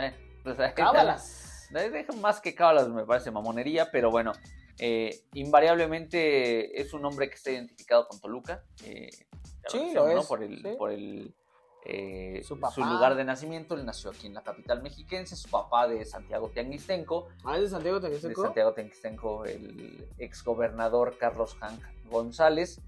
Eh, 0.00 0.14
cábalas. 0.74 1.70
Más 2.20 2.40
que 2.40 2.54
cábalas 2.56 2.88
me 2.88 3.04
parece 3.04 3.30
mamonería, 3.30 3.88
pero 3.90 4.10
bueno, 4.10 4.32
eh, 4.78 5.24
invariablemente 5.34 6.80
es 6.80 6.92
un 6.94 7.04
hombre 7.04 7.28
que 7.28 7.36
está 7.36 7.50
identificado 7.50 8.08
con 8.08 8.20
Toluca. 8.20 8.64
Eh, 8.84 9.10
sí, 9.68 9.92
lo 9.94 10.08
es. 10.08 10.26
Por 10.26 10.42
el, 10.42 10.76
por 10.76 10.90
el 10.90 11.34
eh, 11.84 12.42
Su 12.44 12.56
lugar 12.56 13.14
de 13.14 13.24
nacimiento. 13.24 13.74
Él 13.74 13.84
nació 13.84 14.10
aquí 14.10 14.26
en 14.26 14.34
la 14.34 14.42
capital 14.42 14.82
mexiquense. 14.82 15.36
Su 15.36 15.48
papá 15.48 15.86
de 15.86 16.04
Santiago 16.04 16.50
Tianguistenco. 16.50 17.28
Ah, 17.44 17.56
¿es 17.56 17.62
de 17.62 17.68
Santiago 17.68 18.00
De 18.00 18.08
Teguisteco? 18.08 18.42
Santiago 18.42 18.72
Tianguistenco, 18.72 19.44
el 19.44 20.08
exgobernador 20.18 21.16
Carlos 21.18 21.56
Hank 21.60 21.80
González. 22.06 22.80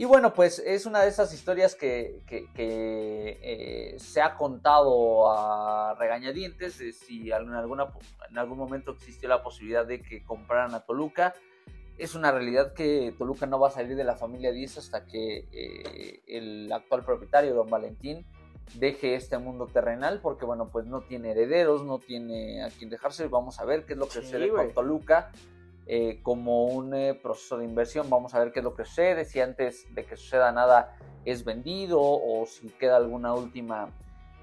Y 0.00 0.06
bueno, 0.06 0.32
pues 0.32 0.60
es 0.60 0.86
una 0.86 1.02
de 1.02 1.10
esas 1.10 1.34
historias 1.34 1.74
que, 1.74 2.22
que- 2.26 2.50
que, 2.54 3.38
eh, 3.42 3.98
se 3.98 4.22
ha 4.22 4.34
contado 4.34 5.30
a 5.30 5.94
regañadientes 5.98 6.80
si 6.98 7.30
en, 7.30 7.50
alguna, 7.52 7.92
en 8.30 8.38
algún 8.38 8.56
momento 8.56 8.92
existió 8.92 9.28
la 9.28 9.42
posibilidad 9.42 9.84
de 9.84 10.00
que 10.00 10.24
compraran 10.24 10.74
a 10.74 10.80
Toluca. 10.86 11.34
Es 11.98 12.14
una 12.14 12.32
realidad 12.32 12.72
que 12.72 13.14
Toluca 13.18 13.44
no 13.44 13.60
va 13.60 13.68
a 13.68 13.72
salir 13.72 13.94
de 13.94 14.04
la 14.04 14.16
familia 14.16 14.52
10 14.52 14.78
hasta 14.78 15.04
que 15.04 15.46
eh, 15.52 16.22
el 16.26 16.72
actual 16.72 17.04
propietario, 17.04 17.52
don 17.54 17.68
Valentín, 17.68 18.24
deje 18.76 19.16
este 19.16 19.36
mundo 19.36 19.66
terrenal, 19.66 20.20
porque 20.22 20.46
bueno, 20.46 20.70
pues 20.70 20.86
no 20.86 21.02
tiene 21.02 21.32
herederos, 21.32 21.84
no 21.84 21.98
tiene 21.98 22.62
a 22.64 22.70
quien 22.70 22.88
dejarse. 22.88 23.26
Vamos 23.28 23.60
a 23.60 23.66
ver 23.66 23.84
qué 23.84 23.92
es 23.92 23.98
lo 23.98 24.06
que 24.06 24.12
Sí, 24.12 24.20
sucede 24.22 24.48
con 24.48 24.72
Toluca 24.72 25.30
eh, 25.92 26.20
como 26.22 26.66
un 26.66 26.94
eh, 26.94 27.14
proceso 27.14 27.58
de 27.58 27.64
inversión. 27.64 28.08
Vamos 28.08 28.32
a 28.32 28.38
ver 28.38 28.52
qué 28.52 28.60
es 28.60 28.64
lo 28.64 28.76
que 28.76 28.84
sucede, 28.84 29.24
si 29.24 29.40
antes 29.40 29.92
de 29.92 30.04
que 30.04 30.16
suceda 30.16 30.52
nada 30.52 30.96
es 31.24 31.44
vendido 31.44 32.00
o 32.00 32.46
si 32.46 32.68
queda 32.68 32.96
alguna 32.96 33.34
última 33.34 33.88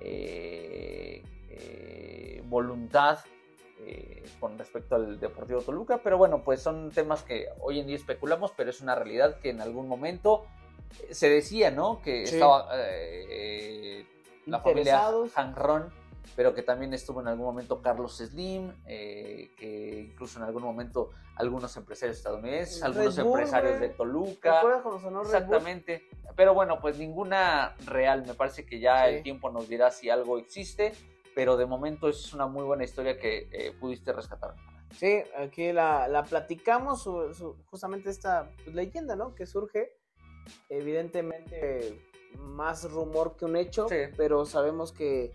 eh, 0.01 1.23
eh, 1.49 2.43
voluntad 2.49 3.19
con 4.41 4.57
respecto 4.57 4.95
al 4.95 5.21
Deportivo 5.21 5.61
Toluca. 5.61 6.01
Pero 6.03 6.17
bueno, 6.17 6.43
pues 6.43 6.61
son 6.61 6.91
temas 6.91 7.23
que 7.23 7.45
hoy 7.61 7.79
en 7.79 7.87
día 7.87 7.95
especulamos, 7.95 8.51
pero 8.57 8.69
es 8.69 8.81
una 8.81 8.95
realidad 8.95 9.39
que 9.39 9.51
en 9.51 9.61
algún 9.61 9.87
momento 9.87 10.45
se 11.11 11.29
decía, 11.29 11.71
¿no? 11.71 12.01
Que 12.01 12.27
Sí. 12.27 12.33
estaba 12.35 12.67
la 14.45 14.59
familia. 14.59 15.07
Hanron, 15.35 15.93
pero 16.35 16.53
que 16.53 16.63
también 16.63 16.93
estuvo 16.93 17.21
en 17.21 17.27
algún 17.27 17.45
momento 17.45 17.81
Carlos 17.81 18.17
Slim, 18.17 18.71
eh, 18.85 19.51
que 19.57 20.09
incluso 20.11 20.39
en 20.39 20.45
algún 20.45 20.63
momento 20.63 21.09
algunos 21.35 21.75
empresarios 21.77 22.17
estadounidenses, 22.17 22.81
algunos 22.83 23.15
Bull, 23.17 23.39
empresarios 23.39 23.79
de 23.79 23.89
¿Te 23.89 23.95
Toluca. 23.95 24.61
sonó? 25.01 25.21
Exactamente. 25.21 26.07
Pero 26.35 26.53
bueno, 26.53 26.79
pues 26.79 26.97
ninguna 26.97 27.75
real. 27.85 28.25
Me 28.25 28.33
parece 28.33 28.65
que 28.65 28.79
ya 28.79 29.07
Sí. 29.07 29.15
el 29.15 29.23
tiempo 29.23 29.49
nos 29.49 29.67
dirá 29.67 29.91
si 29.91 30.09
algo 30.09 30.37
existe. 30.37 30.93
Pero 31.35 31.55
de 31.55 31.67
momento 31.67 32.09
es 32.09 32.33
una 32.33 32.47
muy 32.47 32.63
buena 32.63 32.83
historia 32.83 33.19
que 33.19 33.47
eh, 33.51 33.71
pudiste 33.79 34.11
rescatar. 34.11 34.55
Sí, 34.95 35.21
aquí 35.37 35.71
la, 35.71 36.07
la 36.07 36.23
platicamos, 36.23 37.03
su- 37.03 37.31
su- 37.35 37.55
justamente 37.69 38.09
esta 38.09 38.49
pues, 38.63 38.73
leyenda, 38.75 39.15
¿no? 39.15 39.35
Que 39.35 39.45
surge, 39.45 39.91
evidentemente, 40.69 42.01
más 42.39 42.89
rumor 42.91 43.35
que 43.37 43.45
un 43.45 43.55
hecho, 43.55 43.87
Sí. 43.89 43.95
pero 44.15 44.45
sabemos 44.45 44.91
que, 44.91 45.31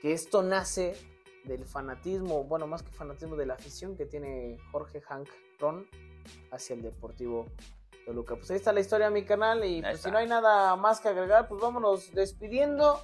que 0.00 0.12
esto 0.12 0.42
nace 0.42 0.96
del 1.44 1.64
fanatismo, 1.64 2.44
bueno, 2.44 2.66
más 2.66 2.82
que 2.82 2.90
fanatismo, 2.90 3.36
de 3.36 3.46
la 3.46 3.54
afición 3.54 3.96
que 3.96 4.06
tiene 4.06 4.58
Jorge 4.72 5.00
Hank 5.00 5.28
Ron 5.58 5.86
hacia 6.50 6.74
el 6.74 6.82
Deportivo 6.82 7.46
Toluca. 8.04 8.36
Pues 8.36 8.50
ahí 8.50 8.56
está 8.56 8.72
la 8.72 8.80
historia, 8.80 9.10
mi 9.10 9.24
canal, 9.24 9.64
y 9.64 9.80
pues 9.80 10.00
si 10.00 10.10
no 10.10 10.18
hay 10.18 10.26
nada 10.26 10.76
más 10.76 11.00
que 11.00 11.08
agregar, 11.08 11.48
pues 11.48 11.60
vámonos 11.60 12.12
despidiendo. 12.12 13.00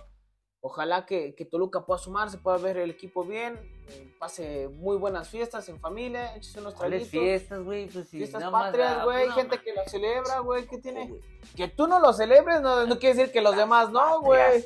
Ojalá 0.64 1.06
que, 1.06 1.34
que 1.34 1.44
Toluca 1.44 1.84
pueda 1.84 1.98
sumarse, 1.98 2.38
pueda 2.38 2.56
ver 2.56 2.76
el 2.76 2.90
equipo 2.90 3.24
bien, 3.24 3.58
eh, 3.88 4.14
pase 4.20 4.68
muy 4.68 4.96
buenas 4.96 5.28
fiestas 5.28 5.68
en 5.68 5.80
familia, 5.80 6.36
échese 6.36 6.60
unos 6.60 6.76
traguitos. 6.76 7.08
fiestas, 7.08 7.64
güey? 7.64 7.88
Pues 7.88 8.08
si 8.08 8.18
Fiestas 8.18 8.48
más 8.48 8.66
patrias, 8.66 9.02
güey, 9.02 9.26
no 9.26 9.34
gente 9.34 9.58
que 9.58 9.72
la 9.72 9.84
celebra, 9.88 10.38
güey, 10.38 10.68
¿qué 10.68 10.78
tiene? 10.78 11.12
Que 11.56 11.66
tú 11.66 11.88
no 11.88 11.98
lo 11.98 12.12
celebres 12.12 12.60
no, 12.60 12.86
no 12.86 12.98
quiere 13.00 13.16
decir 13.16 13.32
que 13.32 13.40
los 13.40 13.56
demás 13.56 13.90
no, 13.90 14.20
güey. 14.20 14.64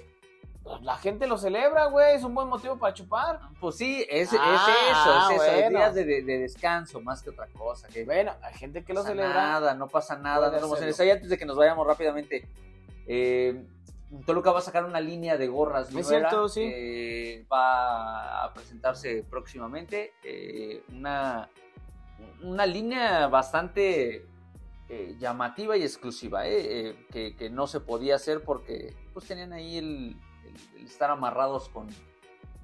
Pues 0.66 0.82
La 0.82 0.96
gente 0.96 1.26
lo 1.28 1.38
celebra, 1.38 1.86
güey, 1.86 2.16
es 2.16 2.24
un 2.24 2.34
buen 2.34 2.48
motivo 2.48 2.76
para 2.76 2.92
chupar. 2.92 3.38
Pues 3.60 3.76
sí, 3.76 4.04
es, 4.10 4.30
Ah, 4.36 4.66
es 4.66 4.90
eso, 4.90 5.30
es 5.42 5.48
eso. 5.48 5.52
bueno. 5.60 5.78
Días 5.78 5.94
de, 5.94 6.04
de- 6.04 6.22
de 6.22 6.38
descanso 6.40 7.00
más 7.00 7.22
que 7.22 7.30
otra 7.30 7.46
cosa. 7.48 7.86
Que 7.88 8.04
Bueno, 8.04 8.32
hay 8.42 8.54
gente 8.54 8.84
que 8.84 8.92
no 8.92 9.00
lo 9.00 9.04
pasa 9.04 9.14
celebra. 9.14 9.34
nada, 9.34 9.74
no 9.74 9.86
pasa 9.88 10.16
nada. 10.18 10.50
No 10.50 10.66
nos. 10.68 11.00
Ahí 11.00 11.10
antes 11.10 11.28
de 11.28 11.38
que 11.38 11.44
nos 11.46 11.56
vayamos 11.56 11.86
rápidamente, 11.86 12.48
eh, 13.06 13.64
Toluca 14.24 14.50
va 14.50 14.58
a 14.58 14.62
sacar 14.62 14.84
una 14.84 15.00
línea 15.00 15.36
de 15.36 15.46
gorras. 15.46 15.94
Es 15.94 16.08
cierto, 16.08 16.48
sí. 16.48 16.60
que 16.62 17.46
va 17.52 18.44
a 18.44 18.52
presentarse 18.54 19.24
próximamente. 19.30 20.14
eh, 20.24 20.82
una, 20.92 21.48
una 22.42 22.66
línea 22.66 23.28
bastante 23.28 24.26
eh, 24.88 25.16
llamativa 25.18 25.76
y 25.76 25.82
exclusiva, 25.82 26.46
eh, 26.46 26.88
eh, 26.88 27.06
que, 27.12 27.36
que 27.36 27.50
no 27.50 27.66
se 27.68 27.80
podía 27.80 28.16
hacer 28.16 28.42
porque 28.44 28.94
pues 29.12 29.26
tenían 29.26 29.52
ahí 29.52 29.78
el, 29.78 30.16
el- 30.48 30.80
el 30.80 30.86
estar 30.86 31.10
amarrados 31.10 31.68
con, 31.68 31.88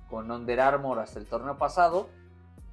con 0.08 0.30
Under 0.30 0.60
Armour 0.60 0.98
hasta 1.00 1.18
el 1.18 1.26
torneo 1.26 1.56
pasado. 1.58 2.08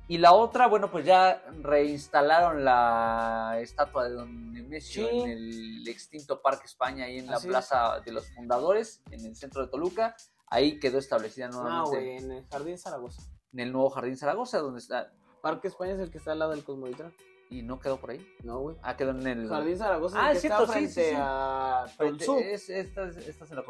Y 0.08 0.18
la 0.18 0.34
otra, 0.34 0.68
bueno, 0.68 0.90
pues 0.90 1.06
ya 1.06 1.44
reinstalaron 1.62 2.66
la 2.66 3.58
estatua 3.60 4.06
de 4.10 4.16
Don 4.16 4.52
Nemesio 4.54 5.08
Sí. 5.08 5.18
en 5.20 5.30
el 5.30 5.88
extinto 5.88 6.42
Parque 6.42 6.66
España, 6.66 7.06
ahí 7.06 7.20
en 7.20 7.28
la 7.28 7.38
Así 7.38 7.48
es. 7.48 7.52
Plaza 7.52 8.00
de 8.00 8.12
los 8.12 8.28
Fundadores, 8.34 9.04
en 9.12 9.24
el 9.26 9.36
centro 9.36 9.62
de 9.62 9.68
Toluca. 9.68 10.16
Ahí 10.48 10.80
quedó 10.80 10.98
establecida 10.98 11.48
No, 11.50 11.62
nuevamente 11.62 11.96
güey, 11.98 12.18
en 12.18 12.32
el 12.32 12.48
Jardín 12.48 12.78
Zaragoza. 12.80 13.22
en 13.54 13.60
el 13.60 13.72
nuevo 13.72 13.90
Jardín 13.92 14.18
Zaragoza, 14.18 14.58
donde 14.60 14.80
está. 14.80 15.12
Parque 15.44 15.68
España 15.68 15.94
es 15.94 16.00
el 16.00 16.10
que 16.12 16.18
está 16.18 16.32
al 16.32 16.40
lado 16.40 16.52
del 16.52 16.64
Cosmopolitano. 16.64 17.12
Y 17.50 17.64
no 17.64 17.80
quedó 17.80 17.98
por 18.00 18.12
ahí. 18.12 18.26
No, 18.44 18.60
güey. 18.60 18.76
Ah, 18.84 18.96
quedó 18.96 19.10
en 19.12 19.26
el. 19.26 19.50
Jardín 19.50 19.78
Zaragoza 19.78 20.18
Ah, 20.24 20.32
es 20.34 20.42
cierto, 20.42 20.68
sí, 20.68 20.88
sí, 20.88 21.02
sí. 21.02 21.12
a 21.16 21.86
Frente- 21.98 22.54
es, 22.54 22.70
esta, 22.70 23.08
es- 23.08 23.18
esta 23.18 23.46
es 23.46 23.52
en 23.52 23.58
la 23.58 23.64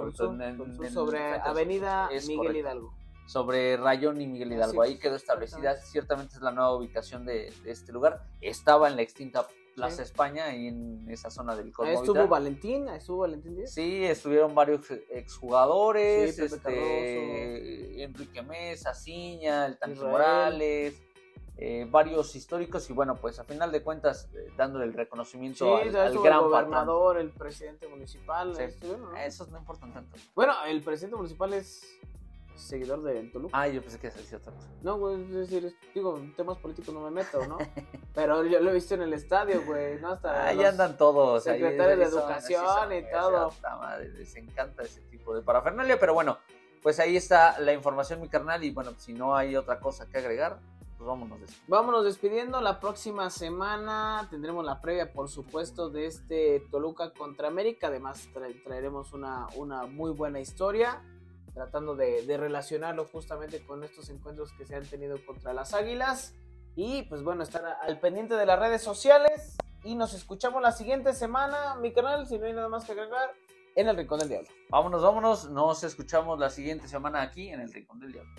en- 0.50 0.62
en- 0.84 0.92
sobre 0.92 1.20
Avenida 1.40 2.10
Es 2.12 2.28
Miguel 2.28 2.38
correcto. 2.48 2.60
Hidalgo. 2.60 2.94
sobre 3.26 3.78
Rayón 3.78 4.20
y 4.22 4.28
Miguel 4.28 4.52
Hidalgo. 4.54 4.82
Así 4.82 4.92
Ahí 4.94 5.00
quedó 5.00 5.16
establecida, 5.16 5.76
ciertamente 5.78 6.36
es 6.36 6.42
la 6.42 6.52
nueva 6.52 6.76
ubicación 6.76 7.26
de, 7.26 7.54
de 7.64 7.72
este 7.72 7.92
lugar. 7.94 8.24
Estaba 8.42 8.88
en 8.90 8.96
la 8.96 9.04
extinta 9.04 9.46
Plaza 9.76 9.98
Sí. 9.98 10.02
España, 10.02 10.46
ahí 10.46 10.68
en 10.68 11.06
esa 11.10 11.30
zona 11.30 11.56
del 11.56 11.68
Ahí 11.68 11.72
Cosmovita. 11.72 12.02
estuvo 12.02 12.28
Valentín, 12.28 12.90
ahí 12.90 12.98
estuvo 12.98 13.20
Valentín 13.20 13.56
Díaz. 13.56 13.72
Sí, 13.72 14.04
estuvieron 14.04 14.54
varios 14.54 14.82
exjugadores, 15.10 16.36
Sí, 16.36 16.42
este, 16.44 18.04
Enrique 18.04 18.42
Mesa, 18.42 18.94
Ciña, 18.94 19.68
el 19.68 19.78
Tanque. 19.78 20.02
Morales, 20.02 21.02
eh, 21.62 21.86
varios 21.90 22.36
históricos 22.38 22.90
y 22.90 22.94
bueno, 22.94 23.16
pues 23.16 23.38
a 23.38 23.44
final 23.44 23.70
de 23.72 23.84
cuentas 23.84 24.30
eh, 24.34 24.48
dándole 24.56 24.86
el 24.86 24.92
Sí, 24.92 24.98
reconocimiento 24.98 25.76
al, 25.76 25.82
ahí 25.90 25.96
al 25.96 26.08
estuvo 26.08 26.24
gran 26.24 26.38
el 26.40 26.44
patrón. 26.46 26.70
gobernador, 26.70 27.18
el 27.18 27.32
presidente 27.32 27.88
municipal. 27.90 28.56
Sí. 28.56 28.64
estuvieron, 28.64 29.12
¿no? 29.12 29.18
Esos 29.18 29.50
no 29.50 29.58
importan 29.58 29.94
tanto. 29.94 30.16
Bueno, 30.36 30.54
el 30.68 30.82
presidente 30.82 31.18
municipal 31.18 31.52
es 31.54 31.86
seguidor 32.56 33.02
del 33.04 33.30
Toluca. 33.32 33.58
Ah, 33.60 33.68
yo 33.68 33.82
pensé 33.82 34.00
que 34.00 34.10
decía 34.10 34.38
otra 34.38 34.54
cosa. 34.54 34.68
No, 34.84 34.98
güey, 34.98 35.22
es 35.22 35.32
decir, 35.50 35.76
digo, 35.94 36.18
en 36.18 36.34
temas 36.36 36.58
políticos 36.60 36.94
no 36.94 37.02
me 37.02 37.12
meto, 37.12 37.46
¿no? 37.48 37.58
Pero 38.14 38.46
yo 38.46 38.60
lo 38.62 38.70
he 38.72 38.74
visto 38.74 38.96
en 38.96 39.02
el 39.02 39.14
estadio, 39.14 39.62
güey, 39.66 40.00
¿no? 40.00 40.12
Hasta 40.12 40.46
Ahí 40.48 40.64
andan 40.64 40.98
todos. 40.98 41.44
secretarios 41.44 41.98
de 42.00 42.06
ahí 42.06 42.12
son, 42.12 42.20
educación 42.22 42.66
son, 42.66 42.94
y 42.94 43.04
todo. 43.12 43.50
puta 43.50 43.76
madre, 43.78 44.10
les 44.10 44.36
encanta 44.36 44.84
ese 44.84 45.02
tipo 45.02 45.36
de 45.36 45.42
parafernalia, 45.42 46.00
pero 46.00 46.14
bueno, 46.14 46.38
pues 46.82 47.00
ahí 47.02 47.18
está 47.18 47.60
la 47.60 47.74
información, 47.74 48.22
mi 48.22 48.30
carnal, 48.30 48.64
y 48.64 48.72
bueno, 48.72 48.92
si 48.98 49.14
no 49.14 49.36
hay 49.36 49.56
otra 49.58 49.80
cosa 49.80 50.06
que 50.08 50.18
agregar, 50.18 50.60
pues 51.00 51.08
vámonos. 51.08 51.40
de 51.40 51.46
esto. 51.46 51.58
Vámonos 51.68 52.04
despidiendo. 52.04 52.60
La 52.62 52.80
próxima 52.80 53.30
semana 53.30 54.28
tendremos 54.30 54.64
la 54.66 54.82
previa, 54.82 55.12
por 55.14 55.30
supuesto, 55.30 55.90
de 55.90 56.06
este 56.06 56.62
Toluca 56.70 57.12
contra 57.14 57.48
América. 57.48 57.88
Además, 57.88 58.30
tra- 58.34 58.64
traeremos 58.64 59.14
una, 59.14 59.48
una 59.56 59.86
muy 59.88 60.12
buena 60.12 60.40
historia, 60.42 61.02
tratando 61.54 61.96
de, 61.96 62.26
de 62.26 62.38
relacionarlo 62.38 63.06
justamente 63.06 63.66
con 63.66 63.84
estos 63.84 64.10
encuentros 64.10 64.52
que 64.54 64.66
se 64.66 64.76
han 64.76 64.86
tenido 64.86 65.18
contra 65.26 65.54
las 65.54 65.74
Águilas. 65.74 66.36
Y 66.76 67.04
pues 67.04 67.24
bueno, 67.24 67.44
estar 67.44 67.66
a- 67.66 67.80
al 67.82 68.00
pendiente 68.00 68.36
de 68.36 68.46
las 68.46 68.60
redes 68.60 68.84
sociales. 68.84 69.58
Y 69.86 69.96
nos 69.96 70.14
escuchamos 70.14 70.62
la 70.62 70.74
siguiente 70.74 71.14
semana, 71.14 71.76
mi 71.76 71.94
canal, 71.94 72.28
si 72.28 72.38
no 72.38 72.46
hay 72.46 72.52
nada 72.54 72.68
más 72.68 72.84
que 72.84 72.92
agregar, 72.92 73.32
en 73.78 73.88
el 73.88 73.96
Rincón 73.96 74.20
del 74.20 74.28
Diablo. 74.28 74.50
Vámonos, 74.70 75.02
vámonos, 75.02 75.50
nos 75.50 75.86
escuchamos 75.86 76.38
la 76.38 76.50
siguiente 76.50 76.90
semana 76.90 77.22
aquí 77.22 77.48
en 77.48 77.62
el 77.62 77.72
Rincón 77.72 78.02
del 78.02 78.12
Diablo. 78.12 78.32